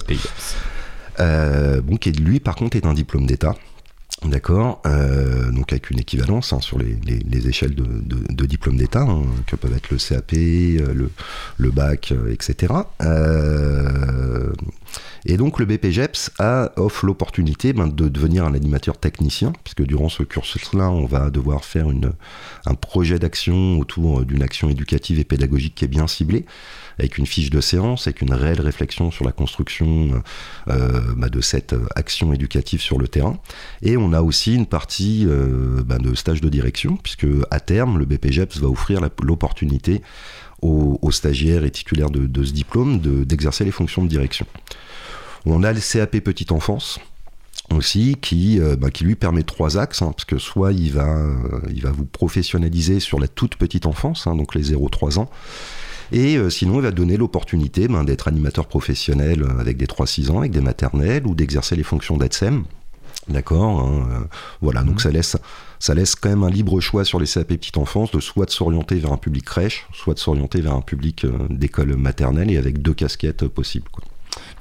Euh, 1.19 1.81
bon, 1.81 1.97
qui 1.97 2.11
lui, 2.11 2.39
par 2.39 2.55
contre, 2.55 2.77
est 2.77 2.85
un 2.85 2.93
diplôme 2.93 3.25
d'État. 3.25 3.55
D'accord, 4.21 4.81
euh, 4.85 5.51
donc 5.51 5.73
avec 5.73 5.89
une 5.89 5.99
équivalence 5.99 6.53
hein, 6.53 6.61
sur 6.61 6.77
les, 6.77 7.47
échelles 7.47 7.75
de, 7.75 7.83
de, 7.83 8.45
diplôme 8.45 8.77
d'État, 8.77 9.01
hein, 9.01 9.23
que 9.47 9.57
peuvent 9.57 9.75
être 9.75 9.89
le 9.89 9.97
CAP, 9.97 10.31
le, 10.31 11.09
le 11.57 11.71
bac, 11.71 12.13
etc. 12.31 12.73
et 15.25 15.35
donc 15.35 15.59
le 15.59 15.65
BPGEPS 15.65 16.31
a, 16.39 16.71
offre 16.77 17.05
l'opportunité 17.05 17.73
ben, 17.73 17.87
de 17.87 18.07
devenir 18.07 18.45
un 18.45 18.53
animateur 18.53 18.97
technicien, 18.97 19.51
puisque 19.65 19.83
durant 19.83 20.07
ce 20.07 20.23
cursus-là, 20.23 20.89
on 20.89 21.05
va 21.05 21.29
devoir 21.29 21.65
faire 21.65 21.89
une, 21.89 22.13
un 22.65 22.75
projet 22.75 23.19
d'action 23.19 23.77
autour 23.77 24.23
d'une 24.23 24.43
action 24.43 24.69
éducative 24.69 25.19
et 25.19 25.25
pédagogique 25.25 25.75
qui 25.75 25.85
est 25.85 25.89
bien 25.89 26.07
ciblée 26.07 26.45
avec 26.99 27.17
une 27.17 27.25
fiche 27.25 27.49
de 27.49 27.61
séance, 27.61 28.07
avec 28.07 28.21
une 28.21 28.33
réelle 28.33 28.61
réflexion 28.61 29.11
sur 29.11 29.25
la 29.25 29.31
construction 29.31 30.21
euh, 30.67 31.01
bah, 31.15 31.29
de 31.29 31.41
cette 31.41 31.75
action 31.95 32.33
éducative 32.33 32.81
sur 32.81 32.97
le 32.97 33.07
terrain. 33.07 33.39
Et 33.81 33.97
on 33.97 34.13
a 34.13 34.21
aussi 34.21 34.55
une 34.55 34.65
partie 34.65 35.25
euh, 35.27 35.83
bah, 35.83 35.97
de 35.97 36.13
stage 36.15 36.41
de 36.41 36.49
direction, 36.49 36.97
puisque 36.97 37.27
à 37.51 37.59
terme, 37.59 37.97
le 37.97 38.05
BPGEPS 38.05 38.57
va 38.59 38.67
offrir 38.67 39.01
l'opportunité 39.21 40.01
aux, 40.61 41.11
stagiaires 41.11 41.65
et 41.65 41.71
titulaires 41.71 42.09
de, 42.09 42.43
ce 42.43 42.53
diplôme 42.53 42.99
d'exercer 42.99 43.65
les 43.65 43.71
fonctions 43.71 44.01
de 44.01 44.07
direction. 44.07 44.45
On 45.45 45.61
a 45.61 45.73
le 45.73 45.81
CAP 45.81 46.19
petite 46.19 46.53
enfance, 46.53 46.99
aussi 47.69 48.15
qui, 48.21 48.61
euh, 48.61 48.77
bah, 48.77 48.89
qui 48.89 49.03
lui 49.03 49.15
permet 49.15 49.43
trois 49.43 49.77
axes, 49.77 50.01
hein, 50.01 50.13
parce 50.13 50.23
que 50.23 50.37
soit 50.37 50.71
il 50.71 50.93
va, 50.93 51.17
il 51.73 51.81
va 51.81 51.91
vous 51.91 52.05
professionnaliser 52.05 53.01
sur 53.01 53.19
la 53.19 53.27
toute 53.27 53.57
petite 53.57 53.85
enfance, 53.85 54.25
hein, 54.25 54.37
donc 54.37 54.55
les 54.55 54.71
0-3 54.71 55.19
ans, 55.19 55.29
et 56.13 56.37
euh, 56.37 56.51
sinon, 56.51 56.75
il 56.75 56.83
va 56.83 56.91
donner 56.91 57.17
l'opportunité 57.17 57.87
ben, 57.87 58.03
d'être 58.03 58.27
animateur 58.27 58.67
professionnel 58.67 59.41
euh, 59.41 59.59
avec 59.59 59.77
des 59.77 59.87
3-6 59.87 60.29
ans, 60.29 60.37
avec 60.37 60.51
des 60.51 60.61
maternelles, 60.61 61.25
ou 61.25 61.33
d'exercer 61.33 61.75
les 61.75 61.83
fonctions 61.83 62.17
d'ADSEM. 62.17 62.63
D'accord 63.29 63.79
hein, 63.79 64.07
euh, 64.11 64.19
Voilà, 64.61 64.83
donc 64.83 64.95
mhm. 64.95 64.99
ça 64.99 65.11
laisse, 65.11 65.37
ça 65.79 65.95
laisse 65.95 66.13
quand 66.13 66.29
même 66.29 66.43
un 66.43 66.51
libre 66.51 66.79
choix 66.81 67.03
sur 67.03 67.19
les 67.19 67.25
CAP 67.25 67.47
petite 67.47 67.77
enfance 67.77 68.11
de 68.11 68.19
soit 68.19 68.45
de 68.45 68.51
s'orienter 68.51 68.95
vers 68.95 69.11
un 69.11 69.17
public 69.17 69.45
crèche, 69.45 69.87
soit 69.91 70.13
de 70.13 70.19
s'orienter 70.19 70.61
vers 70.61 70.73
un 70.73 70.81
public 70.81 71.25
d'école 71.49 71.95
maternelle 71.95 72.51
et 72.51 72.57
avec 72.57 72.81
deux 72.81 72.93
casquettes 72.93 73.47
possibles. 73.47 73.89
Quoi. 73.91 74.03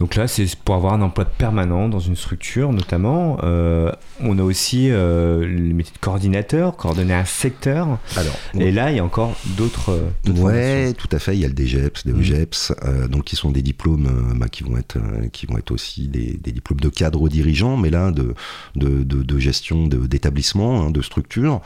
Donc 0.02 0.16
là, 0.16 0.26
c'est 0.26 0.52
pour 0.56 0.74
avoir 0.74 0.94
un 0.94 1.00
emploi 1.00 1.24
permanent 1.24 1.88
dans 1.88 2.00
une 2.00 2.16
structure, 2.16 2.72
notamment. 2.72 3.38
Euh, 3.44 3.92
on 4.20 4.38
a 4.38 4.42
aussi 4.42 4.90
euh, 4.90 5.46
les 5.46 5.72
métiers 5.72 5.94
de 5.94 6.00
coordinateur, 6.00 6.76
coordonner 6.76 7.14
un 7.14 7.24
secteur. 7.24 7.98
Alors, 8.16 8.34
et 8.58 8.72
là, 8.72 8.90
il 8.90 8.96
y 8.96 9.00
a 9.00 9.04
encore 9.04 9.36
d'autres. 9.56 9.90
Euh, 9.92 10.32
ouais, 10.32 10.92
tout 10.94 11.08
à 11.12 11.18
fait. 11.18 11.36
Il 11.36 11.40
y 11.40 11.44
a 11.44 11.48
le 11.48 11.54
DGEPS, 11.54 12.06
le 12.06 12.18
EGEPS, 12.18 12.72
donc 13.10 13.24
qui 13.24 13.36
sont 13.36 13.50
des 13.50 13.62
diplômes 13.62 14.34
bah, 14.36 14.48
qui 14.48 14.64
vont 14.64 14.76
être 14.76 14.98
qui 15.32 15.46
vont 15.46 15.58
être 15.58 15.70
aussi 15.70 16.08
des, 16.08 16.36
diplômes 16.52 16.80
de 16.80 16.88
cadre 16.88 17.28
dirigeant, 17.28 17.76
mais 17.76 17.90
là 17.90 18.10
de 18.10 18.34
de, 18.74 19.04
de, 19.04 19.38
gestion 19.38 19.86
d'établissement, 19.86 20.82
hein, 20.82 20.90
de 20.90 21.00
structure 21.00 21.60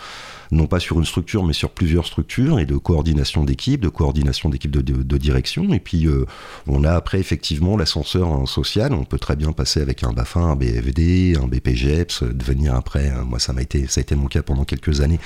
non 0.53 0.67
pas 0.67 0.81
sur 0.81 0.99
une 0.99 1.05
structure, 1.05 1.45
mais 1.45 1.53
sur 1.53 1.71
plusieurs 1.71 2.07
structures, 2.07 2.59
et 2.59 2.67
de 2.67 2.77
coordination 2.77 3.45
d'équipe, 3.45 3.81
de 3.81 3.89
coordination 3.89 4.49
d'équipe 4.49 4.71
de, 4.71 5.17
direction. 5.17 5.73
Et 5.73 5.81
puis, 5.81 6.07
euh, 6.07 6.27
on 6.67 6.85
a 6.85 6.93
après 6.93 7.19
effectivement 7.19 7.77
l'ascenseur 7.77 8.47
social. 8.47 8.93
On 8.93 9.05
peut 9.05 9.19
très 9.19 9.37
bien 9.37 9.53
passer 9.53 9.81
avec 9.81 10.05
un 10.05 10.13
BAFA, 10.13 10.41
un 10.41 10.57
BFD, 10.57 11.37
un 11.43 11.47
BPGEPS, 11.47 12.23
devenir 12.23 12.75
après, 12.75 13.09
hein, 13.09 13.25
moi 13.27 13.39
ça 13.39 13.53
m'a 13.53 13.63
été, 13.63 13.87
ça 13.87 14.01
a 14.01 14.03
été 14.03 14.15
mon 14.15 14.27
cas 14.27 14.43
pendant 14.43 14.65
quelques 14.65 15.01
années, 15.01 15.19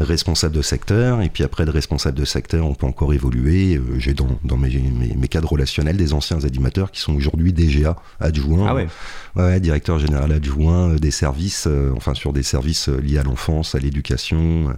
responsable 0.00 0.54
de 0.54 0.62
secteur. 0.62 1.20
Et 1.20 1.28
puis 1.28 1.44
après, 1.44 1.64
de 1.66 1.70
responsable 1.70 2.18
de 2.18 2.24
secteur, 2.24 2.66
on 2.66 2.74
peut 2.74 2.86
encore 2.86 3.12
évoluer. 3.12 3.76
Euh, 3.76 3.98
j'ai 3.98 4.14
dans, 4.14 4.38
dans 4.44 4.56
mes, 4.56 4.70
mes, 4.70 5.28
cadres 5.28 5.52
relationnels 5.52 5.96
des 5.96 6.14
anciens 6.14 6.44
animateurs 6.44 6.90
qui 6.90 7.00
sont 7.00 7.14
aujourd'hui 7.14 7.52
DGA 7.52 7.96
adjoints. 8.20 8.66
Ah 8.68 8.74
ouais. 8.74 8.88
ouais. 9.36 9.60
directeur 9.60 9.98
général 9.98 10.32
adjoint 10.32 10.90
euh, 10.90 10.98
des 10.98 11.10
services, 11.10 11.68
enfin 11.94 12.14
sur 12.14 12.32
des 12.32 12.42
services 12.42 12.88
liés 12.88 13.18
à 13.18 13.22
l'enfance, 13.22 13.74
à 13.74 13.78
l'éducation, 13.78 14.55
euh, 14.56 14.72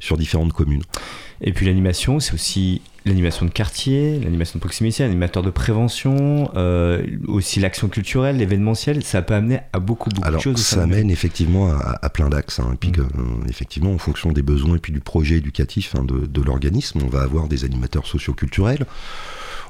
sur 0.00 0.16
différentes 0.16 0.52
communes. 0.52 0.82
Et 1.40 1.52
puis 1.52 1.66
l'animation, 1.66 2.20
c'est 2.20 2.34
aussi 2.34 2.80
l'animation 3.04 3.44
de 3.44 3.50
quartier, 3.50 4.18
l'animation 4.20 4.58
de 4.58 4.60
proximité, 4.60 5.02
l'animateur 5.02 5.42
de 5.42 5.50
prévention, 5.50 6.50
euh, 6.56 7.04
aussi 7.26 7.60
l'action 7.60 7.88
culturelle, 7.88 8.38
l'événementiel, 8.38 9.02
ça 9.02 9.20
peut 9.20 9.34
amener 9.34 9.60
à 9.72 9.78
beaucoup, 9.78 10.10
beaucoup 10.10 10.30
de 10.30 10.38
choses. 10.38 10.58
Ça 10.58 10.82
amène 10.82 11.10
effectivement 11.10 11.70
à, 11.72 12.08
plein 12.08 12.28
d'axes. 12.28 12.60
Hein. 12.60 12.70
et 12.74 12.76
puis, 12.76 12.90
mm. 12.90 13.00
euh, 13.00 13.48
effectivement, 13.48 13.92
en 13.92 13.98
fonction 13.98 14.32
des 14.32 14.42
besoins 14.42 14.76
et 14.76 14.78
puis 14.78 14.92
du 14.92 15.00
projet 15.00 15.36
éducatif 15.36 15.94
hein, 15.96 16.04
de, 16.04 16.42
l'organisme, 16.42 17.00
on 17.04 17.08
va 17.08 17.22
avoir 17.22 17.48
des 17.48 17.64
animateurs 17.64 18.06
socioculturels. 18.06 18.86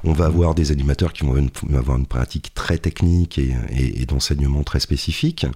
On 0.03 0.13
va 0.13 0.25
avoir 0.25 0.53
des 0.53 0.71
animateurs 0.71 1.13
qui 1.13 1.25
vont 1.25 1.35
avoir 1.75 1.97
une 1.97 2.05
pratique 2.05 2.53
très 2.53 2.77
technique 2.77 3.39
et 3.39 4.05
d'enseignement 4.05 4.63
très 4.63 4.79
spécifique. 4.79 5.47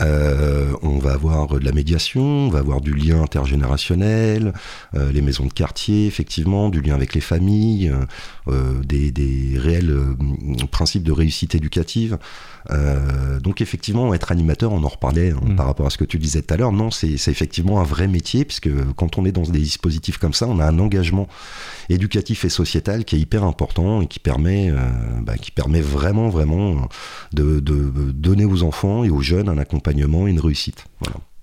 Euh, 0.00 0.72
on 0.82 0.98
va 0.98 1.12
avoir 1.12 1.48
de 1.48 1.64
la 1.64 1.72
médiation, 1.72 2.22
on 2.22 2.48
va 2.48 2.60
avoir 2.60 2.80
du 2.80 2.94
lien 2.94 3.22
intergénérationnel, 3.22 4.52
euh, 4.94 5.12
les 5.12 5.20
maisons 5.20 5.46
de 5.46 5.52
quartier, 5.52 6.06
effectivement, 6.06 6.70
du 6.70 6.80
lien 6.80 6.94
avec 6.94 7.14
les 7.14 7.20
familles, 7.20 7.92
euh, 8.48 8.80
des, 8.82 9.52
réels 9.56 9.94
principes 10.70 11.02
de 11.02 11.12
réussite 11.12 11.54
éducative. 11.54 12.18
donc 13.42 13.60
effectivement, 13.60 14.14
être 14.14 14.32
animateur, 14.32 14.72
on 14.72 14.82
en 14.84 14.88
reparlait 14.88 15.30
hein, 15.30 15.40
mm. 15.42 15.56
par 15.56 15.66
rapport 15.66 15.86
à 15.86 15.90
ce 15.90 15.98
que 15.98 16.04
tu 16.04 16.18
disais 16.18 16.42
tout 16.42 16.54
à 16.54 16.56
l'heure, 16.56 16.72
non, 16.72 16.90
c'est 16.90 17.12
effectivement 17.12 17.80
un 17.80 17.84
vrai 17.84 18.08
métier, 18.08 18.44
puisque 18.44 18.70
quand 18.96 19.18
on 19.18 19.24
est 19.24 19.32
dans 19.32 19.42
des 19.42 19.58
dispositifs 19.58 20.18
comme 20.18 20.32
ça, 20.32 20.46
on 20.48 20.58
a 20.58 20.66
un 20.66 20.78
engagement 20.78 21.28
éducatif 21.88 22.44
et 22.44 22.48
sociétal 22.48 23.04
qui 23.04 23.16
est 23.16 23.20
hyper 23.20 23.44
important 23.44 24.00
et 24.00 24.06
qui 24.06 24.18
permet, 24.18 24.72
bah, 25.22 25.36
qui 25.36 25.50
permet 25.50 25.80
vraiment, 25.80 26.28
vraiment 26.28 26.88
de, 27.32 27.60
de 27.60 28.12
donner 28.12 28.44
aux 28.44 28.62
enfants 28.62 29.04
et 29.04 29.10
aux 29.10 29.20
jeunes 29.20 29.48
un 29.48 29.58
accompagnement 29.58 29.91
une 30.26 30.40
réussite. 30.40 30.86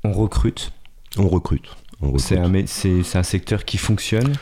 On 0.04 0.12
recrute. 0.12 0.72
On 1.18 1.28
recrute. 1.28 1.76
C'est 2.18 2.38
un, 2.38 2.54
un, 2.56 3.24
secteur 3.24 3.66
qui 3.66 3.78
fonctionne. 3.78 4.34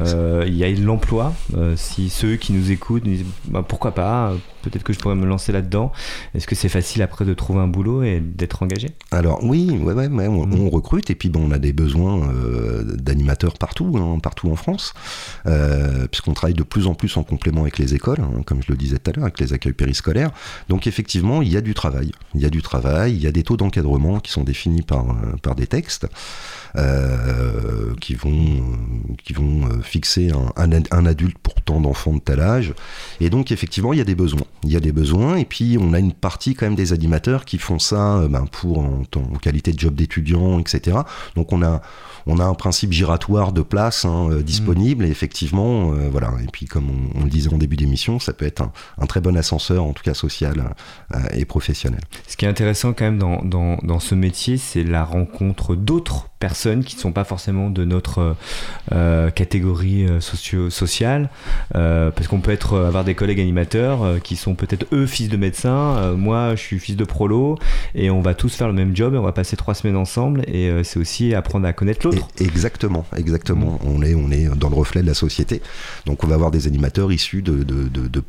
Euh, 0.00 0.44
il 0.46 0.56
y 0.56 0.64
a 0.64 0.72
de 0.72 0.82
l'emploi. 0.82 1.34
Euh, 1.54 1.76
si 1.76 2.08
ceux 2.08 2.36
qui 2.36 2.54
nous 2.54 2.70
écoutent 2.70 3.04
disent 3.04 3.26
bah, 3.48 3.62
pourquoi 3.66 3.92
pas, 3.92 4.34
peut-être 4.62 4.82
que 4.82 4.92
je 4.92 4.98
pourrais 4.98 5.14
me 5.14 5.26
lancer 5.26 5.52
là-dedans. 5.52 5.92
Est-ce 6.34 6.46
que 6.46 6.54
c'est 6.54 6.68
facile 6.68 7.02
après 7.02 7.24
de 7.24 7.34
trouver 7.34 7.60
un 7.60 7.68
boulot 7.68 8.02
et 8.02 8.20
d'être 8.20 8.62
engagé? 8.62 8.90
Alors 9.10 9.42
oui, 9.44 9.70
ouais, 9.70 9.92
ouais, 9.92 10.08
mm. 10.08 10.20
on, 10.20 10.70
recrute 10.70 11.10
et 11.10 11.14
puis 11.14 11.28
bon, 11.28 11.48
on 11.48 11.50
a 11.50 11.58
des 11.58 11.72
besoins 11.72 12.28
euh, 12.28 12.84
d'animateurs 12.84 13.54
partout, 13.58 13.94
hein, 13.98 14.18
partout 14.20 14.50
en 14.50 14.56
France, 14.56 14.94
puisqu'on 16.10 16.32
travaille 16.32 16.54
de 16.54 16.62
plus 16.62 16.86
en 16.86 16.94
plus 16.94 17.16
en 17.16 17.24
complément 17.24 17.62
avec 17.62 17.78
les 17.78 17.94
écoles, 17.94 18.20
hein, 18.20 18.42
comme 18.46 18.62
je 18.62 18.70
le 18.70 18.76
disais 18.76 18.98
tout 18.98 19.10
à 19.10 19.14
l'heure, 19.14 19.24
avec 19.24 19.40
les 19.40 19.52
accueils 19.52 19.72
périscolaires. 19.72 20.30
Donc 20.68 20.86
effectivement, 20.86 21.42
il 21.42 21.52
y 21.52 21.56
a 21.56 21.60
du 21.60 21.74
travail. 21.74 22.12
Il 22.34 22.40
y 22.40 22.46
a 22.46 22.50
du 22.50 22.62
travail, 22.62 23.14
il 23.14 23.22
y 23.22 23.26
a 23.26 23.32
des 23.32 23.42
taux 23.42 23.56
d'encadrement 23.56 24.20
qui 24.20 24.32
sont 24.32 24.44
définis 24.44 24.82
par, 24.82 25.04
par 25.42 25.54
des 25.54 25.66
textes. 25.66 26.06
Euh, 26.74 27.94
qui 28.00 28.14
vont, 28.14 28.78
qui 29.22 29.34
vont 29.34 29.66
euh, 29.66 29.82
fixer 29.82 30.30
un, 30.30 30.70
un, 30.90 31.06
adulte 31.06 31.36
pour 31.36 31.54
tant 31.56 31.80
d'enfants 31.80 32.14
de 32.14 32.20
tel 32.20 32.40
âge. 32.40 32.72
Et 33.20 33.28
donc, 33.28 33.52
effectivement, 33.52 33.92
il 33.92 33.98
y 33.98 34.00
a 34.00 34.04
des 34.04 34.14
besoins. 34.14 34.46
Il 34.64 34.72
y 34.72 34.76
a 34.76 34.80
des 34.80 34.92
besoins, 34.92 35.36
et 35.36 35.44
puis 35.44 35.76
on 35.80 35.92
a 35.92 35.98
une 35.98 36.12
partie 36.12 36.54
quand 36.54 36.66
même 36.66 36.74
des 36.74 36.92
animateurs 36.92 37.44
qui 37.44 37.58
font 37.58 37.78
ça 37.78 38.18
euh, 38.18 38.28
ben, 38.28 38.46
pour 38.46 38.78
en, 38.78 39.02
en, 39.16 39.38
qualité 39.38 39.72
de 39.72 39.78
job 39.78 39.94
d'étudiant, 39.94 40.58
etc. 40.60 40.98
Donc, 41.34 41.52
on 41.52 41.62
a 41.62 41.82
on 42.26 42.38
a 42.38 42.44
un 42.44 42.54
principe 42.54 42.92
giratoire 42.92 43.52
de 43.52 43.62
place 43.62 44.04
hein, 44.04 44.28
euh, 44.30 44.42
disponible 44.42 45.04
et 45.04 45.10
effectivement, 45.10 45.92
euh, 45.92 46.08
voilà. 46.10 46.32
Et 46.42 46.46
puis 46.52 46.66
comme 46.66 46.88
on, 47.14 47.24
le 47.24 47.30
disait 47.30 47.52
en 47.52 47.58
début 47.58 47.76
d'émission, 47.76 48.18
ça 48.18 48.32
peut 48.32 48.46
être 48.46 48.62
un, 48.98 49.06
très 49.06 49.20
bon 49.20 49.36
ascenseur, 49.36 49.84
en 49.84 49.92
tout 49.92 50.02
cas 50.02 50.14
social 50.14 50.74
euh, 51.14 51.18
et 51.32 51.44
professionnel. 51.44 52.00
Ce 52.26 52.36
qui 52.36 52.44
est 52.44 52.48
intéressant 52.48 52.92
quand 52.92 53.04
même 53.04 53.18
dans, 53.18 53.42
dans, 53.42 53.76
dans 53.82 54.00
ce 54.00 54.14
métier, 54.14 54.56
c'est 54.56 54.84
la 54.84 55.04
rencontre 55.04 55.74
d'autres 55.74 56.28
personnes 56.42 56.82
qui 56.82 56.96
ne 56.96 57.00
sont 57.00 57.12
pas 57.12 57.24
forcément 57.24 57.70
de 57.70 57.84
notre 57.84 58.34
catégorie 59.34 60.06
socio 60.20 60.70
sociale, 60.70 61.30
parce 61.72 62.26
qu'on 62.28 62.40
peut 62.40 62.56
avoir 62.74 63.04
des 63.04 63.14
collègues 63.14 63.40
animateurs 63.40 64.20
qui 64.22 64.36
sont 64.36 64.54
peut-être 64.54 64.86
eux 64.92 65.06
fils 65.06 65.28
de 65.28 65.36
médecins, 65.36 66.14
moi 66.16 66.54
je 66.56 66.60
suis 66.60 66.78
fils 66.78 66.96
de 66.96 67.04
prolo, 67.04 67.58
et 67.94 68.10
on 68.10 68.20
va 68.20 68.34
tous 68.34 68.54
faire 68.54 68.66
le 68.66 68.74
même 68.74 68.96
job, 68.96 69.14
et 69.14 69.18
on 69.18 69.22
va 69.22 69.32
passer 69.32 69.56
trois 69.56 69.74
semaines 69.74 69.96
ensemble, 69.96 70.42
et 70.48 70.70
c'est 70.82 70.98
aussi 70.98 71.34
apprendre 71.34 71.66
à 71.66 71.72
connaître 71.72 72.06
l'autre 72.06 72.28
exactement, 72.40 73.06
exactement. 73.16 73.78
On, 73.84 74.02
est, 74.02 74.14
on 74.14 74.30
est 74.30 74.48
dans 74.56 74.68
le 74.68 74.74
reflet 74.74 75.02
de 75.02 75.06
la 75.06 75.14
société. 75.14 75.62
Donc 76.06 76.24
on 76.24 76.26
va 76.26 76.34
avoir 76.34 76.50
des 76.50 76.66
animateurs 76.66 77.12
issus 77.12 77.42
de, 77.42 77.64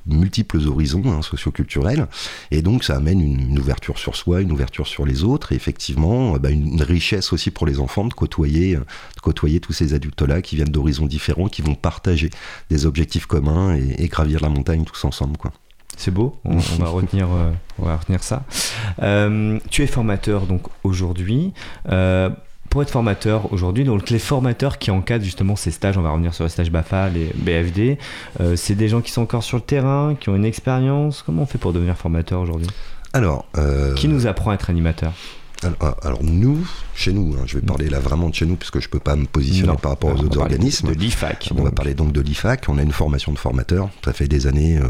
multiples 0.06 0.60
horizons 0.68 1.04
hein, 1.06 1.22
socioculturels. 1.22 2.08
Et 2.52 2.62
donc 2.62 2.84
ça 2.84 2.96
amène 2.96 3.22
une, 3.22 3.60
ouverture 3.60 3.98
sur 3.98 4.16
soi, 4.16 4.42
une 4.42 4.52
ouverture 4.52 4.88
sur 4.88 5.06
les 5.06 5.24
autres. 5.24 5.52
Et 5.52 5.56
effectivement, 5.56 6.38
bah, 6.38 6.50
une, 6.50 6.82
richesse 6.82 7.34
aussi 7.34 7.52
pour 7.52 7.66
les 7.66 7.80
enfants 7.80 8.03
de 8.08 8.14
côtoyer, 8.14 8.76
de 8.76 9.22
côtoyer 9.22 9.60
tous 9.60 9.74
ces 9.74 9.94
adultes-là 9.94 10.42
qui 10.42 10.56
viennent 10.56 10.70
d'horizons 10.70 11.06
différents, 11.06 11.48
qui 11.48 11.62
vont 11.62 11.76
partager 11.76 12.30
des 12.70 12.86
objectifs 12.86 13.26
communs 13.26 13.76
et, 13.76 14.08
gravir 14.08 14.42
la 14.42 14.50
montagne 14.50 14.84
tous 14.84 15.06
ensemble. 15.06 15.38
Quoi. 15.38 15.52
C'est 15.98 16.12
beau, 16.12 16.38
on, 16.46 16.58
va 16.58 16.88
retenir, 16.90 17.28
euh, 17.32 17.52
on 17.80 17.86
va 17.86 17.98
retenir 17.98 18.24
ça. 18.24 18.44
Euh, 19.02 19.60
tu 19.70 19.84
es 19.84 19.88
formateur 19.88 20.46
donc 20.46 20.64
aujourd'hui. 20.84 21.54
Euh, 21.90 22.30
pour 22.74 22.82
être 22.82 22.90
formateur 22.90 23.54
aujourd'hui, 23.54 23.84
donc 23.84 24.10
les 24.10 24.18
formateurs 24.18 24.80
qui 24.80 24.90
encadrent 24.90 25.24
justement 25.24 25.56
ces 25.56 25.70
stages, 25.70 25.96
on 25.96 26.02
va 26.02 26.10
revenir 26.10 26.34
sur 26.34 26.44
les 26.44 26.50
stages 26.50 26.72
BAFA, 26.72 27.08
les 27.10 27.32
BFD, 27.36 28.00
euh, 28.42 28.56
c'est 28.56 28.74
des 28.74 28.90
gens 28.90 29.02
qui 29.02 29.12
sont 29.12 29.22
encore 29.22 29.44
sur 29.44 29.58
le 29.58 29.64
terrain, 29.64 30.16
qui 30.20 30.30
ont 30.30 30.36
une 30.36 30.44
expérience. 30.44 31.22
Comment 31.22 31.44
on 31.44 31.46
fait 31.46 31.60
pour 31.60 31.72
devenir 31.72 31.96
formateur 31.96 32.42
aujourd'hui? 32.42 32.66
Alors, 33.14 33.46
euh, 33.60 33.94
qui 33.94 34.08
nous 34.08 34.26
apprend 34.26 34.50
à 34.50 34.56
être 34.56 34.72
animateur? 34.72 35.14
Alors, 36.02 36.24
nous, 36.24 36.68
chez 36.96 37.14
nous, 37.14 37.36
hein, 37.36 37.44
je 37.46 37.58
vais 37.58 37.66
parler 37.66 37.90
là 37.90 38.00
vraiment 38.00 38.30
de 38.30 38.36
chez 38.36 38.46
nous, 38.46 38.56
puisque 38.56 38.80
je 38.80 38.88
ne 38.88 38.92
peux 38.92 39.00
pas 39.00 39.16
me 39.16 39.26
positionner 39.26 39.76
par 39.82 39.92
rapport 39.92 40.12
aux 40.12 40.24
autres 40.24 40.40
organismes. 40.40 40.90
De 40.90 40.94
l'IFAC. 40.94 41.52
On 41.58 41.64
va 41.64 41.72
parler 41.72 41.94
donc 41.94 42.12
de 42.12 42.22
l'IFAC. 42.22 42.66
On 42.70 42.78
a 42.78 42.82
une 42.82 42.92
formation 42.92 43.32
de 43.32 43.40
formateurs. 43.40 43.90
Ça 44.04 44.14
fait 44.14 44.28
des 44.28 44.48
années 44.48 44.78
euh, 44.78 44.88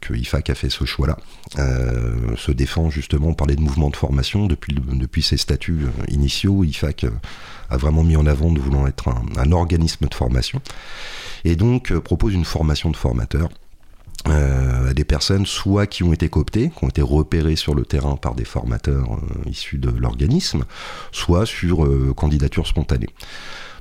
que 0.00 0.12
l'IFAC 0.12 0.50
a 0.50 0.54
fait 0.54 0.70
ce 0.70 0.84
choix-là. 0.84 1.16
Euh, 1.58 2.36
se 2.36 2.52
défend 2.52 2.90
justement, 2.90 3.28
on 3.28 3.34
parlait 3.34 3.56
de 3.56 3.60
mouvement 3.60 3.90
de 3.90 3.96
formation. 3.96 4.46
Depuis, 4.46 4.74
depuis 4.74 5.22
ses 5.22 5.36
statuts 5.36 5.84
euh, 5.84 6.04
initiaux, 6.08 6.62
l'IFAC 6.62 7.06
a 7.70 7.76
vraiment 7.76 8.02
mis 8.02 8.16
en 8.16 8.26
avant 8.26 8.50
de 8.50 8.60
vouloir 8.60 8.88
être 8.88 9.08
un, 9.08 9.22
un 9.36 9.52
organisme 9.52 10.06
de 10.06 10.14
formation. 10.14 10.60
Et 11.44 11.56
donc 11.56 11.92
propose 11.98 12.34
une 12.34 12.44
formation 12.44 12.90
de 12.90 12.96
formateurs 12.96 13.48
euh, 14.28 14.92
des 14.94 15.04
personnes 15.04 15.46
soit 15.46 15.86
qui 15.86 16.04
ont 16.04 16.12
été 16.12 16.28
cooptées, 16.28 16.70
qui 16.70 16.84
ont 16.84 16.88
été 16.88 17.02
repérées 17.02 17.56
sur 17.56 17.74
le 17.74 17.84
terrain 17.84 18.16
par 18.16 18.34
des 18.34 18.44
formateurs 18.44 19.14
euh, 19.14 19.50
issus 19.50 19.78
de 19.78 19.90
l'organisme, 19.90 20.64
soit 21.10 21.44
sur 21.44 21.84
euh, 21.84 22.12
candidature 22.16 22.66
spontanée. 22.66 23.08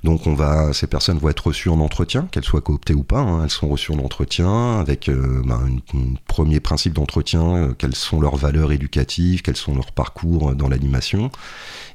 Donc 0.03 0.25
on 0.25 0.33
va, 0.33 0.73
ces 0.73 0.87
personnes 0.87 1.19
vont 1.19 1.29
être 1.29 1.45
reçues 1.45 1.69
en 1.69 1.79
entretien, 1.79 2.27
qu'elles 2.31 2.43
soient 2.43 2.61
cooptées 2.61 2.95
ou 2.95 3.03
pas. 3.03 3.19
Hein, 3.19 3.43
elles 3.43 3.51
sont 3.51 3.67
reçues 3.67 3.91
en 3.91 3.99
entretien 3.99 4.79
avec 4.79 5.11
bah, 5.45 5.59
un 5.93 6.13
premier 6.25 6.59
principe 6.59 6.93
d'entretien, 6.93 7.75
quelles 7.77 7.93
sont 7.93 8.19
leurs 8.19 8.35
valeurs 8.35 8.71
éducatives, 8.71 9.43
quels 9.43 9.57
sont 9.57 9.75
leurs 9.75 9.91
parcours 9.91 10.55
dans 10.55 10.69
l'animation, 10.69 11.29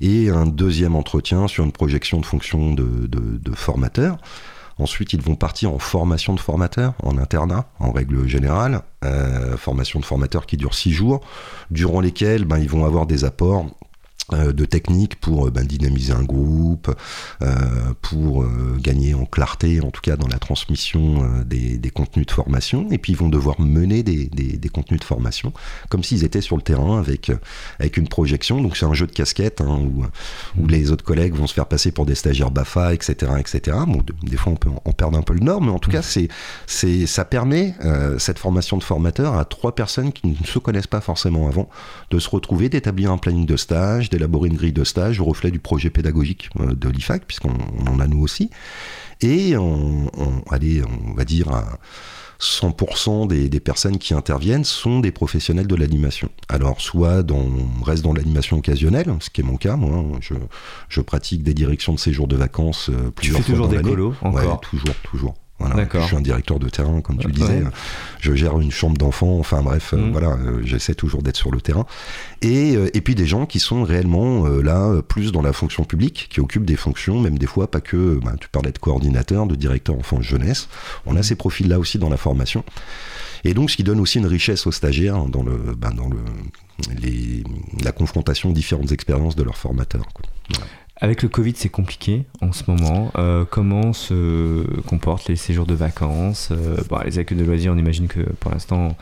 et 0.00 0.30
un 0.30 0.46
deuxième 0.46 0.94
entretien 0.94 1.48
sur 1.48 1.64
une 1.64 1.72
projection 1.72 2.20
de 2.20 2.26
fonction 2.26 2.74
de 2.74 3.54
formateur. 3.56 4.18
Ensuite, 4.78 5.14
ils 5.14 5.22
vont 5.22 5.36
partir 5.36 5.72
en 5.72 5.78
formation 5.78 6.34
de 6.34 6.40
formateur, 6.40 6.94
en 7.02 7.16
internat, 7.16 7.70
en 7.78 7.92
règle 7.92 8.26
générale. 8.26 8.82
Euh, 9.04 9.56
formation 9.56 10.00
de 10.00 10.04
formateur 10.04 10.46
qui 10.46 10.56
dure 10.56 10.74
six 10.74 10.92
jours, 10.92 11.20
durant 11.70 12.00
lesquels 12.00 12.44
ben, 12.44 12.58
ils 12.58 12.68
vont 12.68 12.84
avoir 12.84 13.06
des 13.06 13.24
apports 13.24 13.66
de 14.32 14.64
techniques 14.64 15.16
pour 15.20 15.46
euh, 15.46 15.50
ben, 15.50 15.64
dynamiser 15.64 16.12
un 16.12 16.24
groupe, 16.24 16.94
euh, 17.42 17.54
pour 18.02 18.44
gagner 18.78 19.14
en 19.14 19.24
clarté, 19.24 19.80
en 19.80 19.90
tout 19.90 20.00
cas 20.00 20.16
dans 20.16 20.26
la 20.28 20.38
transmission 20.38 21.42
des, 21.44 21.90
contenus 21.94 22.26
de 22.26 22.30
formation. 22.30 22.88
Et 22.90 22.98
puis 22.98 23.12
ils 23.12 23.18
vont 23.18 23.28
devoir 23.28 23.60
mener 23.60 24.02
des, 24.02 24.68
contenus 24.72 25.00
de 25.00 25.04
formation 25.04 25.52
comme 25.88 26.02
s'ils 26.02 26.24
étaient 26.24 26.40
sur 26.40 26.56
le 26.56 26.62
terrain 26.62 26.98
avec, 26.98 27.30
avec 27.78 27.96
une 27.96 28.08
projection. 28.08 28.60
Donc 28.60 28.76
c'est 28.76 28.86
un 28.86 28.94
jeu 28.94 29.06
de 29.06 29.12
casquette 29.12 29.60
hein, 29.60 29.78
où, 29.80 30.04
où, 30.60 30.66
les 30.66 30.90
autres 30.90 31.04
collègues 31.04 31.34
vont 31.34 31.46
se 31.46 31.54
faire 31.54 31.66
passer 31.66 31.92
pour 31.92 32.06
des 32.06 32.14
stagiaires 32.14 32.50
BAFA, 32.50 32.94
etc. 32.94 33.32
etc. 33.38 33.78
Bon, 33.86 34.02
des 34.22 34.36
fois 34.36 34.52
on 34.52 34.56
peut 34.56 34.70
en 34.84 34.92
perdre 34.92 35.18
un 35.18 35.22
peu 35.22 35.34
le 35.34 35.40
nord, 35.40 35.62
mais 35.62 35.70
en 35.70 35.78
tout 35.78 35.90
cas 35.90 36.02
c'est, 36.02 36.28
c'est, 36.66 37.06
ça 37.06 37.24
permet 37.24 37.74
cette 38.18 38.38
formation 38.38 38.76
de 38.76 38.82
formateur 38.82 39.36
à 39.36 39.44
trois 39.44 39.74
personnes 39.74 40.12
qui 40.12 40.26
ne 40.26 40.46
se 40.46 40.58
connaissent 40.58 40.86
pas 40.86 41.00
forcément 41.00 41.48
avant 41.48 41.68
de 42.10 42.18
se 42.18 42.28
retrouver, 42.28 42.68
d'établir 42.68 43.12
un 43.12 43.18
planning 43.18 43.46
de 43.46 43.56
stage, 43.56 44.10
d'élaborer 44.16 44.48
une 44.48 44.56
grille 44.56 44.72
de 44.72 44.84
stage 44.84 45.20
au 45.20 45.24
reflet 45.24 45.50
du 45.50 45.58
projet 45.58 45.90
pédagogique 45.90 46.50
euh, 46.60 46.74
de 46.74 46.88
l'IFAC, 46.88 47.24
puisqu'on 47.26 47.54
en 47.86 48.00
a 48.00 48.06
nous 48.06 48.20
aussi. 48.20 48.50
Et 49.22 49.56
on, 49.56 50.10
allez, 50.50 50.82
on 51.08 51.14
va 51.14 51.24
dire 51.24 51.48
à 51.48 51.78
100% 52.40 53.28
des, 53.28 53.60
personnes 53.60 53.98
qui 53.98 54.14
interviennent 54.14 54.64
sont 54.64 55.00
des 55.00 55.10
professionnels 55.10 55.66
de 55.66 55.74
l'animation. 55.74 56.28
Alors, 56.48 56.80
soit 56.80 57.22
dans, 57.22 57.46
on 57.80 57.82
reste 57.82 58.04
dans 58.04 58.12
l'animation 58.12 58.58
occasionnelle, 58.58 59.14
ce 59.20 59.30
qui 59.30 59.40
est 59.40 59.44
mon 59.44 59.56
cas, 59.56 59.76
moi, 59.76 60.04
je, 60.20 60.34
je 60.88 61.00
pratique 61.00 61.42
des 61.42 61.54
directions 61.54 61.94
de 61.94 61.98
séjour 61.98 62.28
de 62.28 62.36
vacances 62.36 62.90
euh, 62.90 63.10
plusieurs 63.10 63.38
tu 63.38 63.44
fais 63.44 63.52
toujours 63.52 63.68
des 63.68 63.80
colos 63.80 64.14
encore 64.20 64.60
toujours, 64.60 64.94
toujours. 65.02 65.34
Voilà, 65.58 65.88
je 65.90 66.00
suis 66.00 66.16
un 66.16 66.20
directeur 66.20 66.58
de 66.58 66.68
terrain, 66.68 67.00
comme 67.00 67.16
tu 67.16 67.28
le 67.28 67.32
disais. 67.32 67.62
Je 68.20 68.34
gère 68.34 68.60
une 68.60 68.70
chambre 68.70 68.98
d'enfants. 68.98 69.38
Enfin 69.38 69.62
bref, 69.62 69.94
euh, 69.94 69.96
mm. 69.96 70.12
voilà, 70.12 70.32
euh, 70.32 70.60
j'essaie 70.64 70.94
toujours 70.94 71.22
d'être 71.22 71.36
sur 71.36 71.50
le 71.50 71.60
terrain. 71.60 71.86
Et, 72.42 72.76
euh, 72.76 72.90
et 72.94 73.00
puis 73.00 73.14
des 73.14 73.26
gens 73.26 73.46
qui 73.46 73.58
sont 73.58 73.82
réellement 73.82 74.46
là 74.46 75.00
plus 75.02 75.32
dans 75.32 75.42
la 75.42 75.52
fonction 75.52 75.84
publique, 75.84 76.28
qui 76.30 76.40
occupent 76.40 76.66
des 76.66 76.76
fonctions, 76.76 77.20
même 77.20 77.38
des 77.38 77.46
fois 77.46 77.70
pas 77.70 77.80
que. 77.80 78.20
Bah, 78.22 78.34
tu 78.38 78.48
parlais 78.48 78.72
de 78.72 78.78
coordinateur, 78.78 79.46
de 79.46 79.54
directeur 79.54 79.96
enfant 79.96 80.20
jeunesse. 80.20 80.68
On 81.06 81.16
a 81.16 81.20
mm. 81.20 81.22
ces 81.22 81.36
profils-là 81.36 81.78
aussi 81.78 81.98
dans 81.98 82.10
la 82.10 82.18
formation. 82.18 82.62
Et 83.44 83.54
donc, 83.54 83.70
ce 83.70 83.76
qui 83.76 83.84
donne 83.84 84.00
aussi 84.00 84.18
une 84.18 84.26
richesse 84.26 84.66
aux 84.66 84.72
stagiaires 84.72 85.24
dans 85.26 85.42
le, 85.42 85.74
bah, 85.76 85.90
dans 85.90 86.08
le, 86.08 86.18
les, 87.00 87.44
la 87.82 87.92
confrontation 87.92 88.50
aux 88.50 88.54
différentes 88.54 88.92
expériences 88.92 89.36
de 89.36 89.42
leurs 89.42 89.56
formateurs. 89.56 90.06
Avec 90.98 91.22
le 91.22 91.28
Covid, 91.28 91.52
c'est 91.56 91.68
compliqué 91.68 92.24
en 92.40 92.52
ce 92.52 92.62
moment. 92.68 93.12
Euh, 93.18 93.44
comment 93.44 93.92
se 93.92 94.64
comportent 94.86 95.28
les 95.28 95.36
séjours 95.36 95.66
de 95.66 95.74
vacances 95.74 96.48
euh, 96.52 96.78
Les 97.04 97.18
accueils 97.18 97.36
de 97.36 97.44
loisirs, 97.44 97.74
on 97.74 97.76
imagine 97.76 98.08
que 98.08 98.20
pour 98.20 98.50
l'instant, 98.50 98.96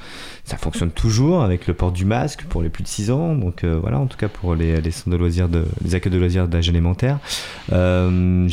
ça 0.45 0.57
fonctionne 0.57 0.91
toujours 0.91 1.45
avec 1.45 1.69
le 1.69 1.75
port 1.75 1.93
du 1.93 2.05
masque 2.05 2.47
pour 2.49 2.63
les 2.63 2.69
plus 2.69 2.83
de 2.83 2.89
6 2.89 3.13
ans. 3.13 3.37
Donc 3.37 3.63
euh, 3.63 3.79
voilà, 3.81 4.01
en 4.01 4.07
tout 4.07 4.17
cas 4.17 4.27
pour 4.27 4.57
les, 4.57 4.81
de 4.81 5.17
loisirs, 5.17 5.49
les 5.85 5.95
accueils 5.95 6.11
de 6.13 6.19
loisirs 6.19 6.49
d'âge 6.49 6.69
élémentaire. 6.69 7.21
J'ai 7.69 7.77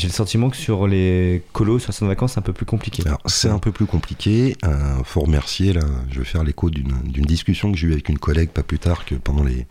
le 0.07 0.13
sentiment 0.13 0.51
que 0.51 0.57
sur 0.57 0.85
les 0.85 1.41
colos, 1.51 1.79
sur 1.79 1.91
les 1.91 1.99
de 1.99 2.05
vacances, 2.05 2.33
c'est 2.33 2.39
un 2.39 2.43
peu 2.43 2.53
plus 2.53 2.67
compliqué. 2.67 3.03
C'est 3.25 3.49
un 3.49 3.59
peu 3.59 3.71
plus 3.71 3.87
compliqué. 3.87 4.55
Il 4.63 5.03
faut 5.03 5.21
remercier, 5.21 5.73
là, 5.73 5.81
je 6.11 6.19
vais 6.19 6.25
faire 6.25 6.43
l'écho 6.43 6.69
d'une 6.69 7.25
discussion 7.25 7.71
que 7.71 7.77
j'ai 7.79 7.87
eue 7.87 7.93
avec 7.93 8.07
une 8.07 8.19
collègue 8.19 8.49
pas 8.49 8.63
plus 8.63 8.77
tard 8.77 9.03
que 9.03 9.15
pendant 9.15 9.43
les 9.43 9.65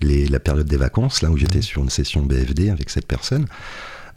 la 0.00 0.40
période 0.40 0.66
des 0.66 0.76
vacances, 0.76 1.22
là 1.22 1.30
où 1.30 1.36
j'étais 1.36 1.62
sur 1.62 1.82
une 1.82 1.90
session 1.90 2.22
BFD 2.22 2.70
avec 2.70 2.90
cette 2.90 3.06
personne. 3.06 3.46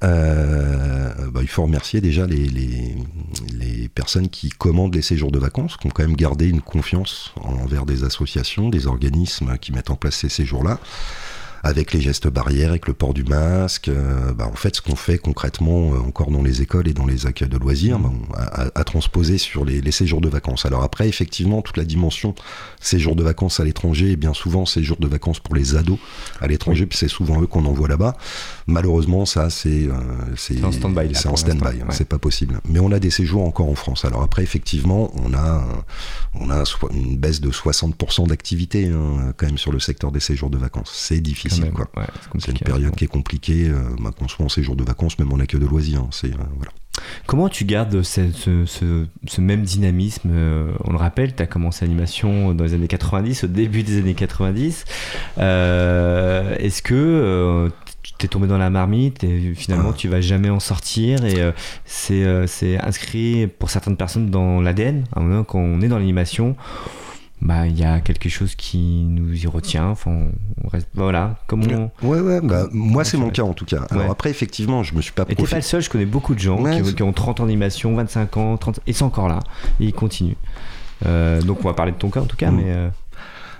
Euh, 0.03 1.13
bah, 1.31 1.39
il 1.41 1.47
faut 1.47 1.63
remercier 1.63 2.01
déjà 2.01 2.27
les, 2.27 2.49
les, 2.49 2.95
les, 3.53 3.87
personnes 3.87 4.27
qui 4.27 4.49
commandent 4.49 4.95
les 4.95 5.01
séjours 5.01 5.31
de 5.31 5.39
vacances, 5.39 5.77
qui 5.77 5.87
ont 5.87 5.91
quand 5.91 6.03
même 6.03 6.17
gardé 6.17 6.49
une 6.49 6.61
confiance 6.61 7.33
envers 7.41 7.85
des 7.85 8.03
associations, 8.03 8.69
des 8.69 8.87
organismes 8.87 9.57
qui 9.57 9.71
mettent 9.71 9.91
en 9.91 9.95
place 9.95 10.15
ces 10.15 10.29
séjours-là 10.29 10.79
avec 11.63 11.93
les 11.93 12.01
gestes 12.01 12.27
barrières, 12.27 12.71
avec 12.71 12.87
le 12.87 12.93
port 12.93 13.13
du 13.13 13.23
masque. 13.23 13.87
Euh, 13.87 14.33
bah, 14.33 14.47
en 14.51 14.55
fait, 14.55 14.75
ce 14.75 14.81
qu'on 14.81 14.97
fait 14.97 15.17
concrètement 15.17 15.93
euh, 15.93 15.99
encore 15.99 16.29
dans 16.29 16.43
les 16.43 16.61
écoles 16.61 16.89
et 16.89 16.93
dans 16.93 17.05
les 17.05 17.25
accueils 17.25 17.47
de 17.47 17.57
loisirs, 17.57 17.99
bah, 17.99 18.69
à, 18.75 18.83
transposer 18.83 19.37
sur 19.37 19.63
les, 19.63 19.91
séjours 19.91 20.19
de 20.19 20.27
vacances. 20.27 20.65
Alors 20.65 20.83
après, 20.83 21.07
effectivement, 21.07 21.61
toute 21.61 21.77
la 21.77 21.85
dimension 21.85 22.35
séjours 22.81 23.15
de 23.15 23.23
vacances 23.23 23.61
à 23.61 23.63
l'étranger, 23.63 24.11
et 24.11 24.15
bien 24.17 24.33
souvent 24.33 24.65
séjours 24.65 24.97
de 24.97 25.07
vacances 25.07 25.39
pour 25.39 25.55
les 25.55 25.75
ados 25.75 25.99
à 26.41 26.47
l'étranger, 26.47 26.85
puis 26.85 26.97
c'est 26.97 27.07
souvent 27.07 27.41
eux 27.41 27.47
qu'on 27.47 27.65
envoie 27.65 27.87
là-bas. 27.87 28.17
Malheureusement, 28.67 29.25
ça, 29.25 29.49
c'est 29.49 29.87
euh, 29.87 29.93
c'est 30.35 30.61
en 30.65 30.71
stand-by. 30.71 31.15
C'est 31.15 31.29
en 31.29 31.37
stand-by, 31.37 31.83
c'est 31.91 32.09
pas 32.09 32.19
possible. 32.19 32.59
Mais 32.67 32.79
on 32.79 32.91
a 32.91 32.99
des 32.99 33.11
séjours 33.11 33.45
encore 33.45 33.69
en 33.69 33.75
France. 33.75 34.03
Alors 34.03 34.21
après, 34.21 34.43
effectivement, 34.43 35.11
on 35.15 35.33
a 35.33 35.63
on 36.33 36.49
a 36.49 36.63
une 36.91 37.17
baisse 37.17 37.39
de 37.39 37.51
60% 37.51 38.27
d'activité 38.27 38.87
hein, 38.87 39.33
quand 39.37 39.45
même 39.45 39.57
sur 39.57 39.71
le 39.71 39.79
secteur 39.79 40.11
des 40.11 40.19
séjours 40.19 40.49
de 40.49 40.57
vacances. 40.57 40.91
C'est 40.93 41.21
difficile 41.21 41.52
c'est 42.39 42.51
une 42.51 42.57
période 42.59 42.95
qui 42.95 43.03
est 43.03 43.07
compliquée, 43.07 43.69
euh, 43.69 43.81
bah, 43.99 44.11
qu'on 44.17 44.27
soit 44.27 44.45
en 44.45 44.49
séjour 44.49 44.75
de 44.75 44.83
vacances, 44.83 45.17
même 45.19 45.31
en 45.31 45.39
accueil 45.39 45.59
de 45.59 45.65
loisirs. 45.65 46.01
Hein, 46.01 46.09
c'est, 46.11 46.33
euh, 46.33 46.43
voilà. 46.55 46.71
Comment 47.25 47.49
tu 47.49 47.65
gardes 47.65 48.03
ce, 48.03 48.31
ce, 48.31 49.41
même 49.41 49.63
dynamisme 49.63 50.29
euh, 50.31 50.71
On 50.83 50.91
le 50.91 50.97
rappelle, 50.97 51.35
tu 51.35 51.41
as 51.41 51.47
commencé 51.47 51.85
l'animation 51.85 52.53
dans 52.53 52.63
les 52.63 52.73
années 52.73 52.87
90, 52.87 53.45
au 53.45 53.47
début 53.47 53.83
des 53.83 53.97
années 53.97 54.13
90. 54.13 54.85
est-ce 55.37 56.81
que 56.81 57.71
tu 58.19 58.25
es 58.25 58.29
tombé 58.29 58.47
dans 58.47 58.59
la 58.59 58.69
marmite 58.69 59.23
et 59.23 59.53
finalement 59.55 59.89
ah. 59.91 59.97
tu 59.97 60.07
vas 60.07 60.21
jamais 60.21 60.49
en 60.49 60.59
sortir 60.59 61.25
et 61.25 61.51
c'est, 61.85 62.47
c'est 62.47 62.79
inscrit 62.79 63.47
pour 63.47 63.69
certaines 63.71 63.97
personnes 63.97 64.29
dans 64.29 64.61
l'ADN 64.61 65.05
quand 65.47 65.59
on 65.59 65.81
est 65.81 65.87
dans 65.87 65.97
l'animation 65.97 66.55
bah 67.43 67.67
il 67.67 67.77
y 67.77 67.83
a 67.83 67.99
quelque 67.99 68.29
chose 68.29 68.55
qui 68.55 69.05
nous 69.07 69.43
y 69.43 69.47
retient. 69.47 69.89
Enfin 69.89 70.29
on 70.63 70.67
reste 70.69 70.87
voilà. 70.93 71.35
Comment 71.47 71.91
ouais 72.01 72.21
ouais 72.21 72.39
bah, 72.41 72.67
moi 72.71 73.03
c'est 73.03 73.17
mon 73.17 73.29
cas 73.29 73.43
en 73.43 73.53
tout 73.53 73.65
cas. 73.65 73.85
Alors 73.91 74.09
après 74.09 74.29
effectivement 74.29 74.81
je 74.81 74.95
me 74.95 75.01
suis 75.01 75.11
pas 75.11 75.25
et 75.27 75.35
t'es 75.35 75.43
pas 75.43 75.57
le 75.57 75.61
seul 75.61 75.81
je 75.81 75.89
connais 75.89 76.05
beaucoup 76.05 76.35
de 76.35 76.39
gens 76.39 76.63
qui, 76.63 77.03
ont 77.03 77.11
30 77.11 77.41
ans 77.41 77.43
d'animation 77.43 77.93
25 77.95 78.37
ans 78.37 78.57
30 78.57 78.79
et 78.87 78.93
c'est 78.93 79.03
encore 79.03 79.27
là. 79.27 79.39
Et 79.81 79.85
ils 79.85 79.93
continuent. 79.93 80.35
Euh, 81.05 81.41
donc 81.41 81.59
on 81.65 81.67
va 81.67 81.73
parler 81.73 81.91
de 81.91 81.97
ton 81.97 82.09
cas 82.09 82.21
en 82.21 82.25
tout 82.25 82.37
cas 82.37 82.49
mm. 82.49 82.55
mais 82.55 82.71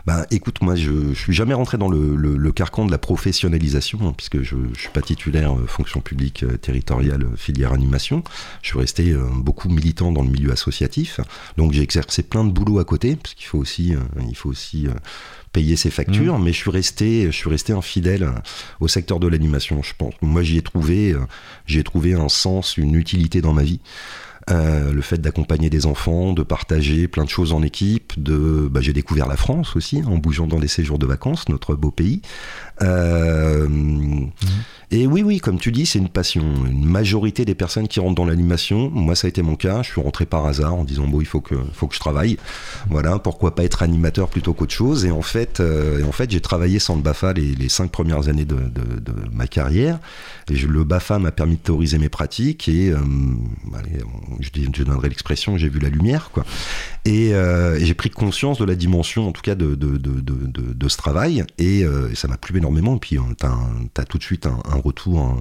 euh, 0.08 0.12
bah, 0.14 0.26
écoute, 0.32 0.62
moi, 0.62 0.76
je, 0.76 1.14
je 1.14 1.20
suis 1.20 1.34
jamais 1.34 1.54
rentré 1.54 1.78
dans 1.78 1.90
le, 1.90 2.16
le, 2.16 2.52
carcan 2.52 2.86
de 2.86 2.92
la 2.92 2.98
professionnalisation, 2.98 4.00
hein, 4.04 4.14
puisque 4.16 4.42
je, 4.42 4.56
je 4.74 4.80
suis 4.80 4.90
pas 4.90 5.02
titulaire 5.02 5.58
euh, 5.58 5.66
fonction 5.66 6.02
publique 6.02 6.44
euh, 6.44 6.58
territoriale 6.58 7.24
euh, 7.24 7.36
filière 7.36 7.74
animation. 7.74 8.24
Je 8.62 8.70
suis 8.70 8.80
resté 8.80 9.16
beaucoup 9.36 9.70
militant 9.70 10.12
dans 10.12 10.22
le 10.22 10.30
milieu 10.30 10.52
associatif, 10.52 11.20
donc 11.58 11.74
j'ai 11.74 11.82
exercé 11.82 12.24
plein 12.24 12.44
de 12.44 12.52
boulot 12.52 12.80
à 12.80 12.86
côté, 12.86 13.16
parce 13.16 13.34
qu'il 13.34 13.46
faut 13.46 13.58
aussi, 13.58 13.96
il 14.28 14.36
faut 14.36 14.50
aussi 14.50 14.88
payer 15.52 15.76
ses 15.76 15.90
factures, 15.90 16.38
mmh. 16.38 16.44
mais 16.44 16.54
je 16.54 16.58
suis 16.58 16.72
resté, 16.72 17.26
je 17.28 17.36
suis 17.36 17.50
resté 17.50 17.74
infidèle 17.74 18.30
au 18.80 18.88
secteur 18.88 19.20
de 19.20 19.28
l'animation. 19.28 19.82
Je 19.84 19.94
pense, 19.98 20.14
moi, 20.22 20.44
j'y 20.44 20.58
ai 20.58 20.62
trouvé, 20.62 21.16
j'ai 21.66 21.84
trouvé 21.84 22.14
un 22.14 22.30
sens, 22.30 22.78
une 22.78 22.96
utilité 22.96 23.42
dans 23.42 23.54
ma 23.54 23.64
vie. 23.64 23.80
Le 24.50 25.02
fait 25.02 25.20
d'accompagner 25.20 25.70
des 25.70 25.86
enfants, 25.86 26.34
de 26.34 26.44
partager 26.44 27.08
plein 27.08 27.24
de 27.24 27.30
choses 27.30 27.54
en 27.54 27.62
équipe, 27.64 28.14
de, 28.18 28.68
bah, 28.70 28.82
j'ai 28.82 28.94
découvert 28.94 29.28
la 29.28 29.38
France 29.38 29.76
aussi 29.76 30.04
en 30.06 30.18
bougeant 30.18 30.48
dans 30.48 30.60
des 30.60 30.68
séjours 30.68 31.00
de 31.00 31.06
vacances, 31.06 31.50
notre 31.50 31.76
beau 31.76 31.92
pays. 31.92 32.22
Mmh. 32.84 34.30
Et 34.94 35.08
oui, 35.08 35.24
oui, 35.24 35.40
comme 35.40 35.58
tu 35.58 35.72
dis, 35.72 35.88
c'est 35.88 35.98
une 35.98 36.08
passion. 36.08 36.44
Une 36.70 36.86
majorité 36.86 37.46
des 37.46 37.56
personnes 37.56 37.88
qui 37.88 38.00
rentrent 38.00 38.14
dans 38.14 38.28
l'animation, 38.28 38.92
moi 38.92 39.16
ça 39.16 39.26
a 39.26 39.30
été 39.30 39.42
mon 39.42 39.56
cas, 39.56 39.82
je 39.82 39.90
suis 39.90 40.00
rentré 40.00 40.28
par 40.28 40.46
hasard 40.46 40.76
en 40.76 40.84
disant 40.84 41.08
bon, 41.08 41.20
il 41.20 41.26
faut 41.26 41.42
que, 41.42 41.56
faut 41.74 41.88
que 41.88 41.96
je 41.96 42.00
travaille. 42.00 42.38
Voilà, 42.92 43.18
pourquoi 43.18 43.56
pas 43.56 43.64
être 43.64 43.82
animateur 43.82 44.30
plutôt 44.30 44.54
qu'autre 44.54 44.76
chose. 44.76 45.04
Et 45.04 45.10
en 45.10 45.24
fait, 45.24 45.62
euh, 45.62 46.04
en 46.04 46.12
fait 46.12 46.30
j'ai 46.30 46.42
travaillé 46.42 46.78
sans 46.78 46.96
le 46.96 47.02
BAFA 47.02 47.34
les, 47.34 47.70
cinq 47.70 47.90
premières 47.90 48.30
années 48.30 48.46
de, 48.46 48.56
ma 49.32 49.48
carrière. 49.48 49.98
Et 50.52 50.58
le 50.58 50.84
BAFA 50.84 51.18
m'a 51.18 51.32
permis 51.32 51.56
de 51.56 51.62
théoriser 51.62 51.98
mes 51.98 52.10
pratiques 52.10 52.70
et 52.70 52.92
euh, 52.92 52.98
je, 54.42 54.50
je, 54.54 54.84
donnerai 54.84 55.10
l'expression, 55.10 55.58
j'ai 55.58 55.70
vu 55.70 55.80
la 55.80 55.90
lumière. 55.90 56.30
Et, 57.06 57.34
euh, 57.34 57.80
j'ai 57.80 57.96
pris 57.96 58.12
conscience 58.12 58.60
de 58.60 58.66
la 58.66 58.76
dimension, 58.76 59.28
en 59.28 59.32
tout 59.32 59.42
cas, 59.42 59.56
de, 59.56 59.76
ce 60.88 60.98
travail. 60.98 61.44
Et 61.58 61.84
ça 62.14 62.28
m'a 62.28 62.38
plu 62.38 62.60
énormément. 62.60 62.73
Et 62.78 63.00
puis, 63.00 63.18
tu 63.40 63.46
as, 64.02 64.06
tout 64.06 64.18
de 64.18 64.24
suite 64.24 64.48
un, 64.48 64.78
retour 64.84 65.20
hein, 65.20 65.38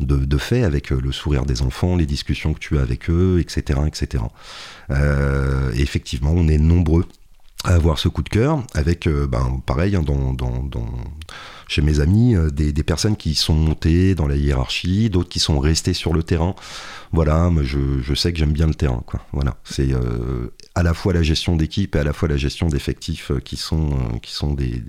de, 0.00 0.38
fait 0.38 0.62
avec 0.62 0.92
euh, 0.92 1.00
le 1.00 1.12
sourire 1.12 1.44
des 1.44 1.62
enfants, 1.62 1.96
les 1.96 2.06
discussions 2.06 2.54
que 2.54 2.58
tu 2.58 2.78
as 2.78 2.82
avec 2.82 3.10
eux, 3.10 3.38
etc. 3.40 3.80
etc. 3.86 4.24
Euh, 4.90 5.70
effectivement, 5.74 6.32
on 6.34 6.48
est 6.48 6.58
nombreux 6.58 7.06
à 7.64 7.74
avoir 7.74 7.98
ce 7.98 8.08
coup 8.08 8.22
de 8.22 8.28
cœur, 8.28 8.64
avec, 8.74 9.06
euh, 9.06 9.26
ben, 9.26 9.62
pareil, 9.64 9.94
hein, 9.94 10.02
dans, 10.02 10.36
chez 11.68 11.80
mes 11.80 12.00
amis, 12.00 12.34
des, 12.52 12.72
personnes 12.82 13.16
qui 13.16 13.34
sont 13.34 13.54
montées 13.54 14.14
dans 14.14 14.26
la 14.26 14.36
hiérarchie, 14.36 15.08
d'autres 15.08 15.28
qui 15.28 15.38
sont 15.38 15.58
restées 15.60 15.94
sur 15.94 16.12
le 16.12 16.22
terrain. 16.22 16.54
Voilà, 17.12 17.50
mais 17.50 17.64
je, 17.64 18.14
sais 18.14 18.32
que 18.32 18.38
j'aime 18.38 18.52
bien 18.52 18.66
le 18.66 18.74
terrain. 18.74 19.02
Voilà, 19.32 19.56
c'est 19.64 19.90
à 20.74 20.82
la 20.82 20.92
fois 20.92 21.12
la 21.12 21.22
gestion 21.22 21.56
d'équipe 21.56 21.94
et 21.94 22.00
à 22.00 22.04
la 22.04 22.12
fois 22.12 22.28
la 22.28 22.36
gestion 22.36 22.66
d'effectifs 22.66 23.30
qui 23.44 23.56
sont, 23.56 24.18
qui 24.22 24.32
sont 24.32 24.54
des, 24.54 24.82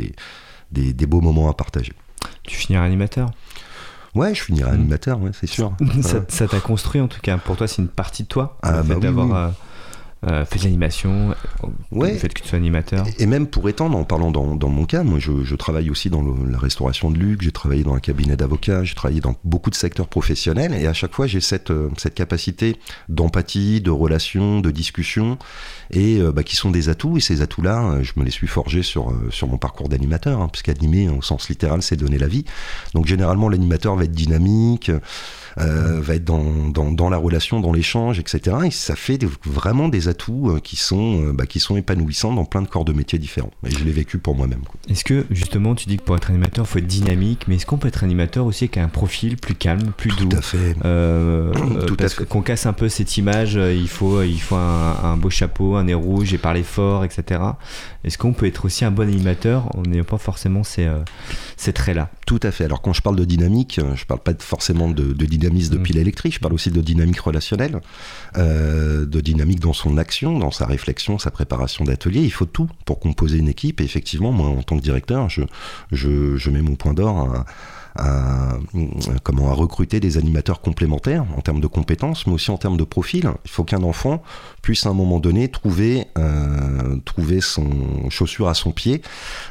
des, 0.73 1.05
beaux 1.05 1.21
moments 1.21 1.49
à 1.49 1.53
partager. 1.53 1.93
Tu 2.43 2.55
finiras 2.55 2.83
animateur? 2.83 3.31
Ouais, 4.15 4.35
je 4.35 4.43
finirai 4.43 4.71
mm. 4.71 4.73
animateur, 4.73 5.21
ouais, 5.21 5.31
c'est 5.33 5.47
sûr. 5.47 5.73
ça 6.27 6.47
t'a 6.47 6.59
construit 6.59 7.01
en 7.01 7.07
tout 7.07 7.21
cas. 7.21 7.37
Pour 7.37 7.55
toi, 7.55 7.67
c'est 7.67 7.81
une 7.81 7.87
partie 7.87 8.23
de 8.23 8.27
toi. 8.27 8.57
Ah, 8.61 8.77
le 8.77 8.83
fait 8.83 8.93
bah 8.95 8.99
d'avoir 8.99 9.35
euh, 9.35 9.49
euh, 10.25 10.45
fait 10.45 10.59
de 10.59 10.63
l'animation, 10.63 11.35
ouais. 11.91 12.13
le 12.13 12.17
fait 12.17 12.33
que 12.33 12.41
tu 12.41 12.47
sois 12.47 12.57
animateur. 12.57 13.05
Et, 13.19 13.25
même 13.25 13.47
pour 13.47 13.67
étendre, 13.67 13.97
en 13.97 14.03
parlant 14.03 14.31
dans, 14.31 14.55
dans 14.55 14.69
mon 14.69 14.85
cas, 14.85 15.03
moi 15.03 15.19
je, 15.19 15.43
je 15.43 15.55
travaille 15.55 15.89
aussi 15.89 16.09
dans 16.09 16.23
la 16.23 16.57
restauration 16.57 17.11
de 17.11 17.17
luxe, 17.17 17.45
j'ai 17.45 17.51
travaillé 17.51 17.83
dans 17.83 17.93
un 17.93 17.99
cabinet 17.99 18.35
d'avocats, 18.35 18.83
j'ai 18.83 18.95
travaillé 18.95 19.19
dans 19.19 19.35
beaucoup 19.43 19.69
de 19.69 19.75
secteurs 19.75 20.07
professionnels 20.07 20.73
et 20.73 20.87
à 20.87 20.93
chaque 20.93 21.13
fois 21.13 21.27
j'ai 21.27 21.41
cette, 21.41 21.71
euh, 21.71 21.89
cette 21.97 22.15
capacité 22.15 22.77
d'empathie, 23.09 23.81
de 23.81 23.91
relation, 23.91 24.59
de 24.59 24.71
discussion 24.71 25.37
et 25.91 26.19
euh, 26.19 26.31
bah, 26.31 26.43
qui 26.43 26.55
sont 26.55 26.71
des 26.71 26.89
atouts 26.89 27.17
et 27.17 27.21
ces 27.21 27.41
atouts-là, 27.41 28.01
je 28.01 28.13
me 28.15 28.23
les 28.23 28.31
suis 28.31 28.47
forgés 28.47 28.83
sur, 28.83 29.13
sur 29.29 29.47
mon 29.47 29.57
parcours 29.57 29.89
d'animateur, 29.89 30.41
hein, 30.41 30.47
puisqu'animer 30.49 31.09
au 31.09 31.21
sens 31.21 31.49
littéral 31.49 31.81
c'est 31.81 31.95
donner 31.95 32.17
la 32.17 32.27
vie. 32.27 32.45
Donc 32.93 33.07
généralement 33.07 33.49
l'animateur 33.49 33.95
va 33.95 34.05
être 34.05 34.11
dynamique. 34.11 34.91
Euh, 35.59 35.99
va 36.01 36.15
être 36.15 36.25
dans, 36.25 36.69
dans, 36.69 36.91
dans, 36.91 37.09
la 37.09 37.17
relation, 37.17 37.59
dans 37.59 37.73
l'échange, 37.73 38.19
etc. 38.19 38.57
Et 38.65 38.71
ça 38.71 38.95
fait 38.95 39.19
vraiment 39.45 39.87
des 39.87 40.07
atouts 40.07 40.49
euh, 40.49 40.59
qui 40.59 40.75
sont, 40.75 41.27
euh, 41.27 41.33
bah, 41.33 41.45
qui 41.45 41.59
sont 41.59 41.77
épanouissants 41.77 42.33
dans 42.33 42.45
plein 42.45 42.61
de 42.63 42.67
corps 42.67 42.85
de 42.85 42.93
métiers 42.93 43.19
différents. 43.19 43.51
Et 43.65 43.71
je 43.71 43.83
l'ai 43.83 43.91
vécu 43.91 44.17
pour 44.17 44.35
moi-même. 44.35 44.61
Est-ce 44.89 45.03
que 45.03 45.25
justement, 45.29 45.75
tu 45.75 45.87
dis 45.87 45.97
que 45.97 46.03
pour 46.03 46.15
être 46.15 46.31
animateur, 46.31 46.65
il 46.65 46.67
faut 46.67 46.79
être 46.79 46.87
dynamique, 46.87 47.47
mais 47.47 47.55
est-ce 47.55 47.67
qu'on 47.67 47.77
peut 47.77 47.87
être 47.87 48.03
animateur 48.03 48.45
aussi 48.45 48.63
avec 48.63 48.77
un 48.77 48.87
profil 48.87 49.37
plus 49.37 49.53
calme, 49.53 49.91
plus 49.95 50.09
doux 50.15 50.29
Tout 50.29 50.37
à 50.37 50.41
fait. 50.41 50.73
Tout 51.85 51.95
parce 51.97 52.15
Qu'on 52.15 52.41
casse 52.41 52.65
un 52.65 52.73
peu 52.73 52.89
cette 52.89 53.17
image, 53.17 53.53
il 53.53 53.89
faut, 53.89 54.23
il 54.23 54.41
faut 54.41 54.55
un, 54.55 54.97
un, 55.03 55.17
beau 55.17 55.29
chapeau, 55.29 55.75
un 55.75 55.83
nez 55.83 55.93
rouge 55.93 56.33
et 56.33 56.37
parler 56.37 56.63
fort, 56.63 57.03
etc. 57.03 57.41
Est-ce 58.03 58.17
qu'on 58.17 58.33
peut 58.33 58.47
être 58.47 58.65
aussi 58.65 58.85
un 58.85 58.91
bon 58.91 59.07
animateur 59.07 59.75
en 59.77 59.83
n'ayant 59.83 60.03
pas 60.03 60.17
forcément 60.17 60.63
ces, 60.63 60.89
ces 61.57 61.73
traits-là? 61.73 62.09
Tout 62.25 62.39
à 62.41 62.51
fait. 62.51 62.65
Alors 62.65 62.81
quand 62.81 62.93
je 62.93 63.01
parle 63.01 63.15
de 63.15 63.25
dynamique, 63.25 63.79
je 63.95 64.05
parle 64.05 64.21
pas 64.21 64.33
forcément 64.39 64.89
de, 64.89 65.13
de 65.13 65.25
dynamique 65.25 65.42
dynamisme 65.43 65.73
de 65.73 65.79
mm. 65.79 65.83
pile 65.83 65.97
électrique, 65.97 66.33
je 66.33 66.39
parle 66.39 66.53
aussi 66.53 66.71
de 66.71 66.81
dynamique 66.81 67.19
relationnelle, 67.19 67.81
euh, 68.37 69.05
de 69.05 69.21
dynamique 69.21 69.59
dans 69.59 69.73
son 69.73 69.97
action, 69.97 70.39
dans 70.39 70.51
sa 70.51 70.65
réflexion, 70.65 71.19
sa 71.19 71.31
préparation 71.31 71.83
d'atelier. 71.83 72.21
Il 72.21 72.31
faut 72.31 72.45
tout 72.45 72.69
pour 72.85 72.99
composer 72.99 73.37
une 73.37 73.49
équipe. 73.49 73.81
Et 73.81 73.83
effectivement, 73.83 74.31
moi, 74.31 74.47
en 74.47 74.63
tant 74.63 74.77
que 74.77 74.83
directeur, 74.83 75.29
je, 75.29 75.41
je, 75.91 76.37
je 76.37 76.49
mets 76.49 76.61
mon 76.61 76.75
point 76.75 76.93
d'or 76.93 77.19
à 77.19 77.45
à, 77.95 78.57
comment, 79.23 79.49
à 79.49 79.53
recruter 79.53 79.99
des 79.99 80.17
animateurs 80.17 80.61
complémentaires 80.61 81.25
en 81.37 81.41
termes 81.41 81.61
de 81.61 81.67
compétences, 81.67 82.25
mais 82.25 82.33
aussi 82.33 82.51
en 82.51 82.57
termes 82.57 82.77
de 82.77 82.83
profil. 82.83 83.31
Il 83.45 83.51
faut 83.51 83.63
qu'un 83.63 83.83
enfant 83.83 84.23
puisse 84.61 84.85
à 84.85 84.89
un 84.89 84.93
moment 84.93 85.19
donné 85.19 85.49
trouver, 85.49 86.07
euh, 86.17 86.97
trouver 87.05 87.41
son 87.41 88.09
chaussure 88.09 88.47
à 88.47 88.53
son 88.53 88.71
pied 88.71 89.01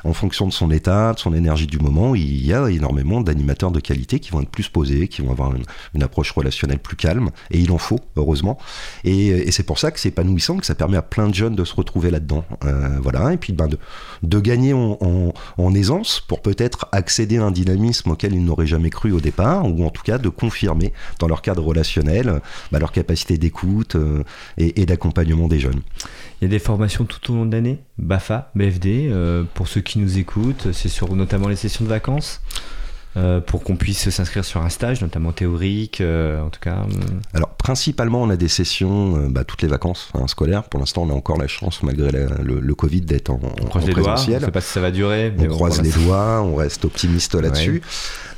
en 0.04 0.12
fonction 0.12 0.46
de 0.46 0.52
son 0.52 0.70
état, 0.70 1.12
de 1.12 1.18
son 1.18 1.34
énergie 1.34 1.66
du 1.66 1.78
moment. 1.78 2.14
Il 2.14 2.44
y 2.44 2.52
a 2.52 2.68
énormément 2.70 3.20
d'animateurs 3.20 3.70
de 3.70 3.80
qualité 3.80 4.18
qui 4.18 4.30
vont 4.30 4.40
être 4.40 4.50
plus 4.50 4.68
posés, 4.68 5.08
qui 5.08 5.22
vont 5.22 5.30
avoir 5.30 5.54
une, 5.54 6.02
approche 6.02 6.32
relationnelle 6.32 6.80
plus 6.80 6.96
calme, 6.96 7.30
et 7.52 7.60
il 7.60 7.70
en 7.70 7.78
faut, 7.78 8.00
heureusement. 8.16 8.58
Et, 9.04 9.52
c'est 9.52 9.62
pour 9.62 9.78
ça 9.78 9.92
que 9.92 10.00
c'est 10.00 10.08
épanouissant, 10.08 10.56
que 10.56 10.66
ça 10.66 10.74
permet 10.74 10.96
à 10.96 11.02
plein 11.02 11.28
de 11.28 11.34
jeunes 11.34 11.54
de 11.54 11.64
se 11.64 11.74
retrouver 11.74 12.10
là-dedans. 12.10 12.44
Euh, 12.64 12.98
voilà, 13.00 13.32
et 13.32 13.36
puis 13.36 13.52
ben, 13.52 13.68
de, 13.68 13.78
de 14.24 14.40
gagner 14.40 14.72
en, 14.72 14.98
en 15.58 15.74
aisance 15.74 16.20
pour 16.26 16.42
peut-être 16.42 16.88
accéder 16.90 17.38
à 17.38 17.44
un 17.44 17.50
dynamisme 17.52 18.10
auquel 18.10 18.31
ils 18.32 18.44
n'auraient 18.44 18.66
jamais 18.66 18.90
cru 18.90 19.12
au 19.12 19.20
départ, 19.20 19.66
ou 19.66 19.84
en 19.84 19.90
tout 19.90 20.02
cas 20.02 20.18
de 20.18 20.28
confirmer 20.28 20.92
dans 21.18 21.28
leur 21.28 21.42
cadre 21.42 21.62
relationnel 21.62 22.40
bah, 22.70 22.78
leur 22.78 22.92
capacité 22.92 23.38
d'écoute 23.38 23.96
euh, 23.96 24.24
et, 24.58 24.86
d'accompagnement 24.86 25.48
des 25.48 25.58
jeunes. 25.58 25.80
Il 26.40 26.44
y 26.44 26.46
a 26.46 26.50
des 26.50 26.58
formations 26.58 27.04
tout 27.04 27.32
au 27.32 27.36
long 27.36 27.46
de 27.46 27.52
l'année, 27.52 27.78
BAFA, 27.98 28.50
BFD, 28.54 29.08
euh, 29.10 29.44
pour 29.54 29.68
ceux 29.68 29.80
qui 29.80 29.98
nous 29.98 30.18
écoutent, 30.18 30.72
c'est 30.72 30.88
sur 30.88 31.14
notamment 31.14 31.48
les 31.48 31.56
sessions 31.56 31.84
de 31.84 31.90
vacances? 31.90 32.40
Euh, 33.16 33.40
pour 33.40 33.62
qu'on 33.62 33.76
puisse 33.76 34.08
s'inscrire 34.10 34.44
sur 34.44 34.62
un 34.62 34.68
stage, 34.68 35.02
notamment 35.02 35.32
théorique, 35.32 36.00
en 36.02 36.48
tout 36.50 36.60
cas 36.60 36.84
Alors, 37.34 37.50
principalement, 37.50 38.22
on 38.22 38.30
a 38.30 38.36
des 38.36 38.48
sessions 38.48 39.28
bah, 39.28 39.44
toutes 39.44 39.62
les 39.62 39.68
vacances 39.68 40.10
hein, 40.14 40.26
scolaires. 40.26 40.64
Pour 40.64 40.80
l'instant, 40.80 41.02
on 41.02 41.10
a 41.10 41.14
encore 41.14 41.38
la 41.38 41.48
chance, 41.48 41.82
malgré 41.82 42.10
le, 42.10 42.74
Covid, 42.74 43.02
d'être 43.02 43.30
en, 43.30 43.40
on 43.60 43.66
croise 43.66 43.86
les 43.86 43.94
Doigts, 43.94 44.16
on 44.18 44.30
ne 44.30 44.38
sait 44.40 44.50
pas 44.50 44.60
si 44.60 44.72
ça 44.72 44.80
va 44.80 44.90
durer. 44.90 45.32
on 45.38 45.46
croise 45.48 45.82
les 45.82 45.90
doigts, 45.90 46.42
on 46.42 46.56
reste 46.56 46.84
optimiste 46.84 47.34
là-dessus. 47.34 47.82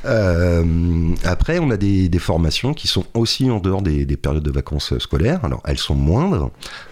Euh, 0.05 1.15
après, 1.25 1.59
on 1.59 1.71
a 1.71 1.77
des, 1.77 2.11
formations 2.19 2.75
qui 2.75 2.89
sont 2.89 3.05
aussi 3.15 3.51
en 3.51 3.59
dehors 3.59 3.83
des, 3.83 4.07
périodes 4.17 4.43
de 4.43 4.51
vacances 4.51 4.97
scolaires. 4.99 5.45
Alors, 5.45 5.63
elles 5.65 5.79
sont 5.79 5.95
moindres. 5.95 6.51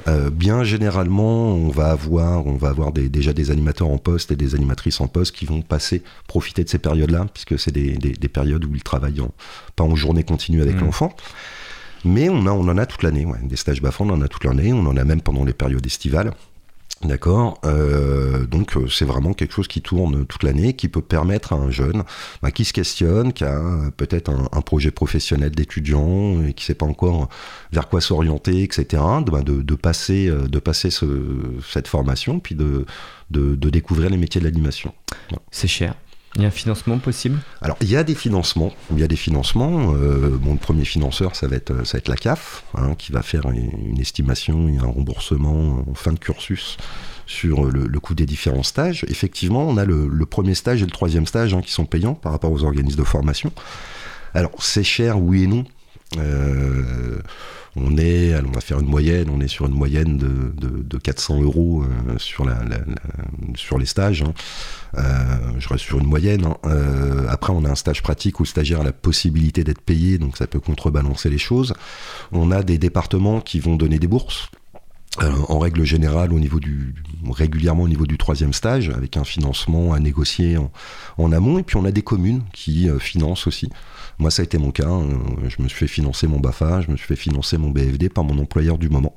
Euh, 0.08 0.30
bien 0.30 0.64
généralement, 0.64 1.54
on 1.54 1.68
va 1.68 1.90
avoir, 1.90 2.46
on 2.46 2.56
va 2.56 2.68
avoir 2.68 2.92
déjà 2.92 3.32
des 3.32 3.50
animateurs 3.50 3.88
en 3.88 3.98
poste 3.98 4.30
et 4.30 4.36
des 4.36 4.54
animatrices 4.54 5.00
en 5.00 5.08
poste 5.08 5.34
qui 5.34 5.46
vont 5.46 5.62
passer, 5.62 6.02
profiter 6.26 6.64
de 6.64 6.68
ces 6.68 6.78
périodes-là, 6.78 7.26
puisque 7.32 7.58
c'est 7.58 7.72
des, 7.72 8.28
périodes 8.28 8.64
où 8.64 8.74
ils 8.74 8.82
travaillent 8.82 9.22
pas 9.76 9.84
en 9.84 9.94
journée 9.94 10.24
continue 10.24 10.62
avec 10.62 10.76
mmh. 10.76 10.84
l'enfant. 10.84 11.14
Mais 12.04 12.28
on, 12.28 12.46
a, 12.46 12.50
on 12.50 12.68
en 12.68 12.78
a 12.78 12.86
toute 12.86 13.02
l'année, 13.02 13.26
des 13.44 13.56
stages 13.56 13.80
BAFA, 13.80 14.04
on 14.04 14.10
en 14.10 14.22
a 14.22 14.28
toute 14.28 14.44
l'année, 14.44 14.72
on 14.72 14.84
en 14.86 14.96
a 14.96 15.04
même 15.04 15.20
pendant 15.20 15.44
les 15.44 15.52
périodes 15.52 15.86
estivales. 15.86 16.32
D'accord 17.04 17.58
euh, 17.64 18.46
Donc 18.46 18.76
euh, 18.76 18.86
c'est 18.88 19.04
vraiment 19.04 19.32
quelque 19.34 19.52
chose 19.52 19.66
qui 19.66 19.82
tourne 19.82 20.24
toute 20.24 20.44
l'année, 20.44 20.74
qui 20.74 20.88
peut 20.88 21.02
permettre 21.02 21.52
à 21.52 21.56
un 21.56 21.70
jeune 21.70 22.04
bah, 22.42 22.52
qui 22.52 22.64
se 22.64 22.72
questionne, 22.72 23.32
qui 23.32 23.44
a 23.44 23.60
peut-être 23.96 24.30
un, 24.30 24.60
projet 24.60 24.92
professionnel 24.92 25.50
d'étudiant 25.50 26.42
et 26.44 26.52
qui 26.52 26.62
ne 26.62 26.66
sait 26.66 26.74
pas 26.74 26.86
encore 26.86 27.28
vers 27.72 27.88
quoi 27.88 28.00
s'orienter, 28.00 28.62
etc., 28.62 29.02
bah, 29.26 29.42
de, 29.42 29.74
passer, 29.74 30.28
euh, 30.28 30.46
de 30.46 30.58
passer 30.60 30.90
ce, 30.90 31.06
cette 31.68 31.88
formation, 31.88 32.38
puis 32.38 32.54
de, 32.54 32.86
découvrir 33.30 34.08
les 34.08 34.16
métiers 34.16 34.40
de 34.40 34.46
l'animation. 34.46 34.94
C'est 35.50 35.68
cher 35.68 35.94
il 36.34 36.42
y 36.42 36.44
a 36.44 36.48
un 36.48 36.50
financement 36.50 36.98
possible? 36.98 37.38
Alors, 37.60 37.76
il 37.82 37.90
y 37.90 37.96
a 37.96 38.04
des 38.04 38.14
financements. 38.14 38.72
Il 38.90 38.98
y 38.98 39.02
a 39.02 39.08
des 39.08 39.16
financements. 39.16 39.94
Euh, 39.94 40.38
mon 40.40 40.56
premier 40.56 40.84
financeur, 40.84 41.36
ça 41.36 41.46
va 41.46 41.56
être, 41.56 41.86
ça 41.86 41.92
va 41.92 41.98
être 41.98 42.08
la 42.08 42.16
CAF, 42.16 42.64
hein, 42.74 42.94
qui 42.96 43.12
va 43.12 43.22
faire 43.22 43.50
une, 43.50 44.00
estimation 44.00 44.68
et 44.68 44.78
un 44.78 44.86
remboursement 44.86 45.84
en 45.88 45.94
fin 45.94 46.12
de 46.12 46.18
cursus 46.18 46.76
sur 47.26 47.64
le, 47.64 48.00
coût 48.00 48.14
des 48.14 48.26
différents 48.26 48.62
stages. 48.62 49.04
Effectivement, 49.08 49.66
on 49.68 49.76
a 49.76 49.84
le, 49.84 50.26
premier 50.26 50.54
stage 50.54 50.82
et 50.82 50.86
le 50.86 50.90
troisième 50.90 51.26
stage 51.26 51.54
hein, 51.54 51.60
qui 51.60 51.70
sont 51.70 51.84
payants 51.84 52.14
par 52.14 52.32
rapport 52.32 52.50
aux 52.50 52.64
organismes 52.64 52.98
de 52.98 53.04
formation. 53.04 53.52
Alors, 54.34 54.50
c'est 54.60 54.84
cher, 54.84 55.20
oui 55.20 55.44
et 55.44 55.46
non. 55.46 55.64
Euh, 56.18 57.18
on 57.74 57.96
est, 57.96 58.34
on 58.36 58.50
va 58.50 58.60
faire 58.60 58.80
une 58.80 58.86
moyenne, 58.86 59.30
on 59.30 59.40
est 59.40 59.48
sur 59.48 59.66
une 59.66 59.72
moyenne 59.72 60.18
de, 60.18 60.98
400 60.98 61.40
euros 61.40 61.82
euh, 61.82 62.18
sur, 62.18 62.44
la, 62.44 62.60
sur 63.54 63.78
les 63.78 63.86
stages. 63.86 64.22
Hein. 64.22 64.34
Euh, 64.98 65.02
je 65.58 65.68
reste 65.68 65.84
sur 65.84 65.98
une 65.98 66.06
moyenne. 66.06 66.44
Hein. 66.44 66.56
Après, 67.28 67.52
on 67.52 67.64
a 67.64 67.70
un 67.70 67.74
stage 67.74 68.02
pratique 68.02 68.40
où 68.40 68.42
le 68.42 68.48
stagiaire 68.48 68.80
a 68.82 68.84
la 68.84 68.92
possibilité 68.92 69.64
d'être 69.64 69.80
payé, 69.80 70.18
donc 70.18 70.36
ça 70.36 70.46
peut 70.46 70.60
contrebalancer 70.60 71.30
les 71.30 71.38
choses. 71.38 71.72
On 72.30 72.50
a 72.50 72.62
des 72.62 72.76
départements 72.76 73.40
qui 73.40 73.58
vont 73.58 73.76
donner 73.76 73.98
des 73.98 74.06
bourses. 74.06 74.50
en 75.48 75.58
règle 75.58 75.84
générale, 75.84 76.32
au 76.32 76.40
niveau 76.40 76.60
du, 76.60 76.94
régulièrement 77.30 77.84
au 77.84 77.88
niveau 77.88 78.06
du 78.06 78.18
troisième 78.18 78.52
stage, 78.52 78.90
avec 78.90 79.16
un 79.16 79.24
financement 79.24 79.94
à 79.94 79.98
négocier 79.98 80.58
en, 81.16 81.32
amont. 81.32 81.58
Et 81.58 81.62
puis 81.62 81.76
on 81.76 81.86
a 81.86 81.90
des 81.90 82.02
communes 82.02 82.42
qui 82.52 82.88
financent 82.98 83.46
aussi 83.46 83.70
Moi, 84.22 84.30
ça 84.30 84.42
a 84.42 84.44
été 84.44 84.56
mon 84.56 84.70
cas. 84.70 84.86
Hein. 84.86 85.18
Je 85.48 85.60
me 85.60 85.66
suis 85.66 85.80
fait 85.80 85.88
financer 85.88 86.28
mon 86.28 86.38
BAFA, 86.38 86.80
je 86.82 86.92
me 86.92 86.96
suis 86.96 87.08
fait 87.08 87.16
financer 87.16 87.58
mon 87.58 87.70
BFD 87.70 88.08
par 88.08 88.22
mon 88.22 88.38
employeur 88.40 88.78
du 88.78 88.88
moment. 88.88 89.16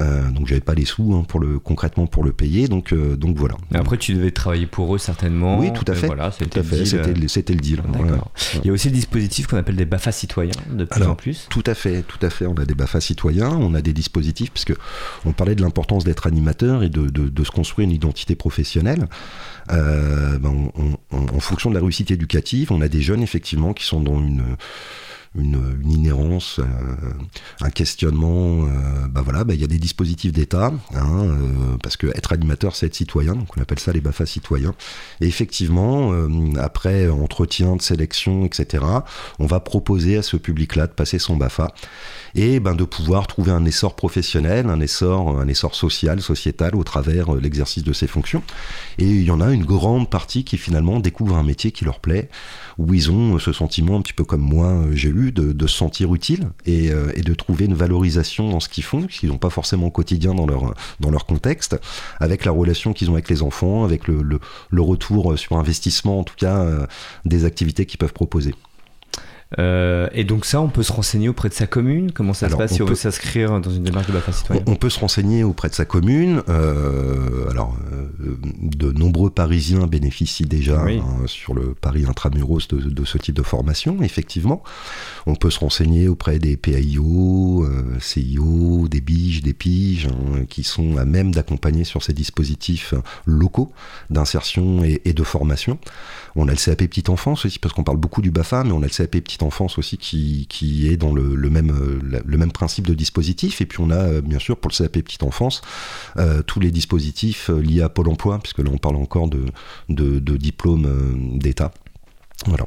Euh, 0.00 0.30
donc 0.30 0.46
j'avais 0.46 0.60
pas 0.60 0.74
les 0.74 0.84
sous 0.84 1.14
hein, 1.14 1.24
pour 1.26 1.40
le 1.40 1.58
concrètement 1.58 2.06
pour 2.06 2.24
le 2.24 2.32
payer. 2.32 2.68
Donc 2.68 2.92
euh, 2.92 3.16
donc 3.16 3.36
voilà. 3.36 3.56
après 3.74 3.98
tu 3.98 4.14
devais 4.14 4.30
travailler 4.30 4.66
pour 4.66 4.94
eux 4.94 4.98
certainement. 4.98 5.58
Oui 5.58 5.72
tout 5.72 5.84
à 5.86 5.94
fait. 5.94 6.06
Voilà, 6.06 6.30
c'était 6.30 6.60
le 6.60 7.60
deal. 7.60 7.82
Il 8.56 8.66
y 8.66 8.70
a 8.70 8.72
aussi 8.72 8.88
le 8.88 8.94
dispositif 8.94 9.46
qu'on 9.46 9.56
appelle 9.56 9.76
des 9.76 9.84
Bafa 9.84 10.12
citoyens 10.12 10.52
de 10.70 10.84
plus 10.84 11.02
en 11.02 11.14
plus. 11.14 11.46
Tout 11.50 11.64
à 11.66 11.74
fait 11.74 12.02
tout 12.02 12.24
à 12.24 12.30
fait. 12.30 12.46
On 12.46 12.54
a 12.54 12.64
des 12.64 12.74
Bafa 12.74 13.00
citoyens. 13.00 13.50
On 13.50 13.74
a 13.74 13.82
des 13.82 13.92
dispositifs 13.92 14.50
puisque 14.50 14.74
on 15.24 15.32
parlait 15.32 15.54
de 15.54 15.62
l'importance 15.62 16.04
d'être 16.04 16.26
animateur 16.26 16.82
et 16.82 16.88
de, 16.88 17.08
de, 17.08 17.44
se 17.44 17.50
construire 17.50 17.86
une 17.86 17.94
identité 17.94 18.34
professionnelle. 18.34 19.08
Euh, 19.70 20.38
ben, 20.38 20.70
en 21.10 21.40
fonction 21.40 21.70
de 21.70 21.74
la 21.74 21.80
réussite 21.80 22.10
éducative, 22.10 22.72
on 22.72 22.80
a 22.80 22.88
des 22.88 23.02
jeunes 23.02 23.22
effectivement 23.22 23.72
qui 23.72 23.84
sont 23.84 24.00
dans 24.00 24.18
une 24.18 24.56
une, 25.34 25.80
inhérence, 25.84 26.58
euh, 26.58 26.64
un 27.60 27.70
questionnement. 27.70 28.66
Euh, 28.66 29.08
bah 29.08 29.22
voilà, 29.22 29.44
bah 29.44 29.54
il 29.54 29.60
y 29.60 29.64
a 29.64 29.66
des 29.66 29.78
dispositifs 29.78 30.32
d'État, 30.32 30.72
hein, 30.94 31.24
euh, 31.24 31.76
parce 31.82 31.96
que 31.96 32.06
être 32.08 32.32
animateur, 32.32 32.76
c'est 32.76 32.86
être 32.86 32.94
citoyen, 32.94 33.34
donc 33.34 33.56
on 33.56 33.62
appelle 33.62 33.78
ça 33.78 33.92
les 33.92 34.00
BAFA 34.00 34.26
citoyens. 34.26 34.74
Et 35.20 35.26
effectivement, 35.26 36.12
après 36.58 37.08
entretien 37.08 37.76
de 37.76 37.82
sélection, 37.82 38.44
etc., 38.44 38.84
on 39.38 39.46
va 39.46 39.60
proposer 39.60 40.18
à 40.18 40.22
ce 40.22 40.36
public-là 40.36 40.86
de 40.86 40.92
passer 40.92 41.18
son 41.18 41.36
BAFA 41.36 41.72
et 42.34 42.60
ben, 42.60 42.74
de 42.74 42.84
pouvoir 42.84 43.26
trouver 43.26 43.52
un 43.52 43.64
essor 43.64 43.96
professionnel, 43.96 44.68
un 44.68 44.80
essor, 44.80 45.38
un 45.38 45.48
essor 45.48 45.74
social, 45.74 46.20
sociétal 46.20 46.74
au 46.74 46.84
travers 46.84 47.34
l'exercice 47.34 47.84
de 47.84 47.92
ses 47.92 48.06
fonctions. 48.06 48.42
Et 48.98 49.06
il 49.06 49.24
y 49.24 49.30
en 49.30 49.40
a 49.40 49.50
une 49.50 49.64
grande 49.64 50.10
partie 50.10 50.44
qui 50.44 50.58
finalement 50.58 51.00
découvre 51.00 51.36
un 51.36 51.42
métier 51.42 51.72
qui 51.72 51.84
leur 51.84 52.00
plaît, 52.00 52.28
où 52.78 52.92
ils 52.94 53.10
ont 53.10 53.38
ce 53.38 53.52
sentiment 53.52 53.96
un 53.96 54.02
petit 54.02 54.12
peu 54.12 54.24
comme 54.24 54.40
moi 54.40 54.82
j'ai 54.92 55.08
eu 55.08 55.21
de, 55.30 55.66
se 55.66 55.76
sentir 55.76 56.12
utile 56.14 56.48
euh, 56.66 57.12
et, 57.14 57.22
de 57.22 57.34
trouver 57.34 57.66
une 57.66 57.74
valorisation 57.74 58.50
dans 58.50 58.60
ce 58.60 58.68
qu'ils 58.68 58.82
font, 58.82 59.06
qu'ils 59.06 59.28
n'ont 59.28 59.38
pas 59.38 59.50
forcément 59.50 59.86
au 59.86 59.90
quotidien 59.90 60.34
dans 60.34 60.46
leur, 60.46 61.26
contexte, 61.26 61.78
avec 62.18 62.44
la 62.44 62.50
relation 62.50 62.92
qu'ils 62.92 63.10
ont 63.10 63.14
avec 63.14 63.28
les 63.28 63.42
enfants, 63.42 63.84
avec 63.84 64.08
le, 64.08 64.22
le, 64.22 64.82
retour 64.82 65.38
sur 65.38 65.56
investissement, 65.56 66.18
en 66.18 66.24
tout 66.24 66.34
cas, 66.36 66.62
euh, 66.62 66.86
des 67.24 67.44
activités 67.44 67.86
qu'ils 67.86 67.98
peuvent 67.98 68.12
proposer. 68.12 68.54
Euh, 69.58 70.08
et 70.12 70.24
donc 70.24 70.44
ça, 70.44 70.60
on 70.60 70.68
peut 70.68 70.82
se 70.82 70.92
renseigner 70.92 71.28
auprès 71.28 71.48
de 71.48 71.54
sa 71.54 71.66
commune 71.66 72.12
Comment 72.12 72.32
ça 72.32 72.48
se 72.48 72.56
passe 72.56 72.72
si 72.72 72.82
on 72.82 72.86
veut 72.86 72.94
s'inscrire 72.94 73.60
dans 73.60 73.70
une 73.70 73.82
démarche 73.82 74.06
de 74.06 74.12
BAFA 74.12 74.32
citoyen? 74.32 74.62
On, 74.66 74.76
peut 74.76 74.90
se 74.90 74.98
renseigner 74.98 75.44
auprès 75.44 75.68
de 75.68 75.74
sa 75.74 75.84
commune. 75.84 76.42
Euh, 76.48 77.50
alors, 77.50 77.76
euh, 77.92 78.36
de 78.60 78.92
nombreux 78.92 79.30
Parisiens 79.30 79.86
bénéficient 79.86 80.46
déjà 80.46 80.82
hein, 80.82 81.02
sur 81.26 81.54
le 81.54 81.74
Paris 81.74 82.04
intramuros 82.08 82.68
de, 82.68 83.04
ce 83.04 83.18
type 83.18 83.34
de 83.34 83.42
formation, 83.42 84.02
effectivement. 84.02 84.62
On 85.26 85.34
peut 85.34 85.50
se 85.50 85.58
renseigner 85.58 86.08
auprès 86.08 86.38
des 86.38 86.56
PAIO, 86.56 87.66
CIO, 88.00 88.88
des 88.88 89.00
BIGE, 89.00 89.42
des 89.42 89.54
PIGE, 89.54 90.06
hein, 90.06 90.44
qui 90.48 90.62
sont 90.62 90.96
à 90.96 91.04
même 91.04 91.32
d'accompagner 91.32 91.84
sur 91.84 92.02
ces 92.02 92.12
dispositifs 92.12 92.94
locaux 93.26 93.72
d'insertion 94.10 94.84
et, 94.84 95.02
et 95.04 95.12
de 95.12 95.22
formation. 95.22 95.78
On 96.34 96.48
a 96.48 96.52
le 96.52 96.56
CAP 96.56 96.78
Petite 96.78 97.08
Enfance 97.08 97.44
aussi, 97.44 97.58
parce 97.58 97.74
qu'on 97.74 97.84
parle 97.84 97.98
beaucoup 97.98 98.22
du 98.22 98.30
BAFA, 98.30 98.64
mais 98.64 98.72
on 98.72 98.82
a 98.82 98.86
le 98.86 98.88
CAP 98.88 99.10
Petite 99.10 99.41
Enfance 99.42 99.78
aussi 99.78 99.98
qui, 99.98 100.46
qui 100.48 100.88
est 100.88 100.96
dans 100.96 101.14
le, 101.14 101.36
même, 101.50 101.70
euh, 101.70 102.22
le 102.24 102.38
même 102.38 102.52
principe 102.52 102.86
de 102.86 102.94
dispositif. 102.94 103.60
Et 103.60 103.66
puis 103.66 103.80
on 103.80 103.90
a, 103.90 103.96
euh, 103.96 104.20
bien 104.20 104.38
sûr, 104.38 104.56
pour 104.56 104.70
le 104.70 104.76
CAP 104.76 104.92
Petite 104.92 105.22
Enfance, 105.22 105.62
euh, 106.16 106.42
tous 106.42 106.60
les 106.60 106.70
dispositifs 106.70 107.48
liés 107.48 107.82
à 107.82 107.88
Pôle 107.88 108.08
emploi, 108.08 108.38
puisque 108.38 108.58
là 108.58 108.70
on 108.72 108.78
parle 108.78 108.96
encore 108.96 109.28
de, 109.28 109.44
de, 109.88 110.18
de 110.18 110.36
diplôme 110.36 111.38
d'État. 111.38 111.72
Voilà. 112.46 112.66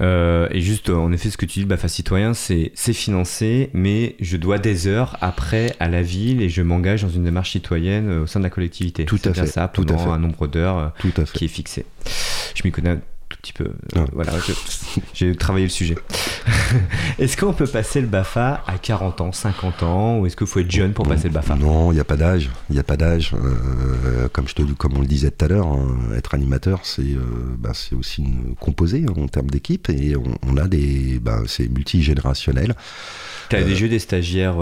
Euh, 0.00 0.48
et 0.50 0.60
juste, 0.60 0.90
en 0.90 1.10
effet, 1.12 1.30
ce 1.30 1.36
que 1.36 1.46
tu 1.46 1.60
dis, 1.60 1.64
BAFA 1.64 1.88
citoyen, 1.88 2.34
c'est 2.34 2.70
financé, 2.92 3.70
mais 3.72 4.16
je 4.20 4.36
dois 4.36 4.58
des 4.58 4.86
heures 4.86 5.16
après 5.20 5.74
à 5.80 5.88
la 5.88 6.02
ville 6.02 6.42
et 6.42 6.48
je 6.48 6.62
m'engage 6.62 7.02
dans 7.02 7.08
une 7.08 7.24
démarche 7.24 7.52
citoyenne 7.52 8.10
au 8.10 8.26
sein 8.26 8.40
de 8.40 8.44
la 8.44 8.50
collectivité. 8.50 9.04
Tout 9.04 9.20
à 9.24 9.32
fait. 9.32 9.46
ça, 9.46 9.68
tout 9.68 9.86
à 9.88 9.96
fait. 9.96 10.08
un 10.08 10.18
nombre 10.18 10.46
d'heures 10.46 10.92
qui 11.32 11.44
est 11.44 11.48
fixé. 11.48 11.86
Je 12.54 12.62
m'y 12.64 12.72
connais 12.72 12.98
petit 13.46 13.52
peu. 13.52 13.64
Euh, 13.64 13.70
ah. 13.96 14.04
voilà, 14.12 14.32
j'ai 15.14 15.34
travaillé 15.36 15.66
le 15.66 15.70
sujet. 15.70 15.96
est-ce 17.18 17.36
qu'on 17.36 17.52
peut 17.52 17.66
passer 17.66 18.00
le 18.00 18.06
BAFA 18.06 18.62
à 18.66 18.78
40 18.78 19.20
ans, 19.20 19.32
50 19.32 19.82
ans, 19.82 20.18
ou 20.18 20.26
est-ce 20.26 20.36
qu'il 20.36 20.46
faut 20.46 20.60
être 20.60 20.70
jeune 20.70 20.92
pour 20.92 21.06
passer 21.06 21.28
le 21.28 21.34
BAFA? 21.34 21.56
Non, 21.56 21.92
il 21.92 21.94
n'y 21.94 22.00
a 22.00 22.04
pas 22.04 22.16
d'âge. 22.16 22.50
Il 22.70 22.74
n'y 22.74 22.80
a 22.80 22.84
pas 22.84 22.96
d'âge. 22.96 23.32
Euh, 23.34 24.28
comme, 24.32 24.48
je 24.48 24.54
te, 24.54 24.62
comme 24.62 24.96
on 24.96 25.00
le 25.00 25.06
disait 25.06 25.30
tout 25.30 25.44
à 25.44 25.48
l'heure, 25.48 25.66
hein, 25.66 25.96
être 26.16 26.34
animateur, 26.34 26.80
c'est 26.82 27.02
euh, 27.02 27.20
bah, 27.58 27.72
aussi 27.98 28.22
une, 28.22 28.54
composé 28.58 29.04
hein, 29.08 29.12
en 29.16 29.28
termes 29.28 29.50
d'équipe, 29.50 29.88
et 29.90 30.14
on, 30.16 30.56
a 30.56 30.66
des. 30.66 31.20
Bah, 31.20 31.40
c'est 31.46 31.68
multigénérationnel. 31.68 32.74
Tu 33.48 33.56
as 33.56 33.62
des 33.62 33.76
jeux 33.76 33.88
des 33.88 33.98
stagiaires 33.98 34.56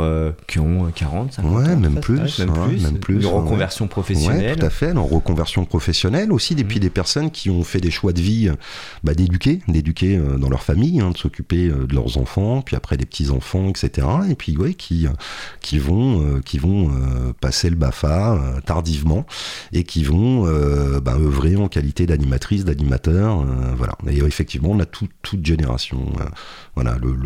qui 0.47 0.59
ont 0.59 0.91
40, 0.95 1.33
50 1.35 1.53
ouais, 1.53 1.73
ans 1.73 1.77
même, 1.77 2.01
plus, 2.01 2.39
même, 2.39 2.53
plus, 2.53 2.83
même 2.83 2.99
plus. 2.99 3.17
Une 3.17 3.27
reconversion 3.27 3.89
professionnelle. 3.89 4.51
Ouais, 4.51 4.57
tout 4.57 4.67
à 4.67 4.71
fait, 4.71 4.93
en 4.93 5.07
reconversion 5.07 5.65
professionnelle 5.65 6.33
aussi, 6.33 6.55
et 6.55 6.65
puis 6.65 6.79
mmh. 6.79 6.83
des 6.83 6.91
personnes 6.91 7.31
qui 7.31 7.51
ont 7.51 7.63
fait 7.63 7.81
des 7.81 7.91
choix 7.91 8.13
de 8.13 8.21
vie 8.21 8.51
bah, 9.03 9.15
d'éduquer, 9.15 9.61
d'éduquer 9.69 10.17
euh, 10.17 10.39
dans 10.39 10.49
leur 10.49 10.63
famille, 10.63 11.01
hein, 11.01 11.11
de 11.11 11.19
s'occuper 11.19 11.67
euh, 11.67 11.87
de 11.87 11.95
leurs 11.95 12.19
enfants, 12.19 12.63
puis 12.63 12.77
après 12.77 12.97
des 12.97 13.07
petits 13.07 13.31
enfants, 13.31 13.69
etc. 13.69 14.07
Et 14.29 14.35
puis 14.35 14.57
ouais, 14.57 14.75
qui 14.75 15.07
qui 15.61 15.79
vont 15.79 16.41
qui 16.45 16.59
vont 16.59 16.91
passer 17.41 17.71
le 17.71 17.77
Bafa 17.77 18.41
tardivement 18.65 19.27
et 19.73 19.85
qui 19.85 20.05
vont 20.05 20.45
bah, 21.01 21.17
œuvrer 21.19 21.57
en 21.57 21.69
qualité 21.69 22.07
d'animatrice, 22.07 22.65
d'animateur, 22.65 23.45
voilà. 23.77 23.97
Et 24.09 24.19
effectivement, 24.19 24.71
on 24.71 24.81
a 24.81 24.87
toute 24.87 25.45
génération. 25.45 26.13
voilà, 26.75 26.97
le, 27.01 27.17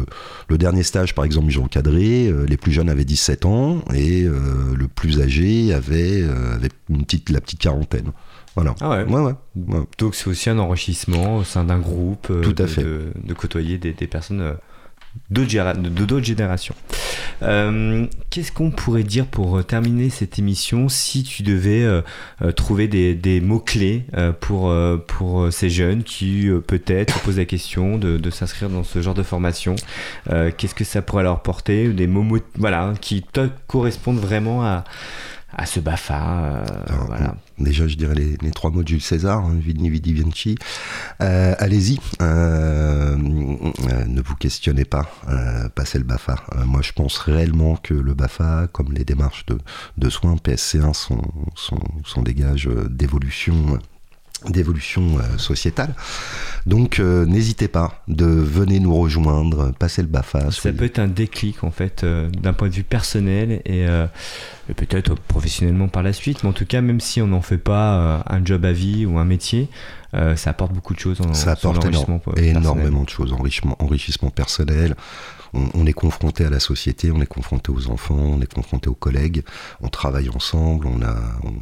le, 0.49 0.59
dernier 0.59 0.83
stage, 0.83 1.15
par 1.15 1.25
exemple, 1.25 1.48
j'ai 1.51 1.61
encadré, 1.61 2.33
les 2.47 2.57
plus 2.57 2.73
jeunes 2.73 2.89
avaient 2.89 3.05
17 3.05 3.47
ans 3.47 3.83
et 3.95 4.23
le 4.23 4.89
plus 4.89 5.21
âgé 5.21 5.73
avait, 5.73 6.25
avait 6.25 6.69
une 6.89 7.05
petite, 7.05 7.31
la 7.31 7.41
petite 7.41 7.61
quarantaine. 7.61 8.13
Voilà. 8.59 8.75
Ah 8.81 8.91
ouais. 8.91 9.05
Ouais, 9.05 9.21
ouais. 9.21 9.81
Donc 9.99 10.17
c'est 10.17 10.27
aussi 10.27 10.51
un 10.51 10.59
enrichissement 10.59 11.37
au 11.37 11.45
sein 11.45 11.63
d'un 11.63 11.79
groupe. 11.79 12.27
Euh, 12.31 12.43
Tout 12.43 12.57
à 12.59 12.63
de, 12.63 12.67
fait. 12.67 12.83
De, 12.83 13.35
côtoyer 13.35 13.79
des, 13.79 13.93
personnes 14.09 14.41
euh, 14.41 14.55
d'autres 15.31 16.23
générations. 16.23 16.75
Euh, 17.43 18.07
qu'est-ce 18.31 18.51
qu'on 18.51 18.71
pourrait 18.71 19.05
dire 19.05 19.27
pour 19.27 19.64
terminer 19.64 20.11
cette 20.11 20.39
émission 20.39 20.89
si 20.89 21.23
tu 21.23 21.43
devais 21.43 21.87
trouver 22.57 22.89
des, 22.89 23.41
mots-clés 23.41 24.05
pour, 24.41 24.75
pour 25.07 25.53
ces 25.53 25.71
jeunes 25.71 26.03
qui 26.03 26.49
peut-être 26.66 27.19
se 27.19 27.25
posent 27.25 27.39
la 27.39 27.45
question 27.45 27.99
de, 27.99 28.31
s'inscrire 28.31 28.69
dans 28.69 28.85
ce 28.85 29.01
genre 29.01 29.14
de 29.14 29.23
formation 29.23 29.77
Qu'est-ce 30.27 30.75
que 30.75 30.85
ça 30.85 31.03
pourrait 31.03 31.23
leur 31.23 31.43
porter 31.43 31.89
Des 31.89 32.07
mots 32.07 32.39
voilà, 32.57 32.95
qui 33.01 33.23
te 33.23 33.49
correspondent 33.66 34.21
vraiment 34.21 34.64
à, 34.64 34.85
à 35.53 35.67
ce 35.67 35.81
BAFA. 35.81 36.65
voilà 37.07 37.35
déjà 37.61 37.87
je 37.87 37.97
dirais 37.97 38.15
les, 38.15 38.51
trois 38.51 38.71
mots 38.71 38.83
de 38.83 38.89
Jules 38.89 39.03
César, 39.03 39.45
hein, 39.45 39.57
Vini 39.59 39.91
Vidi 39.91 40.15
Vinci. 40.15 40.57
Euh, 41.21 41.55
allez-y, 41.59 41.99
euh, 42.23 43.17
euh, 43.17 44.05
ne 44.07 44.23
vous 44.23 44.35
questionnez 44.37 44.85
pas, 44.85 45.11
passez 45.75 45.99
le 45.99 46.05
BAFA. 46.05 46.37
moi 46.67 46.83
je 46.83 46.93
pense 46.93 47.19
réellement 47.19 47.77
que 47.77 47.95
le 47.95 48.15
BAFA, 48.15 48.69
comme 48.73 48.93
les 48.93 49.05
démarches 49.05 49.47
de, 49.47 50.11
soins 50.11 50.37
PSC1 50.37 50.95
sont, 50.95 51.23
sont, 51.55 51.81
sont 52.05 52.23
des 52.23 52.35
gages 52.35 52.69
d'évolution 52.89 53.79
d'évolution 54.47 55.18
sociétale. 55.36 55.95
Donc 56.66 56.99
n'hésitez 57.01 57.68
pas 57.68 58.03
de 58.09 58.26
venir 58.26 58.82
nous 58.82 58.95
rejoindre, 58.95 59.72
passer 59.72 60.03
le 60.03 60.09
BAFA. 60.09 60.51
Ça 60.51 60.72
peut 60.72 60.84
être 60.84 60.99
un 60.99 61.09
déclic 61.09 61.64
en 61.64 61.70
fait 61.70 62.05
d'un 62.05 62.53
point 62.53 62.68
de 62.68 62.74
vue 62.74 62.84
personnel 62.84 63.62
et 63.64 63.86
peut-être 64.74 65.14
professionnellement 65.14 65.89
par 65.89 66.03
la 66.03 66.12
suite, 66.12 66.43
mais 66.43 66.51
en 66.51 66.53
tout 66.53 66.66
cas, 66.66 66.80
même 66.80 67.01
si 67.01 67.22
on 67.22 67.28
n'en 67.28 67.41
fait 67.41 67.59
pas 67.59 67.95
euh, 67.95 68.18
un 68.26 68.45
job 68.45 68.64
à 68.64 68.72
vie 68.72 69.07
ou 69.07 69.18
un 69.18 69.24
métier, 69.24 69.68
euh, 70.14 70.36
ça 70.36 70.51
apporte 70.51 70.72
beaucoup 70.72 70.95
de 70.95 71.01
choses. 71.01 71.20
En, 71.20 71.34
ça 71.34 71.53
apporte 71.53 71.84
énormément 72.36 73.05
de 73.05 73.09
choses, 73.09 73.32
enrichissement, 73.32 73.76
enrichissement 73.78 74.30
personnel. 74.30 74.95
On, 75.55 75.86
est 75.86 75.95
confronté 75.95 76.45
à 76.45 76.51
la 76.51 76.61
société, 76.61 77.11
on 77.11 77.22
est 77.22 77.26
confronté 77.26 77.72
aux 77.72 77.89
enfants, 77.89 78.18
on 78.18 78.41
est 78.43 78.53
confronté 78.53 78.91
aux 78.91 78.95
collègues, 78.95 79.43
on 79.80 79.89
travaille 79.89 80.28
ensemble, 80.28 80.86
on 80.86 81.01
a, 81.01 81.16
on, 81.43 81.55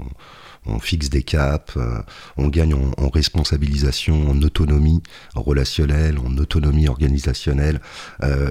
fixe 0.81 1.09
des 1.09 1.23
caps, 1.23 1.77
euh, 1.77 2.03
on 2.37 2.49
gagne 2.49 2.75
en, 2.75 3.09
responsabilisation, 3.09 4.31
en 4.31 4.43
autonomie 4.43 5.03
relationnelle, 5.35 6.19
en 6.19 6.37
autonomie 6.39 6.89
organisationnelle. 6.89 7.81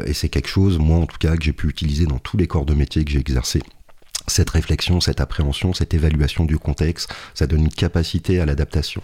et 0.05 0.13
c'est 0.13 0.29
quelque 0.29 0.47
chose, 0.47 0.79
moi 0.79 0.97
en 0.97 1.05
tout 1.05 1.17
cas, 1.17 1.35
que 1.35 1.43
j'ai 1.43 1.53
pu 1.53 1.67
utiliser 1.67 2.05
dans 2.05 2.19
tous 2.19 2.37
les 2.37 2.47
corps 2.47 2.65
de 2.65 2.73
métier 2.73 3.03
que 3.03 3.11
j'ai 3.11 3.19
exercé 3.19 3.61
cette 4.27 4.49
réflexion, 4.49 5.01
cette 5.01 5.21
appréhension, 5.21 5.73
cette 5.73 5.93
évaluation 5.93 6.45
du 6.45 6.57
contexte, 6.57 7.13
ça 7.33 7.47
donne 7.47 7.63
une 7.63 7.69
capacité 7.69 8.39
à 8.39 8.45
l'adaptation. 8.45 9.01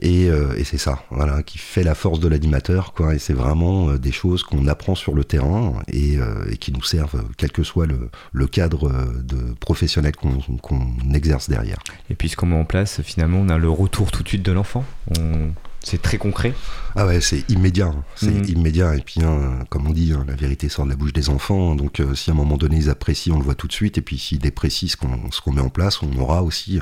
Et, 0.00 0.28
euh, 0.28 0.62
c'est 0.64 0.78
ça, 0.78 1.02
voilà, 1.10 1.42
qui 1.42 1.58
fait 1.58 1.82
la 1.82 1.94
force 1.94 2.20
de 2.20 2.28
l'animateur, 2.28 2.92
quoi. 2.92 3.14
Et 3.14 3.18
c'est 3.18 3.32
vraiment 3.32 3.90
euh, 3.90 3.98
des 3.98 4.12
choses 4.12 4.42
qu'on 4.42 4.66
apprend 4.66 4.94
sur 4.94 5.14
le 5.14 5.24
terrain 5.24 5.74
et, 5.88 6.16
euh, 6.18 6.54
qui 6.60 6.72
nous 6.72 6.82
servent, 6.82 7.24
quel 7.36 7.50
que 7.52 7.62
soit 7.62 7.86
le, 7.86 8.46
cadre 8.46 8.90
de 9.22 9.54
professionnel 9.60 10.12
qu'on 10.16 11.14
exerce 11.14 11.48
derrière. 11.48 11.78
Et 12.08 12.14
puis 12.14 12.28
ce 12.28 12.36
qu'on 12.36 12.46
met 12.46 12.56
en 12.56 12.64
place, 12.64 13.00
finalement, 13.02 13.38
on 13.38 13.48
a 13.48 13.58
le 13.58 13.70
retour 13.70 14.10
tout 14.10 14.22
de 14.22 14.28
suite 14.28 14.42
de 14.42 14.52
l'enfant. 14.52 14.84
On 15.18 15.52
C'est 15.82 16.02
très 16.02 16.18
concret. 16.18 16.52
Ah 16.96 17.06
ouais, 17.06 17.20
c'est 17.20 17.48
immédiat. 17.48 17.92
C'est 18.16 18.30
mhm. 18.30 18.44
immédiat. 18.58 18.96
Et 18.96 19.00
puis, 19.00 19.22
hein, 19.22 19.60
comme 19.70 19.86
on 19.86 19.92
dit, 19.92 20.12
hein, 20.12 20.24
la 20.26 20.34
vérité 20.34 20.68
sort 20.68 20.84
de 20.84 20.90
la 20.90 20.96
bouche 20.96 21.12
des 21.12 21.30
enfants. 21.30 21.74
Donc, 21.74 22.00
euh, 22.00 22.14
si 22.14 22.30
à 22.30 22.32
un 22.32 22.36
moment 22.36 22.56
donné 22.56 22.76
ils 22.76 22.90
apprécient, 22.90 23.34
on 23.34 23.38
le 23.38 23.44
voit 23.44 23.54
tout 23.54 23.68
de 23.68 23.72
suite. 23.72 23.98
Et 23.98 24.02
puis, 24.02 24.18
s'ils 24.18 24.38
déprécient 24.38 24.88
ce 24.88 25.40
qu'on 25.40 25.52
met 25.52 25.60
en 25.60 25.70
place, 25.70 26.02
on 26.02 26.18
aura 26.18 26.42
aussi 26.42 26.80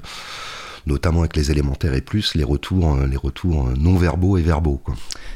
notamment 0.88 1.20
avec 1.20 1.36
les 1.36 1.50
élémentaires 1.50 1.94
et 1.94 2.00
plus, 2.00 2.34
les 2.34 2.44
retours, 2.44 2.94
euh, 2.94 3.06
les 3.06 3.16
retours 3.16 3.68
euh, 3.68 3.74
non 3.78 3.96
verbaux 3.96 4.38
et 4.38 4.42
verbaux. 4.42 4.82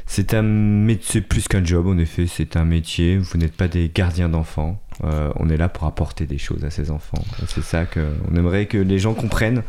C'est 0.06 0.34
un 0.34 0.42
métier 0.42 1.20
plus 1.20 1.46
qu'un 1.46 1.64
job, 1.64 1.86
en 1.86 1.98
effet, 1.98 2.26
c'est 2.26 2.56
un 2.56 2.64
métier. 2.64 3.18
Vous 3.18 3.38
n'êtes 3.38 3.54
pas 3.54 3.68
des 3.68 3.90
gardiens 3.94 4.28
d'enfants. 4.28 4.82
Euh, 5.04 5.32
on 5.36 5.48
est 5.48 5.56
là 5.56 5.68
pour 5.68 5.86
apporter 5.86 6.26
des 6.26 6.38
choses 6.38 6.64
à 6.64 6.70
ces 6.70 6.90
enfants. 6.90 7.22
C'est 7.46 7.62
ça 7.62 7.86
qu'on 7.86 8.34
aimerait 8.34 8.66
que 8.66 8.78
les 8.78 8.98
gens 8.98 9.14
comprennent, 9.14 9.62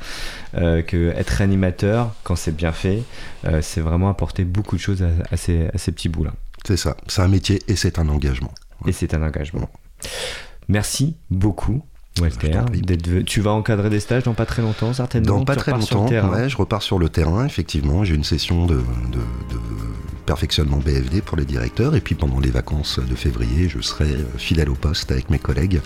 que 0.54 1.14
être 1.16 1.42
animateur, 1.42 2.14
quand 2.24 2.36
c'est 2.36 2.56
bien 2.56 2.72
fait, 2.72 3.04
c'est 3.62 3.80
vraiment 3.80 4.10
apporter 4.10 4.44
beaucoup 4.44 4.76
de 4.76 4.82
choses 4.82 5.04
à, 5.32 5.38
ces, 5.38 5.70
petits 5.86 6.10
bouts-là. 6.10 6.34
C'est 6.66 6.78
ça, 6.78 6.98
c'est 7.08 7.22
un 7.22 7.30
métier 7.30 7.62
et 7.68 7.76
c'est 7.76 8.00
un 8.00 8.10
engagement. 8.10 8.54
Et 8.86 8.92
c'est 8.92 9.14
un 9.14 9.24
engagement. 9.24 9.70
Merci 10.68 11.16
beaucoup 11.30 11.84
Walter, 12.22 12.62
tu 13.26 13.42
vas 13.42 13.52
encadrer 13.52 13.90
des 13.90 14.00
stages 14.00 14.24
dans 14.24 14.34
pas 14.34 14.46
très 14.46 14.62
longtemps, 14.62 14.94
certainement. 14.94 15.40
Dans 15.40 15.46
pas 15.46 15.56
très 15.56 15.72
longtemps, 15.72 16.06
ouais, 16.06 16.48
je 16.48 16.58
repars 16.58 16.84
sur 16.84 17.00
le 17.00 17.10
terrain, 17.10 17.46
effectivement. 17.46 18.04
J'ai 18.04 18.16
une 18.16 18.24
session 18.24 18.66
de, 18.68 18.82
perfectionnement 20.26 20.78
BFD 20.78 21.22
pour 21.22 21.38
les 21.38 21.46
directeurs, 21.46 21.96
et 21.96 22.02
puis 22.02 22.16
pendant 22.16 22.40
les 22.40 22.52
vacances 22.52 23.00
de 23.00 23.16
février, 23.16 23.68
je 23.68 23.82
serai 23.82 24.16
fidèle 24.38 24.70
au 24.70 24.76
poste 24.76 25.12
avec 25.12 25.30
mes 25.30 25.40
collègues 25.40 25.82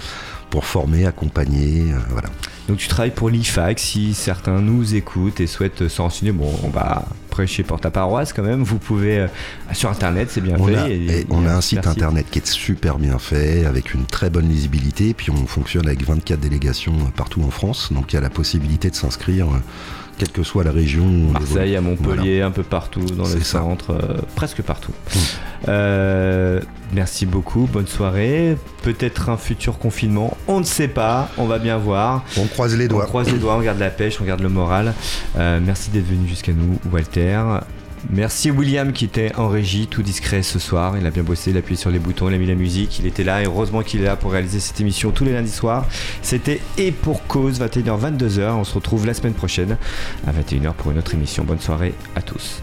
pour 0.50 0.66
former, 0.66 1.06
accompagner, 1.06 1.92
euh, 1.92 1.98
voilà. 2.10 2.30
Donc 2.68 2.78
tu 2.78 2.88
travailles 2.88 3.12
pour 3.12 3.30
l'IFAC, 3.30 3.80
si 3.80 4.14
certains 4.14 4.60
nous 4.60 4.96
écoutent 4.96 5.40
et 5.40 5.48
souhaitent 5.48 5.88
s'en 5.88 6.04
renseigner, 6.04 6.34
bon, 6.34 6.52
on 6.64 6.70
va 6.70 7.06
prêcher 7.30 7.64
pour 7.64 7.80
ta 7.80 7.92
paroisse 7.92 8.34
quand 8.34 8.44
même, 8.44 8.64
vous 8.64 8.80
pouvez, 8.80 9.20
euh, 9.20 9.28
sur 9.72 9.90
Internet, 9.90 10.30
c'est 10.32 10.42
bien 10.42 10.58
fait. 10.58 11.26
on 11.30 11.46
a 11.46 11.54
un 11.54 11.62
site 11.62 11.86
Internet 11.88 12.26
qui 12.30 12.40
est 12.40 12.48
super 12.48 12.98
bien 12.98 13.20
fait, 13.20 13.66
avec 13.66 13.94
une 13.94 14.06
très 14.06 14.30
bonne 14.30 14.50
lisibilité, 14.50 15.14
puis 15.14 15.32
on 15.32 15.46
fonctionne 15.46 15.86
avec 15.86 16.04
24 16.04 16.40
délégations 16.40 16.96
partout 17.16 17.42
en 17.44 17.52
France, 17.52 17.94
donc 17.94 18.12
il 18.12 18.16
y 18.16 18.20
a 18.20 18.22
la 18.22 18.30
possibilité 18.30 18.90
de 18.90 18.96
s'inscrire 18.96 19.48
euh, 19.48 19.60
quelle 20.18 20.32
que 20.32 20.44
soit 20.44 20.64
la 20.64 20.72
région. 20.72 21.06
Marseille, 21.06 21.76
à 21.76 21.82
Montpellier, 21.82 22.42
un 22.42 22.52
peu 22.52 22.64
partout, 22.64 23.06
dans 23.06 23.28
le 23.28 23.42
centre, 23.42 23.92
euh, 23.92 24.18
presque 24.36 24.62
partout. 24.62 24.92
Mm. 24.92 25.20
Euh, 25.70 26.62
merci 26.94 27.26
beaucoup, 27.26 27.68
bonne 27.72 27.88
soirée. 27.88 28.58
Peut-être 28.84 29.30
un 29.30 29.38
futur 29.38 29.78
confinement, 29.78 30.38
on 30.48 30.60
ne 30.60 30.66
sait 30.66 30.88
pas, 30.88 31.30
on 31.38 31.46
va 31.46 31.60
bien 31.60 31.78
voir. 31.78 32.24
On 32.38 32.46
croise 32.46 32.76
les 32.76 32.88
doigts. 32.88 33.04
On 33.04 33.08
croise 33.08 33.32
les 33.32 33.38
doigts, 33.38 33.56
on 33.56 33.62
garde 33.62 33.80
la 33.80 33.90
pêche, 33.90 34.20
on 34.22 34.26
garde 34.26 34.42
le 34.42 34.50
moral. 34.50 34.94
Euh, 35.38 35.60
merci 35.64 35.90
d'être 35.92 36.08
venu 36.08 36.28
jusqu'à 36.28 36.54
nous, 36.54 36.80
Walter. 36.92 37.42
Merci 38.10 38.52
William 38.52 38.94
qui 38.94 39.06
était 39.06 39.36
en 39.36 39.48
régie, 39.48 39.88
tout 39.88 40.02
discret 40.02 40.44
ce 40.44 40.60
soir. 40.60 40.98
Il 40.98 41.06
a 41.06 41.12
bien 41.12 41.24
bossé, 41.24 41.52
il 41.52 41.58
a 41.58 41.60
appuyé 41.60 41.78
sur 41.78 41.90
les 41.90 42.00
boutons, 42.00 42.30
il 42.30 42.36
a 42.36 42.38
mis 42.38 42.46
la 42.46 42.56
musique, 42.56 43.00
il 43.00 43.06
était 43.06 43.24
là 43.24 43.42
et 43.42 43.46
heureusement 43.46 43.82
qu'il 43.82 44.02
est 44.02 44.06
là 44.06 44.16
pour 44.16 44.32
réaliser 44.32 44.60
cette 44.60 44.80
émission 44.80 45.12
tous 45.12 45.26
les 45.26 45.34
lundis 45.34 45.52
soirs. 45.52 45.86
C'était 46.22 46.62
Et 46.78 46.92
pour 46.92 47.26
cause, 47.28 47.60
21h, 47.60 48.18
22h. 48.18 48.52
On 48.54 48.64
se 48.64 48.74
retrouve 48.74 49.06
la 49.06 49.14
semaine 49.14 49.34
prochaine 49.34 49.78
à 50.26 50.32
21h 50.32 50.74
pour 50.74 50.92
une 50.92 51.00
autre 51.00 51.14
émission. 51.14 51.44
Bonne 51.44 51.60
soirée 51.60 51.94
à 52.16 52.22
tous. 52.22 52.62